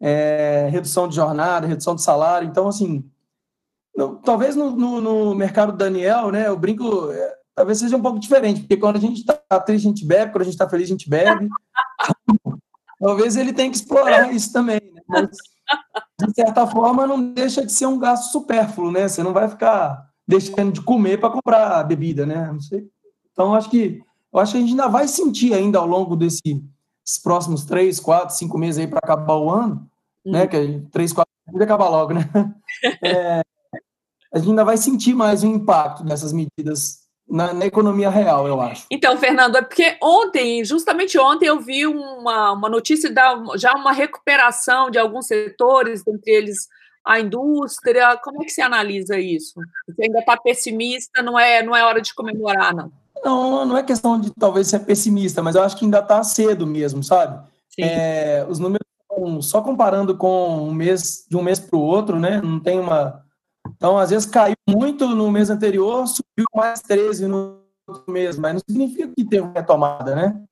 é, 0.00 0.68
redução 0.72 1.06
de 1.06 1.14
jornada, 1.14 1.68
redução 1.68 1.94
de 1.94 2.02
salário. 2.02 2.48
Então, 2.48 2.66
assim, 2.66 3.08
no, 3.96 4.16
talvez 4.16 4.56
no, 4.56 4.72
no, 4.72 5.00
no, 5.00 5.34
mercado 5.34 5.72
Daniel, 5.72 6.32
né? 6.32 6.48
Eu 6.48 6.58
brinco, 6.58 7.12
é, 7.12 7.23
talvez 7.54 7.78
seja 7.78 7.96
um 7.96 8.02
pouco 8.02 8.18
diferente, 8.18 8.60
porque 8.60 8.76
quando 8.76 8.96
a 8.96 9.00
gente 9.00 9.20
está 9.20 9.60
triste, 9.60 9.86
a 9.86 9.90
gente 9.90 10.04
bebe, 10.04 10.32
quando 10.32 10.42
a 10.42 10.44
gente 10.44 10.54
está 10.54 10.68
feliz, 10.68 10.86
a 10.86 10.92
gente 10.92 11.08
bebe. 11.08 11.48
talvez 13.00 13.36
ele 13.36 13.52
tenha 13.52 13.70
que 13.70 13.76
explorar 13.76 14.32
isso 14.32 14.52
também, 14.52 14.80
né? 14.92 15.02
Mas, 15.08 15.30
de 16.20 16.34
certa 16.34 16.66
forma, 16.66 17.06
não 17.06 17.32
deixa 17.32 17.64
de 17.64 17.72
ser 17.72 17.86
um 17.86 17.98
gasto 17.98 18.32
supérfluo, 18.32 18.90
né? 18.90 19.08
Você 19.08 19.22
não 19.22 19.32
vai 19.32 19.48
ficar 19.48 20.10
deixando 20.26 20.72
de 20.72 20.82
comer 20.82 21.20
para 21.20 21.30
comprar 21.30 21.84
bebida, 21.84 22.24
né? 22.26 22.50
Não 22.50 22.60
sei. 22.60 22.88
Então, 23.32 23.54
acho 23.54 23.70
que 23.70 24.02
eu 24.32 24.40
acho 24.40 24.52
que 24.52 24.58
a 24.58 24.60
gente 24.60 24.70
ainda 24.70 24.88
vai 24.88 25.06
sentir 25.06 25.54
ainda 25.54 25.78
ao 25.78 25.86
longo 25.86 26.16
desses 26.16 26.60
próximos 27.22 27.64
três, 27.64 28.00
quatro, 28.00 28.34
cinco 28.34 28.58
meses 28.58 28.80
aí 28.80 28.86
para 28.88 28.98
acabar 28.98 29.36
o 29.36 29.48
ano, 29.48 29.88
hum. 30.24 30.32
né? 30.32 30.46
Que 30.46 30.80
três, 30.90 31.12
quatro, 31.12 31.32
vai 31.52 31.62
acabar 31.62 31.88
logo, 31.88 32.14
né? 32.14 32.28
É, 33.02 33.40
a 34.34 34.38
gente 34.38 34.48
ainda 34.48 34.64
vai 34.64 34.76
sentir 34.76 35.14
mais 35.14 35.44
o 35.44 35.46
impacto 35.46 36.02
dessas 36.02 36.32
medidas 36.32 37.03
na, 37.28 37.52
na, 37.52 37.66
economia 37.66 38.10
real, 38.10 38.46
eu 38.46 38.60
acho. 38.60 38.86
Então, 38.90 39.16
Fernando, 39.16 39.56
é 39.56 39.62
porque 39.62 39.96
ontem, 40.02 40.64
justamente 40.64 41.18
ontem, 41.18 41.46
eu 41.46 41.58
vi 41.58 41.86
uma, 41.86 42.52
uma 42.52 42.68
notícia 42.68 43.10
da 43.10 43.42
já 43.56 43.72
uma 43.74 43.92
recuperação 43.92 44.90
de 44.90 44.98
alguns 44.98 45.26
setores, 45.26 46.06
entre 46.06 46.30
eles 46.30 46.68
a 47.04 47.20
indústria. 47.20 48.16
Como 48.22 48.42
é 48.42 48.44
que 48.44 48.52
você 48.52 48.62
analisa 48.62 49.18
isso? 49.18 49.54
Você 49.88 50.04
ainda 50.04 50.20
está 50.20 50.36
pessimista, 50.36 51.22
não 51.22 51.38
é, 51.38 51.62
não 51.62 51.74
é 51.74 51.84
hora 51.84 52.00
de 52.00 52.14
comemorar, 52.14 52.74
não? 52.74 52.90
Não, 53.24 53.64
não 53.64 53.78
é 53.78 53.82
questão 53.82 54.20
de 54.20 54.30
talvez 54.34 54.68
ser 54.68 54.80
pessimista, 54.80 55.42
mas 55.42 55.54
eu 55.54 55.62
acho 55.62 55.76
que 55.76 55.84
ainda 55.84 56.00
está 56.00 56.22
cedo 56.22 56.66
mesmo, 56.66 57.02
sabe? 57.02 57.42
É, 57.78 58.44
os 58.48 58.58
números, 58.58 58.86
só 59.40 59.62
comparando 59.62 60.16
com 60.16 60.68
um 60.68 60.72
mês 60.72 61.24
de 61.28 61.36
um 61.36 61.42
mês 61.42 61.58
para 61.58 61.78
o 61.78 61.82
outro, 61.82 62.20
né? 62.20 62.40
Não 62.42 62.60
tem 62.60 62.78
uma 62.78 63.23
então, 63.68 63.98
às 63.98 64.10
vezes 64.10 64.26
caiu 64.26 64.56
muito 64.68 65.06
no 65.08 65.30
mês 65.30 65.50
anterior, 65.50 66.06
subiu 66.06 66.46
mais 66.54 66.80
13 66.80 67.26
no 67.26 67.62
outro 67.86 68.12
mês, 68.12 68.38
mas 68.38 68.54
não 68.54 68.60
significa 68.60 69.08
que 69.16 69.24
teve 69.24 69.42
uma 69.42 69.52
retomada, 69.52 70.14
né? 70.14 70.42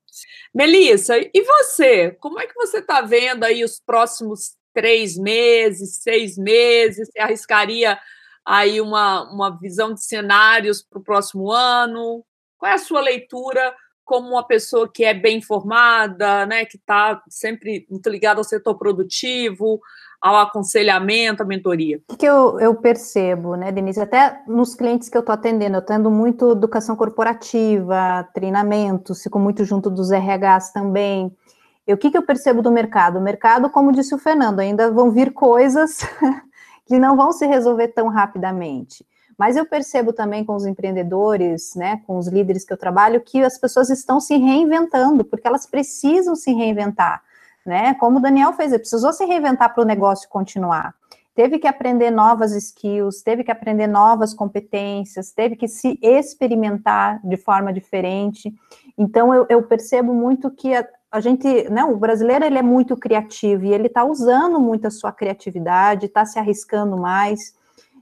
Melissa, 0.55 1.17
e 1.19 1.43
você? 1.43 2.11
Como 2.21 2.39
é 2.39 2.47
que 2.47 2.55
você 2.55 2.79
está 2.79 3.01
vendo 3.01 3.45
aí 3.45 3.65
os 3.65 3.81
próximos 3.81 4.55
três 4.75 5.17
meses, 5.17 6.03
seis 6.03 6.37
meses? 6.37 7.09
Você 7.09 7.21
arriscaria 7.21 7.99
aí 8.45 8.81
uma, 8.81 9.31
uma 9.33 9.59
visão 9.59 9.95
de 9.95 10.05
cenários 10.05 10.83
para 10.83 10.99
o 10.99 11.05
próximo 11.05 11.51
ano? 11.51 12.25
Qual 12.59 12.71
é 12.71 12.75
a 12.75 12.79
sua 12.79 13.01
leitura 13.01 13.75
como 14.05 14.29
uma 14.29 14.47
pessoa 14.47 14.91
que 14.93 15.05
é 15.05 15.15
bem 15.15 15.39
informada, 15.39 16.45
né, 16.45 16.65
que 16.65 16.77
está 16.77 17.23
sempre 17.29 17.87
muito 17.89 18.11
ligada 18.11 18.41
ao 18.41 18.45
setor 18.45 18.77
produtivo, 18.77 19.81
ao 20.23 20.37
aconselhamento, 20.37 21.43
à 21.43 21.47
mentoria? 21.47 22.01
O 22.09 22.17
que 22.17 22.25
eu, 22.25 22.61
eu 22.61 22.77
percebo, 22.77 23.57
né, 23.57 23.73
Denise, 23.73 24.01
até 24.01 24.41
nos 24.47 24.73
clientes 24.73 25.09
que 25.09 25.17
eu 25.17 25.21
estou 25.21 25.33
atendendo, 25.33 25.77
eu 25.77 25.83
tendo 25.83 26.09
muito 26.13 26.53
educação 26.53 26.95
corporativa, 26.95 28.29
treinamento, 28.33 29.17
fico 29.17 29.41
muito 29.41 29.65
junto 29.65 29.91
dos 29.91 30.13
RHs 30.13 30.71
também. 30.73 31.37
E 31.85 31.93
o 31.93 31.99
que, 31.99 32.13
que 32.13 32.17
eu 32.17 32.23
percebo 32.23 32.63
do 32.63 32.71
mercado? 32.71 33.19
O 33.19 33.23
mercado, 33.23 33.69
como 33.69 33.91
disse 33.91 34.15
o 34.15 34.19
Fernando, 34.19 34.61
ainda 34.61 34.93
vão 34.93 35.11
vir 35.11 35.33
coisas 35.33 35.99
que 36.87 37.01
não 37.01 37.17
vão 37.17 37.33
se 37.33 37.45
resolver 37.45 37.89
tão 37.89 38.07
rapidamente. 38.07 39.05
Mas 39.37 39.57
eu 39.57 39.67
percebo 39.67 40.13
também 40.13 40.45
com 40.45 40.55
os 40.55 40.65
empreendedores, 40.65 41.75
né, 41.75 42.01
com 42.07 42.17
os 42.17 42.29
líderes 42.29 42.65
que 42.65 42.73
eu 42.73 42.77
trabalho, 42.77 43.21
que 43.21 43.43
as 43.43 43.59
pessoas 43.59 43.91
estão 43.91 44.21
se 44.21 44.37
reinventando, 44.37 45.25
porque 45.25 45.49
elas 45.49 45.67
precisam 45.67 46.37
se 46.37 46.53
reinventar 46.53 47.21
né? 47.65 47.95
Como 47.95 48.19
o 48.19 48.23
Daniel 48.23 48.53
fez, 48.53 48.73
ele 48.73 48.81
precisou 48.81 49.13
se 49.13 49.25
reinventar 49.25 49.73
para 49.75 49.83
o 49.83 49.87
negócio 49.87 50.29
continuar. 50.29 50.95
teve 51.35 51.59
que 51.59 51.67
aprender 51.67 52.11
novas 52.11 52.53
skills, 52.53 53.23
teve 53.23 53.43
que 53.43 53.51
aprender 53.51 53.87
novas 53.87 54.35
competências, 54.35 55.33
teve 55.33 55.57
que 55.57 55.67
se 55.67 55.99
experimentar 56.03 57.21
de 57.25 57.39
forma 57.39 57.73
diferente. 57.73 58.53
Então, 58.99 59.33
eu, 59.33 59.47
eu 59.49 59.63
percebo 59.63 60.13
muito 60.13 60.51
que 60.51 60.75
a, 60.75 60.87
a 61.11 61.21
gente, 61.21 61.47
né, 61.71 61.85
o 61.85 61.97
brasileiro 61.97 62.45
ele 62.45 62.59
é 62.59 62.63
muito 62.63 62.97
criativo 62.97 63.65
e 63.65 63.73
ele 63.73 63.87
está 63.87 64.05
usando 64.05 64.61
muito 64.61 64.87
a 64.87 64.91
sua 64.91 65.11
criatividade, 65.11 66.07
está 66.07 66.27
se 66.27 66.39
arriscando 66.39 66.99
mais. 66.99 67.55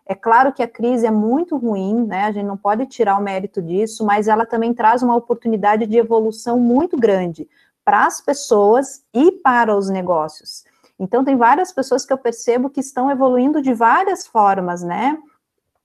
É 0.04 0.14
claro 0.14 0.52
que 0.52 0.62
a 0.62 0.66
crise 0.66 1.06
é 1.06 1.10
muito 1.10 1.56
ruim, 1.56 2.04
né? 2.04 2.24
A 2.24 2.32
gente 2.32 2.46
não 2.46 2.56
pode 2.56 2.84
tirar 2.86 3.16
o 3.16 3.22
mérito 3.22 3.62
disso, 3.62 4.04
mas 4.04 4.26
ela 4.26 4.44
também 4.44 4.74
traz 4.74 5.04
uma 5.04 5.14
oportunidade 5.14 5.86
de 5.86 5.98
evolução 5.98 6.58
muito 6.58 6.96
grande 6.96 7.48
para 7.90 8.06
as 8.06 8.20
pessoas 8.20 9.02
e 9.12 9.32
para 9.32 9.76
os 9.76 9.90
negócios. 9.90 10.62
Então, 10.96 11.24
tem 11.24 11.36
várias 11.36 11.72
pessoas 11.72 12.06
que 12.06 12.12
eu 12.12 12.18
percebo 12.18 12.70
que 12.70 12.78
estão 12.78 13.10
evoluindo 13.10 13.60
de 13.60 13.74
várias 13.74 14.28
formas, 14.28 14.80
né? 14.80 15.18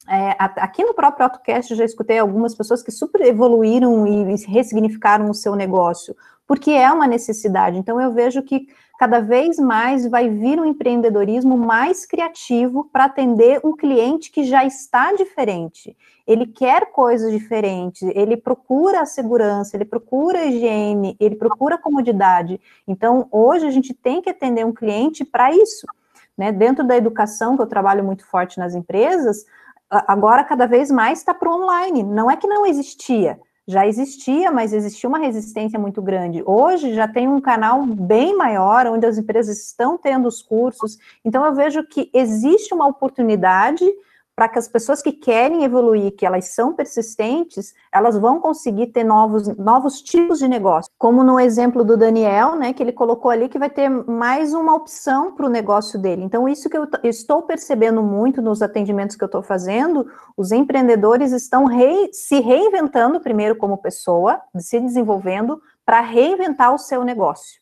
É, 0.07 0.35
aqui 0.37 0.83
no 0.83 0.93
próprio 0.93 1.23
AutoCast 1.23 1.71
eu 1.71 1.77
já 1.77 1.83
escutei 1.83 2.19
algumas 2.19 2.53
pessoas 2.53 2.83
que 2.83 2.91
super 2.91 3.21
evoluíram 3.21 4.05
e 4.05 4.35
ressignificaram 4.45 5.31
o 5.31 5.33
seu 5.33 5.55
negócio, 5.55 6.15
porque 6.45 6.69
é 6.69 6.91
uma 6.91 7.07
necessidade. 7.07 7.79
Então, 7.79 7.99
eu 7.99 8.11
vejo 8.13 8.43
que 8.43 8.67
cada 8.97 9.19
vez 9.19 9.57
mais 9.57 10.07
vai 10.07 10.29
vir 10.29 10.59
um 10.59 10.65
empreendedorismo 10.65 11.57
mais 11.57 12.05
criativo 12.05 12.89
para 12.91 13.05
atender 13.05 13.59
um 13.63 13.75
cliente 13.75 14.31
que 14.31 14.43
já 14.43 14.65
está 14.65 15.13
diferente. 15.13 15.95
Ele 16.25 16.47
quer 16.47 16.91
coisas 16.91 17.31
diferentes, 17.31 18.01
ele 18.15 18.35
procura 18.35 19.01
a 19.01 19.05
segurança, 19.05 19.77
ele 19.77 19.85
procura 19.85 20.39
a 20.39 20.45
higiene, 20.45 21.15
ele 21.19 21.35
procura 21.35 21.75
a 21.75 21.77
comodidade. 21.77 22.59
Então, 22.87 23.27
hoje 23.31 23.67
a 23.67 23.71
gente 23.71 23.93
tem 23.93 24.21
que 24.21 24.29
atender 24.29 24.65
um 24.65 24.73
cliente 24.73 25.23
para 25.23 25.51
isso. 25.51 25.85
Né? 26.37 26.51
Dentro 26.51 26.85
da 26.85 26.97
educação, 26.97 27.55
que 27.55 27.61
eu 27.61 27.67
trabalho 27.67 28.03
muito 28.03 28.25
forte 28.25 28.57
nas 28.57 28.73
empresas, 28.73 29.45
agora 29.89 30.43
cada 30.43 30.65
vez 30.65 30.89
mais 30.89 31.19
está 31.19 31.33
para 31.33 31.49
o 31.49 31.63
online. 31.63 32.01
Não 32.01 32.29
é 32.29 32.35
que 32.35 32.47
não 32.47 32.65
existia, 32.65 33.39
já 33.67 33.87
existia, 33.87 34.51
mas 34.51 34.73
existia 34.73 35.09
uma 35.09 35.17
resistência 35.17 35.79
muito 35.79 36.01
grande. 36.01 36.43
Hoje 36.45 36.93
já 36.93 37.07
tem 37.07 37.27
um 37.27 37.41
canal 37.41 37.83
bem 37.85 38.37
maior, 38.37 38.85
onde 38.87 39.05
as 39.05 39.17
empresas 39.17 39.57
estão 39.57 39.97
tendo 39.97 40.27
os 40.27 40.41
cursos. 40.41 40.97
Então 41.23 41.43
eu 41.45 41.53
vejo 41.53 41.83
que 41.83 42.09
existe 42.13 42.73
uma 42.73 42.87
oportunidade 42.87 43.85
para 44.35 44.49
que 44.49 44.59
as 44.59 44.67
pessoas 44.67 45.01
que 45.01 45.13
querem 45.13 45.63
evoluir, 45.63 46.13
que 46.13 46.25
elas 46.25 46.49
são 46.49 46.73
persistentes, 46.73 47.73
elas 47.91 48.17
vão 48.17 48.39
conseguir 48.39 48.87
ter 48.87 49.03
novos, 49.05 49.47
novos 49.57 50.01
tipos 50.01 50.39
de 50.39 50.47
negócio. 50.47 50.91
Como 50.97 51.23
no 51.23 51.39
exemplo 51.39 51.85
do 51.85 51.95
Daniel, 51.95 52.55
né, 52.55 52.73
que 52.73 52.83
ele 52.83 52.91
colocou 52.91 53.31
ali 53.31 53.47
que 53.47 53.57
vai 53.57 53.69
ter 53.69 53.87
mais 53.89 54.53
uma 54.53 54.75
opção 54.75 55.33
para 55.33 55.45
o 55.45 55.49
negócio 55.49 55.97
dele. 55.97 56.23
Então, 56.23 56.49
isso 56.49 56.69
que 56.69 56.77
eu 56.77 56.85
estou 57.03 57.43
percebendo 57.43 58.03
muito 58.03 58.41
nos 58.41 58.61
atendimentos 58.61 59.15
que 59.15 59.23
eu 59.23 59.27
estou 59.27 59.41
fazendo, 59.41 60.05
os 60.35 60.51
empreendedores 60.51 61.31
estão 61.31 61.65
rei, 61.65 62.09
se 62.11 62.41
reinventando 62.41 63.21
primeiro 63.21 63.55
como 63.55 63.77
pessoa, 63.77 64.41
se 64.57 64.79
desenvolvendo 64.81 65.61
para 65.85 66.01
reinventar 66.01 66.73
o 66.73 66.77
seu 66.77 67.05
negócio. 67.05 67.61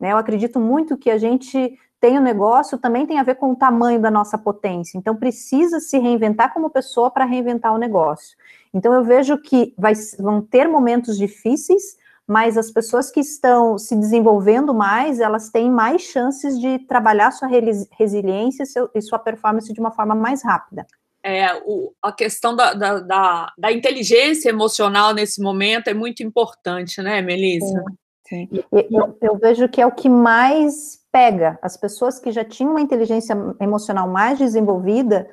Né? 0.00 0.12
Eu 0.12 0.16
acredito 0.16 0.58
muito 0.58 0.96
que 0.96 1.10
a 1.10 1.18
gente 1.18 1.78
tem 2.04 2.18
o 2.18 2.20
negócio 2.20 2.76
também 2.76 3.06
tem 3.06 3.18
a 3.18 3.22
ver 3.22 3.36
com 3.36 3.52
o 3.52 3.56
tamanho 3.56 3.98
da 3.98 4.10
nossa 4.10 4.36
potência. 4.36 4.98
Então, 4.98 5.16
precisa 5.16 5.80
se 5.80 5.98
reinventar 5.98 6.52
como 6.52 6.68
pessoa 6.68 7.10
para 7.10 7.24
reinventar 7.24 7.74
o 7.74 7.78
negócio. 7.78 8.36
Então, 8.74 8.92
eu 8.92 9.02
vejo 9.02 9.38
que 9.38 9.72
vai, 9.78 9.94
vão 10.18 10.42
ter 10.42 10.68
momentos 10.68 11.16
difíceis, 11.16 11.96
mas 12.28 12.58
as 12.58 12.70
pessoas 12.70 13.10
que 13.10 13.20
estão 13.20 13.78
se 13.78 13.96
desenvolvendo 13.96 14.74
mais, 14.74 15.18
elas 15.18 15.48
têm 15.48 15.70
mais 15.70 16.02
chances 16.02 16.60
de 16.60 16.78
trabalhar 16.80 17.30
sua 17.30 17.48
resiliência 17.48 18.64
e 18.94 19.00
sua 19.00 19.18
performance 19.18 19.72
de 19.72 19.80
uma 19.80 19.90
forma 19.90 20.14
mais 20.14 20.44
rápida. 20.44 20.86
É, 21.22 21.54
o, 21.64 21.94
a 22.02 22.12
questão 22.12 22.54
da, 22.54 22.74
da, 22.74 23.00
da, 23.00 23.52
da, 23.56 23.72
inteligência 23.72 24.50
emocional 24.50 25.14
nesse 25.14 25.40
momento 25.40 25.88
é 25.88 25.94
muito 25.94 26.22
importante, 26.22 27.00
né, 27.00 27.22
Melissa? 27.22 27.82
Sim, 28.28 28.46
sim. 28.52 28.64
Eu, 28.70 29.16
eu 29.22 29.38
vejo 29.38 29.66
que 29.70 29.80
é 29.80 29.86
o 29.86 29.92
que 29.92 30.10
mais 30.10 31.02
pega. 31.14 31.56
As 31.62 31.76
pessoas 31.76 32.18
que 32.18 32.32
já 32.32 32.44
tinham 32.44 32.72
uma 32.72 32.80
inteligência 32.80 33.36
emocional 33.60 34.08
mais 34.08 34.36
desenvolvida 34.36 35.30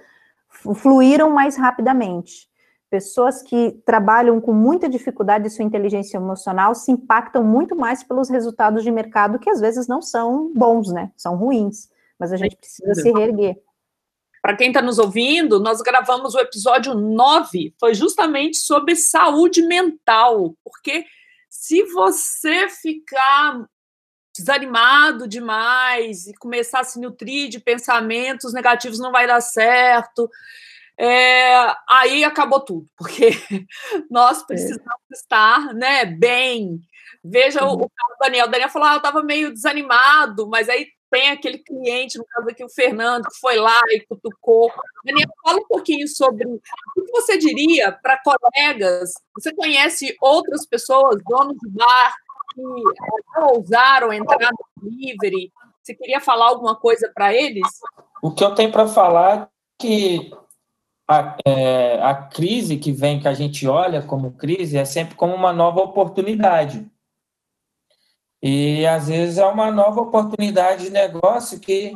fluíram 0.76 1.32
mais 1.32 1.58
rapidamente. 1.58 2.48
Pessoas 2.88 3.42
que 3.42 3.82
trabalham 3.84 4.40
com 4.40 4.54
muita 4.54 4.88
dificuldade 4.88 5.46
de 5.46 5.50
sua 5.50 5.66
inteligência 5.66 6.18
emocional 6.18 6.76
se 6.76 6.92
impactam 6.92 7.44
muito 7.44 7.76
mais 7.76 8.04
pelos 8.04 8.30
resultados 8.30 8.84
de 8.84 8.92
mercado 8.92 9.40
que 9.40 9.50
às 9.50 9.60
vezes 9.60 9.88
não 9.88 10.04
são 10.04 10.54
bons, 10.54 10.92
né? 10.92 11.10
São 11.18 11.36
ruins. 11.36 11.90
Mas 12.20 12.32
a 12.32 12.38
gente 12.38 12.56
precisa 12.58 12.94
se 12.94 13.12
reerguer. 13.12 13.58
Para 14.40 14.56
quem 14.56 14.68
está 14.68 14.84
nos 14.84 15.00
ouvindo, 15.00 15.60
nós 15.60 15.82
gravamos 15.82 16.36
o 16.36 16.40
episódio 16.40 16.94
9, 16.94 17.74
foi 17.80 17.96
justamente 17.96 18.58
sobre 18.58 18.96
saúde 18.96 19.64
mental, 19.64 20.56
porque 20.64 21.06
se 21.50 21.84
você 21.86 22.68
ficar 22.70 23.66
desanimado 24.42 25.28
demais 25.28 26.28
e 26.28 26.34
começar 26.34 26.82
a 26.82 26.84
se 26.84 27.00
nutrir 27.00 27.50
de 27.50 27.60
pensamentos 27.60 28.54
negativos 28.54 29.00
não 29.00 29.12
vai 29.12 29.26
dar 29.26 29.42
certo. 29.42 30.30
É, 30.98 31.74
aí 31.89 32.24
acabou 32.24 32.60
tudo, 32.60 32.88
porque 32.96 33.30
nós 34.10 34.42
é. 34.42 34.46
precisamos 34.46 34.84
é. 35.12 35.16
estar 35.16 35.74
né, 35.74 36.06
bem. 36.06 36.80
Veja 37.24 37.66
o, 37.66 37.86
o 37.86 37.89
Daniel. 38.20 38.48
O 38.48 38.50
Daniel 38.50 38.70
falou: 38.70 38.88
ah, 38.88 38.94
eu 38.94 38.98
estava 38.98 39.24
meio 39.24 39.54
desanimado, 39.54 40.48
mas 40.48 40.70
aí 40.70 40.88
tem 41.12 41.30
aquele 41.30 41.58
cliente, 41.58 42.18
no 42.18 42.26
caso 42.26 42.50
aqui 42.50 42.64
o 42.64 42.70
Fernando, 42.70 43.26
que 43.26 43.39
foi 43.39 43.58
lá 43.58 43.82
e 43.89 44.00
cutucou. 44.00 44.72
Daniel, 45.04 45.28
fala 45.44 45.60
um 45.60 45.68
pouquinho 45.68 46.08
sobre 46.08 46.46
o 46.46 46.60
que 46.60 47.12
você 47.12 47.38
diria 47.38 47.92
para 47.92 48.22
colegas. 48.24 49.12
Você 49.36 49.54
conhece 49.54 50.16
outras 50.22 50.66
pessoas, 50.66 51.18
donos 51.28 51.58
de 51.58 51.70
bar, 51.70 52.16
que 52.54 52.62
não 53.36 53.47
ousaram 53.56 54.12
entrar 54.14 54.49
no 54.52 54.89
delivery? 54.89 55.52
Você 55.82 55.95
queria 55.95 56.20
falar 56.20 56.47
alguma 56.47 56.76
coisa 56.76 57.12
para 57.14 57.34
eles? 57.34 57.68
O 58.22 58.32
que 58.32 58.43
eu 58.43 58.54
tenho 58.54 58.72
para 58.72 58.88
falar 58.88 59.43
é 59.43 59.47
que 59.80 60.32
a, 61.08 61.38
é, 61.45 62.02
a 62.02 62.16
crise 62.16 62.78
que 62.78 62.91
vem, 62.91 63.20
que 63.20 63.28
a 63.28 63.34
gente 63.34 63.68
olha 63.68 64.02
como 64.02 64.34
crise, 64.34 64.78
é 64.78 64.86
sempre 64.86 65.16
como 65.16 65.34
uma 65.34 65.52
nova 65.52 65.82
oportunidade. 65.82 66.89
E 68.41 68.86
às 68.86 69.08
vezes 69.08 69.38
é 69.38 69.45
uma 69.45 69.72
nova 69.72 70.02
oportunidade 70.02 70.86
de 70.86 70.89
negócio 70.89 71.60
que 71.60 71.93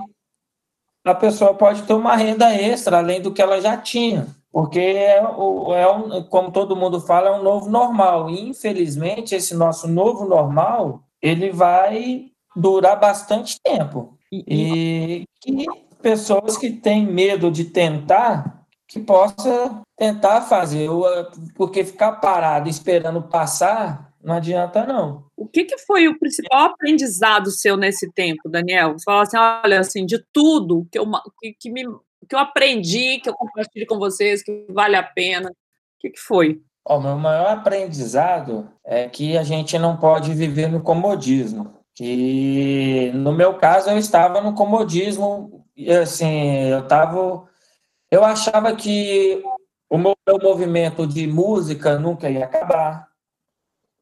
a 1.04 1.16
pessoa 1.16 1.54
pode 1.54 1.84
ter 1.84 1.94
uma 1.94 2.16
renda 2.16 2.54
extra 2.54 2.98
além 2.98 3.22
do 3.22 3.34
que 3.34 3.42
ela 3.42 3.62
já 3.62 3.78
tinha 3.78 4.28
porque 4.56 4.80
é, 4.80 5.18
é 5.18 5.92
um, 5.92 6.24
como 6.30 6.50
todo 6.50 6.78
mundo 6.78 7.02
fala, 7.02 7.28
é 7.28 7.32
um 7.34 7.44
novo 7.44 7.70
normal. 7.70 8.30
E, 8.30 8.52
infelizmente, 8.52 9.36
esse 9.36 9.54
nosso 9.54 9.86
novo 9.86 10.24
normal, 10.24 11.04
ele 11.22 11.52
vai 11.52 12.28
durar 12.56 12.98
bastante 12.98 13.60
tempo. 13.62 14.18
E 14.32 15.26
que 15.42 15.66
pessoas 16.02 16.56
que 16.58 16.72
têm 16.72 17.06
medo 17.06 17.52
de 17.52 17.66
tentar, 17.66 18.66
que 18.88 18.98
possa 18.98 19.82
tentar 19.98 20.44
fazer, 20.44 20.90
porque 21.58 21.84
ficar 21.84 22.14
parado 22.14 22.70
esperando 22.70 23.24
passar, 23.24 24.14
não 24.24 24.36
adianta 24.36 24.86
não. 24.86 25.26
O 25.36 25.46
que, 25.46 25.66
que 25.66 25.78
foi 25.80 26.08
o 26.08 26.18
principal 26.18 26.68
aprendizado 26.68 27.52
seu 27.52 27.76
nesse 27.76 28.10
tempo, 28.14 28.48
Daniel? 28.48 28.94
Você 28.94 29.04
fala 29.04 29.24
assim, 29.24 29.38
olha, 29.38 29.82
assim, 29.82 30.06
de 30.06 30.24
tudo 30.32 30.88
que, 30.90 30.98
eu, 30.98 31.06
que, 31.42 31.54
que 31.60 31.70
me 31.70 31.84
que 32.28 32.36
eu 32.36 32.40
aprendi, 32.40 33.20
que 33.20 33.30
eu 33.30 33.34
compartilho 33.34 33.86
com 33.88 33.98
vocês, 33.98 34.44
que 34.44 34.66
vale 34.70 34.96
a 34.96 35.04
pena? 35.04 35.50
O 35.50 35.54
que, 36.00 36.10
que 36.10 36.20
foi? 36.20 36.62
O 36.88 37.00
meu 37.00 37.18
maior 37.18 37.48
aprendizado 37.48 38.70
é 38.84 39.10
que 39.10 39.38
a 39.38 39.44
gente 39.44 39.78
não 39.80 39.98
pode 39.98 40.34
viver 40.34 40.68
no 40.68 40.82
comodismo. 40.82 41.74
Que 41.96 43.12
no 43.14 43.32
meu 43.32 43.56
caso 43.58 43.90
eu 43.90 43.98
estava 43.98 44.42
no 44.42 44.54
comodismo, 44.54 45.66
e 45.76 45.92
assim, 45.92 46.70
eu 46.70 46.80
estava. 46.80 47.48
Eu 48.12 48.24
achava 48.24 48.76
que 48.76 49.42
o 49.90 49.98
meu, 49.98 50.14
meu 50.28 50.38
movimento 50.38 51.08
de 51.08 51.26
música 51.26 51.98
nunca 51.98 52.30
ia 52.30 52.46
acabar, 52.46 53.08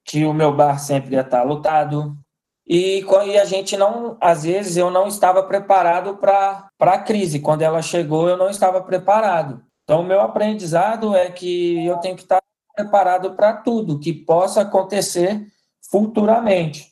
que 0.04 0.26
o 0.26 0.34
meu 0.34 0.56
bar 0.56 0.80
sempre 0.80 1.16
ia 1.16 1.22
estar 1.22 1.44
lotado, 1.44 2.18
e, 2.66 3.02
e 3.02 3.38
a 3.38 3.46
gente 3.46 3.76
não, 3.76 4.18
às 4.22 4.44
vezes, 4.44 4.78
eu 4.78 4.90
não 4.90 5.08
estava 5.08 5.44
preparado 5.44 6.16
para 6.18 6.70
a 6.80 6.98
crise. 6.98 7.40
Quando 7.40 7.62
ela 7.62 7.82
chegou, 7.82 8.30
eu 8.30 8.38
não 8.38 8.50
estava 8.50 8.82
preparado. 8.82 9.62
Então, 9.84 10.02
o 10.02 10.06
meu 10.06 10.22
aprendizado 10.22 11.16
é 11.16 11.30
que 11.30 11.86
eu 11.86 11.98
tenho 11.98 12.16
que 12.16 12.24
estar 12.24 12.42
preparado 12.74 13.36
para 13.36 13.54
tudo 13.54 14.00
que 14.00 14.14
possa 14.14 14.62
acontecer 14.62 15.46
futuramente, 15.92 16.92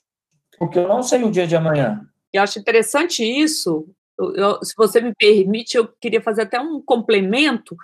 porque 0.59 0.77
eu 0.77 0.87
não 0.87 1.01
sei 1.01 1.23
o 1.23 1.31
dia 1.31 1.47
de 1.47 1.55
amanhã. 1.55 2.05
Eu 2.31 2.43
acho 2.43 2.59
interessante 2.59 3.23
isso. 3.23 3.87
Eu, 4.19 4.35
eu, 4.35 4.63
se 4.63 4.75
você 4.77 5.01
me 5.01 5.13
permite, 5.15 5.75
eu 5.75 5.87
queria 5.87 6.21
fazer 6.21 6.43
até 6.43 6.59
um 6.59 6.81
complemento, 6.81 7.75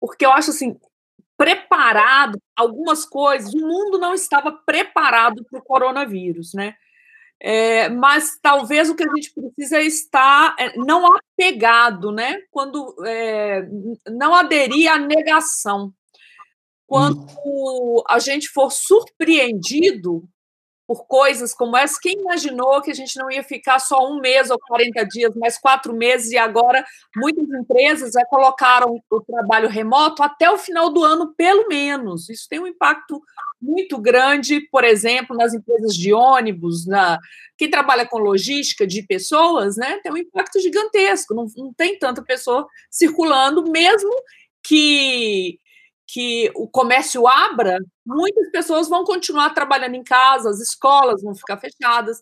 porque 0.00 0.24
eu 0.24 0.32
acho 0.32 0.50
assim, 0.50 0.76
preparado 1.36 2.38
algumas 2.56 3.04
coisas, 3.04 3.52
o 3.52 3.60
mundo 3.60 3.98
não 3.98 4.14
estava 4.14 4.52
preparado 4.52 5.44
para 5.44 5.58
o 5.58 5.64
coronavírus, 5.64 6.54
né? 6.54 6.74
É, 7.44 7.88
mas 7.88 8.38
talvez 8.40 8.88
o 8.88 8.94
que 8.94 9.02
a 9.02 9.12
gente 9.16 9.32
precisa 9.34 9.78
é 9.78 9.84
estar 9.84 10.54
é, 10.56 10.76
não 10.76 11.04
apegado, 11.16 12.12
né? 12.12 12.38
Quando 12.52 12.94
é, 13.04 13.68
não 14.08 14.32
aderir 14.32 14.88
à 14.88 14.96
negação. 14.96 15.92
Quando 16.86 18.04
a 18.08 18.20
gente 18.20 18.48
for 18.48 18.70
surpreendido 18.70 20.22
por 20.92 21.06
coisas 21.06 21.54
como 21.54 21.74
essa. 21.74 21.98
Quem 21.98 22.20
imaginou 22.20 22.82
que 22.82 22.90
a 22.90 22.94
gente 22.94 23.16
não 23.16 23.30
ia 23.30 23.42
ficar 23.42 23.78
só 23.78 24.06
um 24.06 24.20
mês 24.20 24.50
ou 24.50 24.58
40 24.58 25.02
dias, 25.06 25.34
mas 25.34 25.56
quatro 25.56 25.94
meses, 25.94 26.32
e 26.32 26.36
agora 26.36 26.84
muitas 27.16 27.48
empresas 27.48 28.12
já 28.12 28.26
colocaram 28.26 29.02
o 29.10 29.20
trabalho 29.22 29.70
remoto 29.70 30.22
até 30.22 30.50
o 30.50 30.58
final 30.58 30.90
do 30.90 31.02
ano, 31.02 31.32
pelo 31.34 31.66
menos. 31.66 32.28
Isso 32.28 32.46
tem 32.46 32.60
um 32.60 32.66
impacto 32.66 33.22
muito 33.60 33.96
grande, 33.96 34.60
por 34.70 34.84
exemplo, 34.84 35.34
nas 35.34 35.54
empresas 35.54 35.96
de 35.96 36.12
ônibus, 36.12 36.86
na 36.86 37.18
quem 37.56 37.70
trabalha 37.70 38.06
com 38.06 38.18
logística 38.18 38.86
de 38.86 39.02
pessoas, 39.02 39.76
né, 39.78 39.98
tem 40.02 40.12
um 40.12 40.16
impacto 40.18 40.60
gigantesco. 40.60 41.32
Não, 41.32 41.46
não 41.56 41.72
tem 41.72 41.98
tanta 41.98 42.22
pessoa 42.22 42.66
circulando, 42.90 43.70
mesmo 43.70 44.12
que 44.62 45.58
que 46.12 46.52
o 46.54 46.68
comércio 46.68 47.26
abra, 47.26 47.78
muitas 48.04 48.50
pessoas 48.50 48.86
vão 48.86 49.02
continuar 49.02 49.54
trabalhando 49.54 49.94
em 49.94 50.04
casa, 50.04 50.50
as 50.50 50.60
escolas 50.60 51.22
vão 51.22 51.34
ficar 51.34 51.56
fechadas. 51.56 52.20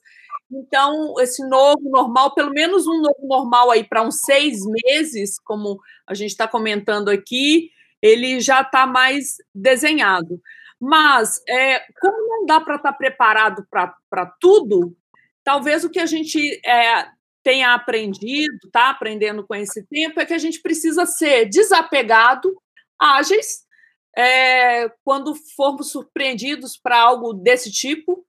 Então, 0.49 1.14
esse 1.18 1.45
novo 1.49 1.91
normal, 1.91 2.32
pelo 2.32 2.51
menos 2.51 2.86
um 2.86 3.01
novo 3.01 3.26
normal 3.26 3.68
aí 3.72 3.82
para 3.82 4.03
uns 4.03 4.20
seis 4.20 4.61
meses, 4.86 5.41
como 5.41 5.80
a 6.07 6.14
gente 6.14 6.30
está 6.30 6.47
comentando 6.47 7.09
aqui, 7.09 7.70
ele 8.01 8.38
já 8.38 8.61
está 8.61 8.86
mais 8.86 9.38
desenhado. 9.53 10.41
Mas, 10.80 11.43
é, 11.49 11.80
como 12.01 12.28
não 12.28 12.47
dá 12.47 12.61
para 12.61 12.76
estar 12.76 12.93
tá 12.93 12.97
preparado 12.97 13.66
para 13.68 14.26
tudo, 14.41 14.97
talvez 15.43 15.82
o 15.82 15.91
que 15.91 15.99
a 15.99 16.07
gente 16.07 16.38
é, 16.64 17.09
tenha 17.43 17.74
aprendido, 17.74 18.57
está 18.64 18.91
aprendendo 18.91 19.45
com 19.45 19.55
esse 19.55 19.84
tempo, 19.86 20.20
é 20.20 20.26
que 20.26 20.34
a 20.34 20.38
gente 20.38 20.62
precisa 20.62 21.05
ser 21.07 21.47
desapegado, 21.47 22.57
ágeis 22.97 23.68
é, 24.16 24.88
quando 25.04 25.34
formos 25.56 25.90
surpreendidos 25.90 26.76
para 26.76 27.00
algo 27.00 27.32
desse 27.32 27.70
tipo 27.70 28.24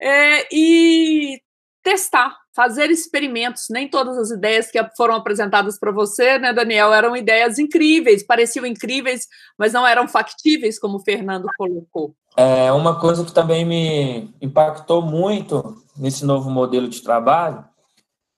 é, 0.00 0.46
e 0.52 1.40
testar, 1.82 2.36
fazer 2.54 2.90
experimentos. 2.90 3.66
Nem 3.70 3.88
todas 3.88 4.18
as 4.18 4.30
ideias 4.30 4.70
que 4.70 4.78
foram 4.96 5.14
apresentadas 5.14 5.78
para 5.78 5.92
você, 5.92 6.38
né, 6.38 6.52
Daniel, 6.52 6.92
eram 6.92 7.16
ideias 7.16 7.58
incríveis, 7.58 8.22
pareciam 8.26 8.66
incríveis, 8.66 9.26
mas 9.58 9.72
não 9.72 9.86
eram 9.86 10.06
factíveis, 10.08 10.78
como 10.78 10.96
o 10.96 11.04
Fernando 11.04 11.46
colocou. 11.56 12.14
É 12.36 12.70
uma 12.72 13.00
coisa 13.00 13.24
que 13.24 13.32
também 13.32 13.64
me 13.64 14.34
impactou 14.40 15.02
muito 15.02 15.82
nesse 15.96 16.24
novo 16.24 16.50
modelo 16.50 16.88
de 16.88 17.02
trabalho 17.02 17.64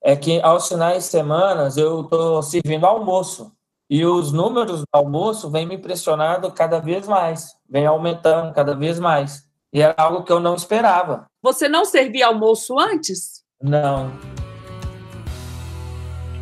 é 0.03 0.17
que 0.17 0.41
aos 0.41 0.67
finais 0.67 1.05
de 1.05 1.09
semanas 1.09 1.77
eu 1.77 2.01
estou 2.01 2.43
servindo 2.43 2.85
almoço 2.85 3.52
e 3.89 4.05
os 4.05 4.31
números 4.31 4.81
do 4.81 4.87
almoço 4.91 5.49
vêm 5.49 5.65
me 5.65 5.75
impressionando 5.75 6.51
cada 6.51 6.79
vez 6.79 7.07
mais, 7.07 7.55
vem 7.69 7.85
aumentando 7.85 8.53
cada 8.53 8.75
vez 8.75 8.99
mais. 8.99 9.43
E 9.73 9.81
é 9.81 9.93
algo 9.97 10.23
que 10.23 10.31
eu 10.31 10.39
não 10.39 10.55
esperava. 10.55 11.25
Você 11.41 11.67
não 11.67 11.83
servia 11.83 12.27
almoço 12.27 12.79
antes? 12.79 13.43
Não. 13.61 14.11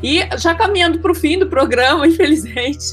E 0.03 0.19
já 0.37 0.55
caminhando 0.55 0.99
para 0.99 1.11
o 1.11 1.15
fim 1.15 1.37
do 1.37 1.49
programa, 1.49 2.05
infelizmente, 2.07 2.85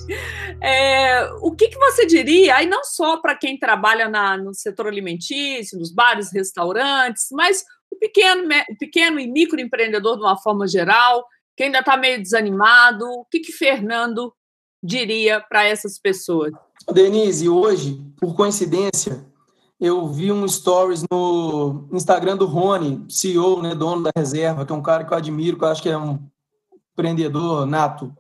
é, 0.63 1.25
o 1.41 1.55
que, 1.55 1.69
que 1.69 1.79
você 1.79 2.07
diria, 2.07 2.57
aí 2.57 2.67
não 2.67 2.85
só 2.85 3.17
para 3.19 3.35
quem 3.35 3.59
trabalha 3.59 4.09
na, 4.09 4.37
no 4.37 4.53
setor 4.55 4.87
alimentício, 4.87 5.79
nos 5.79 5.93
bares, 5.93 6.33
restaurantes, 6.33 7.29
mas 7.33 7.65
o 7.91 7.97
pequeno, 7.97 8.43
o 8.71 8.77
pequeno 8.79 9.19
e 9.19 9.27
microempreendedor 9.27 10.17
de 10.17 10.23
uma 10.23 10.37
forma 10.37 10.69
geral, 10.69 11.25
que 11.59 11.65
ainda 11.65 11.81
está 11.81 11.97
meio 11.97 12.23
desanimado, 12.23 13.05
o 13.05 13.25
que, 13.25 13.41
que 13.41 13.51
Fernando 13.51 14.33
diria 14.81 15.41
para 15.41 15.65
essas 15.65 15.99
pessoas? 15.99 16.53
Denise, 16.89 17.49
hoje, 17.49 18.01
por 18.17 18.37
coincidência, 18.37 19.27
eu 19.81 20.07
vi 20.07 20.31
um 20.31 20.47
stories 20.47 21.03
no 21.11 21.89
Instagram 21.93 22.37
do 22.37 22.47
Rony, 22.47 23.05
CEO, 23.09 23.61
né, 23.61 23.75
dono 23.75 24.05
da 24.05 24.13
reserva, 24.17 24.65
que 24.65 24.73
é 24.73 24.77
um 24.77 24.81
cara 24.81 25.05
que 25.05 25.13
eu 25.13 25.19
admiro, 25.19 25.59
que 25.59 25.65
eu 25.65 25.69
acho 25.69 25.83
que 25.83 25.89
é 25.89 25.99
um 25.99 26.21
empreendedor 26.93 27.67
nato. 27.67 28.15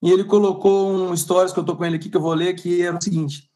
E 0.00 0.08
ele 0.08 0.22
colocou 0.22 0.88
um 0.88 1.16
stories 1.16 1.52
que 1.52 1.58
eu 1.58 1.62
estou 1.62 1.76
com 1.76 1.84
ele 1.84 1.96
aqui, 1.96 2.08
que 2.08 2.16
eu 2.16 2.22
vou 2.22 2.34
ler, 2.34 2.54
que 2.54 2.82
era 2.82 2.96
o 2.96 3.02
seguinte: 3.02 3.50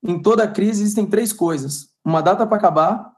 em 0.00 0.22
toda 0.22 0.46
crise 0.46 0.84
existem 0.84 1.06
três 1.06 1.32
coisas: 1.32 1.88
uma 2.04 2.22
data 2.22 2.46
para 2.46 2.56
acabar, 2.56 3.10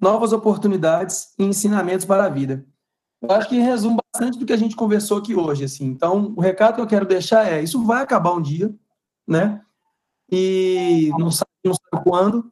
novas 0.00 0.32
oportunidades 0.32 1.34
e 1.36 1.42
ensinamentos 1.42 2.06
para 2.06 2.26
a 2.26 2.28
vida. 2.28 2.64
Eu 3.20 3.32
acho 3.32 3.48
que 3.48 3.58
resume 3.58 3.99
bastante 4.12 4.38
do 4.38 4.46
que 4.46 4.52
a 4.52 4.56
gente 4.56 4.76
conversou 4.76 5.18
aqui 5.18 5.34
hoje, 5.34 5.64
assim. 5.64 5.86
Então, 5.86 6.34
o 6.36 6.40
recado 6.40 6.76
que 6.76 6.80
eu 6.80 6.86
quero 6.86 7.06
deixar 7.06 7.50
é: 7.50 7.62
isso 7.62 7.82
vai 7.84 8.02
acabar 8.02 8.32
um 8.32 8.42
dia, 8.42 8.74
né? 9.26 9.62
E 10.30 11.10
não 11.18 11.30
sabe, 11.30 11.50
não 11.64 11.74
sabe 11.74 12.04
quando, 12.04 12.50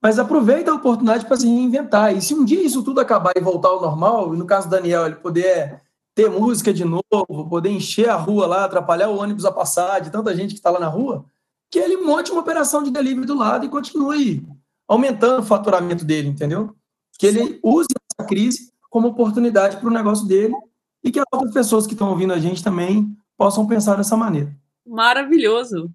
mas 0.00 0.18
aproveita 0.18 0.70
a 0.70 0.74
oportunidade 0.74 1.26
para 1.26 1.36
se 1.36 1.46
reinventar. 1.46 2.16
E 2.16 2.20
se 2.20 2.34
um 2.34 2.44
dia 2.44 2.62
isso 2.62 2.82
tudo 2.82 3.00
acabar 3.00 3.32
e 3.36 3.40
voltar 3.40 3.68
ao 3.68 3.80
normal, 3.80 4.34
e 4.34 4.38
no 4.38 4.46
caso 4.46 4.68
do 4.68 4.70
Daniel, 4.70 5.06
ele 5.06 5.16
poder 5.16 5.80
ter 6.14 6.28
música 6.28 6.72
de 6.72 6.84
novo, 6.84 7.48
poder 7.48 7.70
encher 7.70 8.08
a 8.08 8.16
rua 8.16 8.46
lá, 8.46 8.64
atrapalhar 8.64 9.08
o 9.08 9.18
ônibus 9.18 9.44
a 9.44 9.52
passar 9.52 10.00
de 10.00 10.10
tanta 10.10 10.34
gente 10.34 10.50
que 10.50 10.58
está 10.58 10.70
lá 10.70 10.78
na 10.78 10.88
rua, 10.88 11.24
que 11.70 11.78
ele 11.78 11.96
monte 11.96 12.30
uma 12.30 12.42
operação 12.42 12.82
de 12.82 12.90
delivery 12.90 13.26
do 13.26 13.36
lado 13.36 13.64
e 13.64 13.68
continue 13.68 14.46
aumentando 14.86 15.40
o 15.40 15.46
faturamento 15.46 16.04
dele, 16.04 16.28
entendeu? 16.28 16.74
Que 17.18 17.28
ele 17.28 17.60
use 17.62 17.88
essa 18.10 18.28
crise 18.28 18.72
como 18.90 19.08
oportunidade 19.08 19.78
para 19.78 19.88
o 19.88 19.92
negócio 19.92 20.26
dele 20.26 20.54
e 21.02 21.10
que 21.10 21.18
as 21.18 21.26
outras 21.32 21.52
pessoas 21.52 21.86
que 21.86 21.92
estão 21.92 22.10
ouvindo 22.10 22.32
a 22.32 22.38
gente 22.38 22.62
também 22.62 23.06
possam 23.36 23.66
pensar 23.66 23.96
dessa 23.96 24.16
maneira. 24.16 24.54
Maravilhoso. 24.86 25.90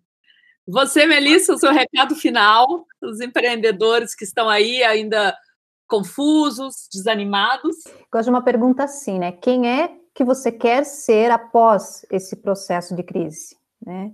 Você, 0.68 1.06
Melissa, 1.06 1.54
o 1.54 1.58
seu 1.58 1.72
recado 1.72 2.16
final, 2.16 2.86
os 3.02 3.22
empreendedores 3.22 4.14
que 4.14 4.26
estão 4.26 4.50
aí 4.50 4.84
ainda 4.84 5.34
confusos, 5.88 6.90
desanimados. 6.92 7.76
Gosto 8.12 8.26
de 8.26 8.30
uma 8.30 8.44
pergunta 8.44 8.84
assim, 8.84 9.18
né? 9.18 9.32
Quem 9.32 9.70
é 9.70 9.90
que 10.14 10.24
você 10.24 10.52
quer 10.52 10.84
ser 10.84 11.32
após 11.32 12.06
esse 12.12 12.36
processo 12.36 12.96
de 12.96 13.04
crise, 13.04 13.56
né? 13.82 14.12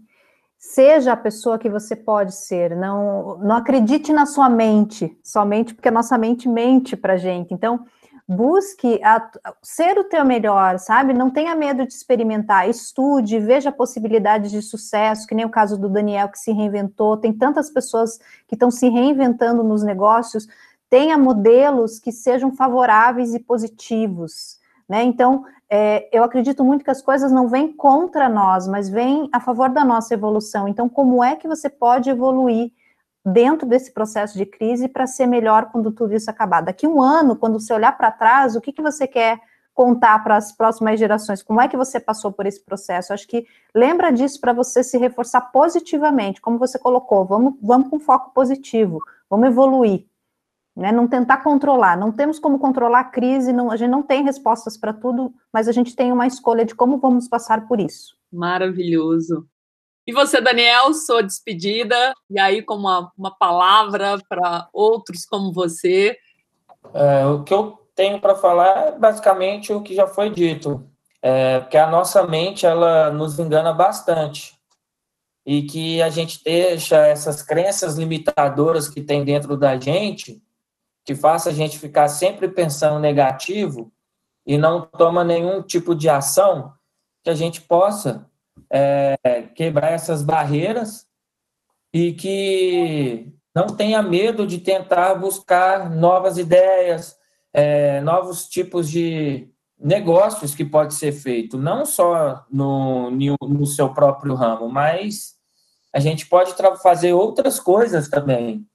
Seja 0.59 1.11
a 1.11 1.17
pessoa 1.17 1.57
que 1.57 1.69
você 1.69 1.95
pode 1.95 2.35
ser, 2.35 2.75
não, 2.75 3.37
não 3.39 3.55
acredite 3.55 4.13
na 4.13 4.25
sua 4.25 4.47
mente, 4.47 5.17
somente 5.21 5.73
porque 5.73 5.89
a 5.89 5.91
nossa 5.91 6.17
mente 6.17 6.47
mente 6.47 6.95
para 6.95 7.17
gente. 7.17 7.53
Então, 7.53 7.85
busque 8.27 9.01
a, 9.03 9.29
ser 9.61 9.97
o 9.97 10.05
teu 10.05 10.23
melhor, 10.23 10.79
sabe? 10.79 11.13
Não 11.13 11.29
tenha 11.29 11.55
medo 11.55 11.85
de 11.85 11.93
experimentar, 11.93 12.69
estude, 12.69 13.39
veja 13.39 13.71
possibilidades 13.71 14.51
de 14.51 14.61
sucesso, 14.61 15.27
que 15.27 15.35
nem 15.35 15.45
o 15.45 15.49
caso 15.49 15.77
do 15.77 15.89
Daniel 15.89 16.29
que 16.29 16.39
se 16.39 16.51
reinventou. 16.51 17.17
Tem 17.17 17.33
tantas 17.33 17.69
pessoas 17.69 18.17
que 18.47 18.55
estão 18.55 18.71
se 18.71 18.87
reinventando 18.89 19.63
nos 19.63 19.83
negócios. 19.83 20.47
Tenha 20.89 21.17
modelos 21.17 21.99
que 21.99 22.11
sejam 22.11 22.51
favoráveis 22.55 23.33
e 23.33 23.39
positivos, 23.39 24.59
né? 24.87 25.03
Então, 25.03 25.43
é, 25.69 26.07
eu 26.15 26.23
acredito 26.23 26.63
muito 26.63 26.83
que 26.85 26.91
as 26.91 27.01
coisas 27.01 27.31
não 27.31 27.47
vêm 27.47 27.73
contra 27.73 28.29
nós, 28.29 28.67
mas 28.67 28.89
vêm 28.89 29.27
a 29.33 29.39
favor 29.39 29.69
da 29.69 29.83
nossa 29.83 30.13
evolução. 30.13 30.67
Então, 30.67 30.87
como 30.87 31.23
é 31.23 31.35
que 31.35 31.47
você 31.47 31.67
pode 31.69 32.09
evoluir? 32.09 32.71
Dentro 33.25 33.67
desse 33.67 33.91
processo 33.93 34.37
de 34.37 34.45
crise 34.45 34.87
para 34.87 35.07
ser 35.07 35.25
melhor 35.25 35.71
quando 35.71 35.91
tudo 35.91 36.13
isso 36.13 36.29
acabar. 36.29 36.61
Daqui 36.61 36.85
um 36.85 37.01
ano, 37.01 37.35
quando 37.35 37.59
você 37.59 37.73
olhar 37.73 37.97
para 37.97 38.11
trás, 38.11 38.55
o 38.55 38.61
que, 38.61 38.73
que 38.73 38.81
você 38.81 39.07
quer 39.07 39.39
contar 39.73 40.23
para 40.23 40.35
as 40.35 40.51
próximas 40.51 40.99
gerações? 40.99 41.41
Como 41.41 41.61
é 41.61 41.67
que 41.67 41.77
você 41.77 41.99
passou 41.99 42.31
por 42.31 42.45
esse 42.45 42.63
processo? 42.63 43.13
Acho 43.13 43.27
que 43.27 43.45
lembra 43.73 44.11
disso 44.11 44.39
para 44.39 44.53
você 44.53 44.83
se 44.83 44.97
reforçar 44.97 45.41
positivamente, 45.41 46.41
como 46.41 46.57
você 46.57 46.77
colocou, 46.77 47.25
vamos, 47.25 47.55
vamos 47.61 47.89
com 47.89 47.99
foco 47.99 48.31
positivo, 48.33 48.99
vamos 49.29 49.47
evoluir. 49.47 50.05
Né, 50.75 50.91
não 50.91 51.07
tentar 51.07 51.37
controlar, 51.43 51.95
não 51.95 52.11
temos 52.11 52.39
como 52.39 52.57
controlar 52.57 53.01
a 53.01 53.03
crise, 53.03 53.53
não, 53.53 53.69
a 53.69 53.77
gente 53.77 53.91
não 53.91 54.01
tem 54.01 54.23
respostas 54.23 54.75
para 54.75 54.91
tudo, 54.91 55.31
mas 55.53 55.67
a 55.67 55.71
gente 55.71 55.95
tem 55.95 56.11
uma 56.11 56.25
escolha 56.25 56.65
de 56.65 56.73
como 56.73 56.97
vamos 56.97 57.27
passar 57.27 57.67
por 57.67 57.79
isso. 57.79 58.17
Maravilhoso. 58.31 59.47
E 60.05 60.11
você, 60.11 60.41
Daniel, 60.41 60.93
sua 60.93 61.23
despedida, 61.23 62.13
e 62.29 62.39
aí 62.39 62.61
com 62.61 62.75
uma, 62.75 63.11
uma 63.17 63.31
palavra 63.31 64.17
para 64.27 64.67
outros 64.73 65.25
como 65.25 65.53
você. 65.53 66.17
É, 66.93 67.25
o 67.25 67.43
que 67.43 67.53
eu 67.53 67.79
tenho 67.95 68.19
para 68.19 68.35
falar 68.35 68.87
é 68.87 68.91
basicamente 68.91 69.71
o 69.71 69.81
que 69.81 69.95
já 69.95 70.05
foi 70.05 70.29
dito, 70.29 70.85
é, 71.21 71.59
porque 71.61 71.77
a 71.77 71.89
nossa 71.89 72.25
mente 72.27 72.65
ela 72.65 73.11
nos 73.11 73.39
engana 73.39 73.71
bastante 73.71 74.53
e 75.45 75.63
que 75.63 76.01
a 76.01 76.09
gente 76.09 76.43
deixa 76.43 77.05
essas 77.05 77.41
crenças 77.41 77.95
limitadoras 77.95 78.89
que 78.89 79.01
tem 79.01 79.23
dentro 79.23 79.57
da 79.57 79.79
gente, 79.79 80.41
que 81.05 81.15
faça 81.15 81.49
a 81.49 81.53
gente 81.53 81.77
ficar 81.77 82.07
sempre 82.07 82.47
pensando 82.47 82.99
negativo 82.99 83.91
e 84.45 84.57
não 84.57 84.81
toma 84.81 85.23
nenhum 85.23 85.61
tipo 85.61 85.93
de 85.95 86.09
ação, 86.09 86.73
que 87.23 87.29
a 87.29 87.35
gente 87.35 87.61
possa 87.61 88.29
é, 88.69 89.17
quebrar 89.55 89.91
essas 89.91 90.21
barreiras 90.21 91.05
e 91.93 92.13
que 92.13 93.31
não 93.55 93.67
tenha 93.67 94.01
medo 94.01 94.47
de 94.47 94.57
tentar 94.57 95.15
buscar 95.15 95.89
novas 95.89 96.37
ideias, 96.37 97.15
é, 97.53 98.01
novos 98.01 98.47
tipos 98.47 98.89
de 98.89 99.47
negócios 99.79 100.55
que 100.55 100.65
pode 100.65 100.93
ser 100.93 101.11
feito, 101.11 101.57
não 101.57 101.85
só 101.85 102.45
no, 102.49 103.11
no 103.11 103.65
seu 103.65 103.93
próprio 103.93 104.33
ramo, 104.33 104.69
mas 104.69 105.35
a 105.93 105.99
gente 105.99 106.25
pode 106.25 106.53
fazer 106.81 107.13
outras 107.13 107.59
coisas 107.59 108.07
também. 108.07 108.65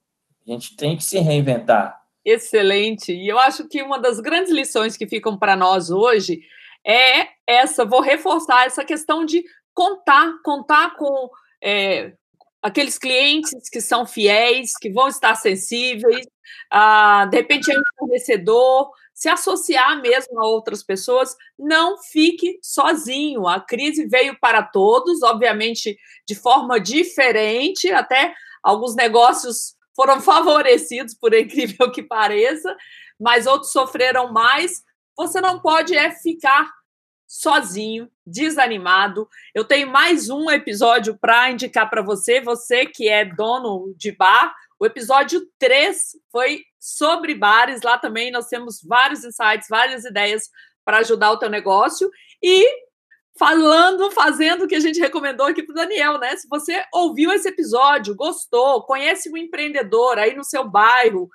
A 0.46 0.50
gente 0.52 0.76
tem 0.76 0.96
que 0.96 1.02
se 1.02 1.18
reinventar. 1.18 2.00
Excelente. 2.24 3.12
E 3.12 3.26
eu 3.26 3.38
acho 3.38 3.66
que 3.68 3.82
uma 3.82 3.98
das 3.98 4.20
grandes 4.20 4.52
lições 4.52 4.96
que 4.96 5.06
ficam 5.06 5.36
para 5.36 5.56
nós 5.56 5.90
hoje 5.90 6.40
é 6.86 7.28
essa, 7.46 7.84
vou 7.84 8.00
reforçar 8.00 8.66
essa 8.66 8.84
questão 8.84 9.24
de 9.24 9.44
contar, 9.78 10.42
contar 10.42 10.96
com 10.96 11.30
é, 11.62 12.12
aqueles 12.60 12.98
clientes 12.98 13.70
que 13.70 13.80
são 13.80 14.04
fiéis, 14.04 14.76
que 14.76 14.90
vão 14.90 15.06
estar 15.06 15.36
sensíveis, 15.36 16.26
ah, 16.68 17.26
de 17.26 17.36
repente 17.36 17.70
é 17.70 17.78
um 17.78 17.82
fornecedor, 17.96 18.90
se 19.14 19.28
associar 19.28 20.02
mesmo 20.02 20.40
a 20.40 20.46
outras 20.48 20.82
pessoas, 20.82 21.36
não 21.56 21.96
fique 21.96 22.58
sozinho. 22.60 23.46
A 23.46 23.60
crise 23.60 24.08
veio 24.08 24.36
para 24.40 24.64
todos, 24.64 25.22
obviamente 25.22 25.96
de 26.26 26.34
forma 26.34 26.80
diferente, 26.80 27.88
até 27.92 28.34
alguns 28.64 28.96
negócios 28.96 29.76
foram 29.94 30.18
favorecidos, 30.20 31.14
por 31.14 31.32
incrível 31.32 31.92
que 31.92 32.02
pareça, 32.02 32.76
mas 33.18 33.46
outros 33.46 33.70
sofreram 33.70 34.32
mais. 34.32 34.82
Você 35.16 35.40
não 35.40 35.60
pode 35.60 35.96
é 35.96 36.10
ficar 36.10 36.68
sozinho, 37.28 38.10
desanimado. 38.26 39.28
Eu 39.54 39.62
tenho 39.62 39.86
mais 39.86 40.30
um 40.30 40.50
episódio 40.50 41.18
para 41.18 41.50
indicar 41.50 41.90
para 41.90 42.00
você, 42.00 42.40
você 42.40 42.86
que 42.86 43.06
é 43.06 43.26
dono 43.26 43.94
de 43.98 44.10
bar. 44.12 44.54
O 44.80 44.86
episódio 44.86 45.46
3 45.58 46.16
foi 46.32 46.62
sobre 46.80 47.34
bares. 47.34 47.82
Lá 47.82 47.98
também 47.98 48.30
nós 48.30 48.48
temos 48.48 48.82
vários 48.82 49.24
insights, 49.24 49.68
várias 49.68 50.06
ideias 50.06 50.48
para 50.82 50.98
ajudar 50.98 51.32
o 51.32 51.38
teu 51.38 51.50
negócio. 51.50 52.10
E 52.42 52.66
falando, 53.38 54.10
fazendo 54.10 54.64
o 54.64 54.68
que 54.68 54.74
a 54.74 54.80
gente 54.80 54.98
recomendou 54.98 55.46
aqui 55.46 55.62
para 55.62 55.72
o 55.72 55.76
Daniel, 55.76 56.18
né? 56.18 56.34
Se 56.34 56.48
você 56.48 56.82
ouviu 56.92 57.30
esse 57.30 57.48
episódio, 57.48 58.16
gostou, 58.16 58.82
conhece 58.84 59.30
um 59.30 59.36
empreendedor 59.36 60.18
aí 60.18 60.34
no 60.34 60.42
seu 60.42 60.68
bairro, 60.68 61.28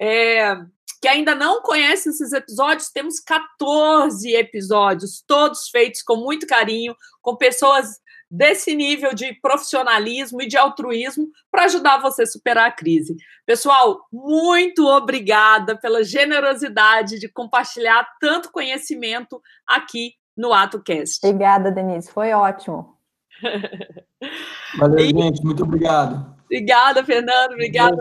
é, 0.00 0.56
que 1.00 1.08
ainda 1.08 1.34
não 1.34 1.62
conhece 1.62 2.10
esses 2.10 2.32
episódios, 2.32 2.90
temos 2.90 3.18
14 3.20 4.34
episódios, 4.34 5.22
todos 5.26 5.68
feitos 5.70 6.02
com 6.02 6.16
muito 6.16 6.46
carinho, 6.46 6.94
com 7.22 7.36
pessoas 7.36 7.98
desse 8.30 8.76
nível 8.76 9.12
de 9.12 9.34
profissionalismo 9.40 10.40
e 10.40 10.46
de 10.46 10.56
altruísmo 10.56 11.28
para 11.50 11.64
ajudar 11.64 12.00
você 12.00 12.22
a 12.22 12.26
superar 12.26 12.68
a 12.68 12.72
crise. 12.72 13.16
Pessoal, 13.44 14.06
muito 14.12 14.86
obrigada 14.86 15.76
pela 15.76 16.04
generosidade 16.04 17.18
de 17.18 17.28
compartilhar 17.28 18.06
tanto 18.20 18.52
conhecimento 18.52 19.42
aqui 19.66 20.14
no 20.36 20.52
AtoCast. 20.52 21.26
Obrigada, 21.26 21.72
Denise, 21.72 22.10
foi 22.10 22.32
ótimo. 22.32 22.99
Valeu, 24.78 25.00
e... 25.00 25.08
gente, 25.08 25.44
muito 25.44 25.62
obrigado. 25.62 26.38
Obrigada, 26.44 27.04
Fernando. 27.04 27.52
Obrigada, 27.52 27.96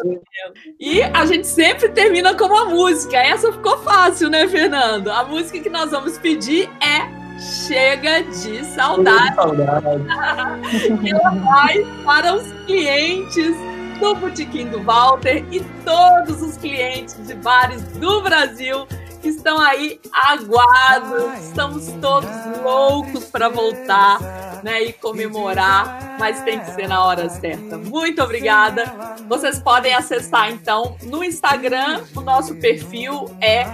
E 0.80 1.04
a 1.04 1.24
gente 1.26 1.46
sempre 1.46 1.88
termina 1.90 2.34
com 2.36 2.46
uma 2.46 2.66
música. 2.66 3.16
Essa 3.18 3.52
ficou 3.54 3.78
fácil, 3.78 4.28
né, 4.28 4.48
Fernando? 4.48 5.10
A 5.10 5.24
música 5.24 5.60
que 5.60 5.70
nós 5.70 5.92
vamos 5.92 6.18
pedir 6.18 6.68
é 6.82 7.20
Chega 7.40 8.24
de 8.24 8.66
Saudade. 8.66 9.36
saudade. 9.36 10.04
Ela 11.08 11.30
vai 11.30 11.86
para 12.04 12.36
os 12.36 12.52
clientes 12.66 13.56
do 14.00 14.16
Botequim 14.16 14.68
do 14.68 14.82
Walter 14.84 15.46
e 15.52 15.62
todos 15.86 16.42
os 16.42 16.58
clientes 16.58 17.16
de 17.26 17.36
bares 17.36 17.82
do 17.98 18.22
Brasil 18.22 18.86
que 19.22 19.30
estão 19.30 19.60
aí 19.60 20.00
aguados. 20.12 21.46
Estamos 21.46 21.88
todos 22.02 22.30
loucos 22.64 23.26
para 23.26 23.50
voltar 23.50 24.20
né, 24.64 24.84
e 24.84 24.94
comemorar, 24.94 26.16
mas 26.20 26.42
tem 26.42 26.60
que 26.60 26.72
ser 26.72 26.88
na 26.88 27.04
hora 27.04 27.30
certa. 27.30 27.78
Muito 27.78 28.22
obrigada. 28.22 29.16
Vocês 29.28 29.60
podem 29.60 29.94
acessar 29.94 30.52
então 30.52 30.96
no 31.04 31.24
Instagram, 31.24 32.04
o 32.16 32.22
nosso 32.22 32.56
perfil 32.56 33.30
é 33.42 33.66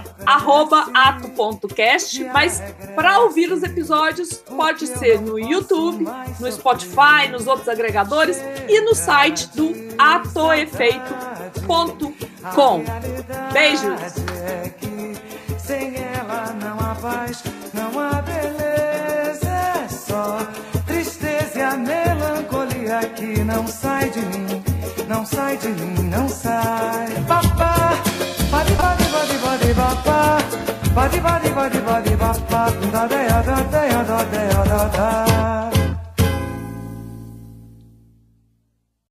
@ato.cast, 0.94 2.24
mas 2.24 2.62
para 2.94 3.20
ouvir 3.20 3.52
os 3.52 3.62
episódios 3.62 4.34
pode 4.34 4.86
ser 4.86 5.20
no 5.20 5.38
YouTube, 5.38 6.06
no 6.40 6.50
Spotify, 6.50 7.28
nos 7.30 7.46
outros 7.46 7.68
agregadores 7.68 8.38
e 8.68 8.80
no 8.80 8.94
site 8.94 9.48
do 9.54 9.74
atoefeito.com. 9.98 12.84
Beijos. 13.52 14.16
Sem 15.66 15.96
ela 15.96 16.54
não 16.62 16.78
há 16.78 16.94
paz, 16.94 17.42
não 17.74 17.98
há 17.98 18.22
beleza, 18.22 19.48
é 19.48 19.88
só 19.88 20.38
tristeza 20.86 21.58
e 21.58 21.62
a 21.62 21.76
melancolia 21.76 23.00
que 23.16 23.42
não 23.42 23.66
sai 23.66 24.08
de 24.10 24.20
mim, 24.20 24.62
não 25.08 25.26
sai 25.26 25.56
de 25.56 25.66
mim, 25.66 26.08
não 26.08 26.28
sai. 26.28 27.08
Papá, 27.26 27.94
badi 28.48 28.74
badi 28.74 29.04
badi 29.10 29.38
badi 29.38 29.74
papá, 29.74 30.38
badi 30.94 31.18
badi 31.18 31.50
badi 31.50 31.78
badi 31.80 32.16
papá, 32.16 32.70
da 32.92 33.06
da 33.08 33.42
da 33.42 33.42
da 33.42 34.02
da 34.04 34.22
da 34.22 34.64
da 34.64 34.88
da. 34.88 35.25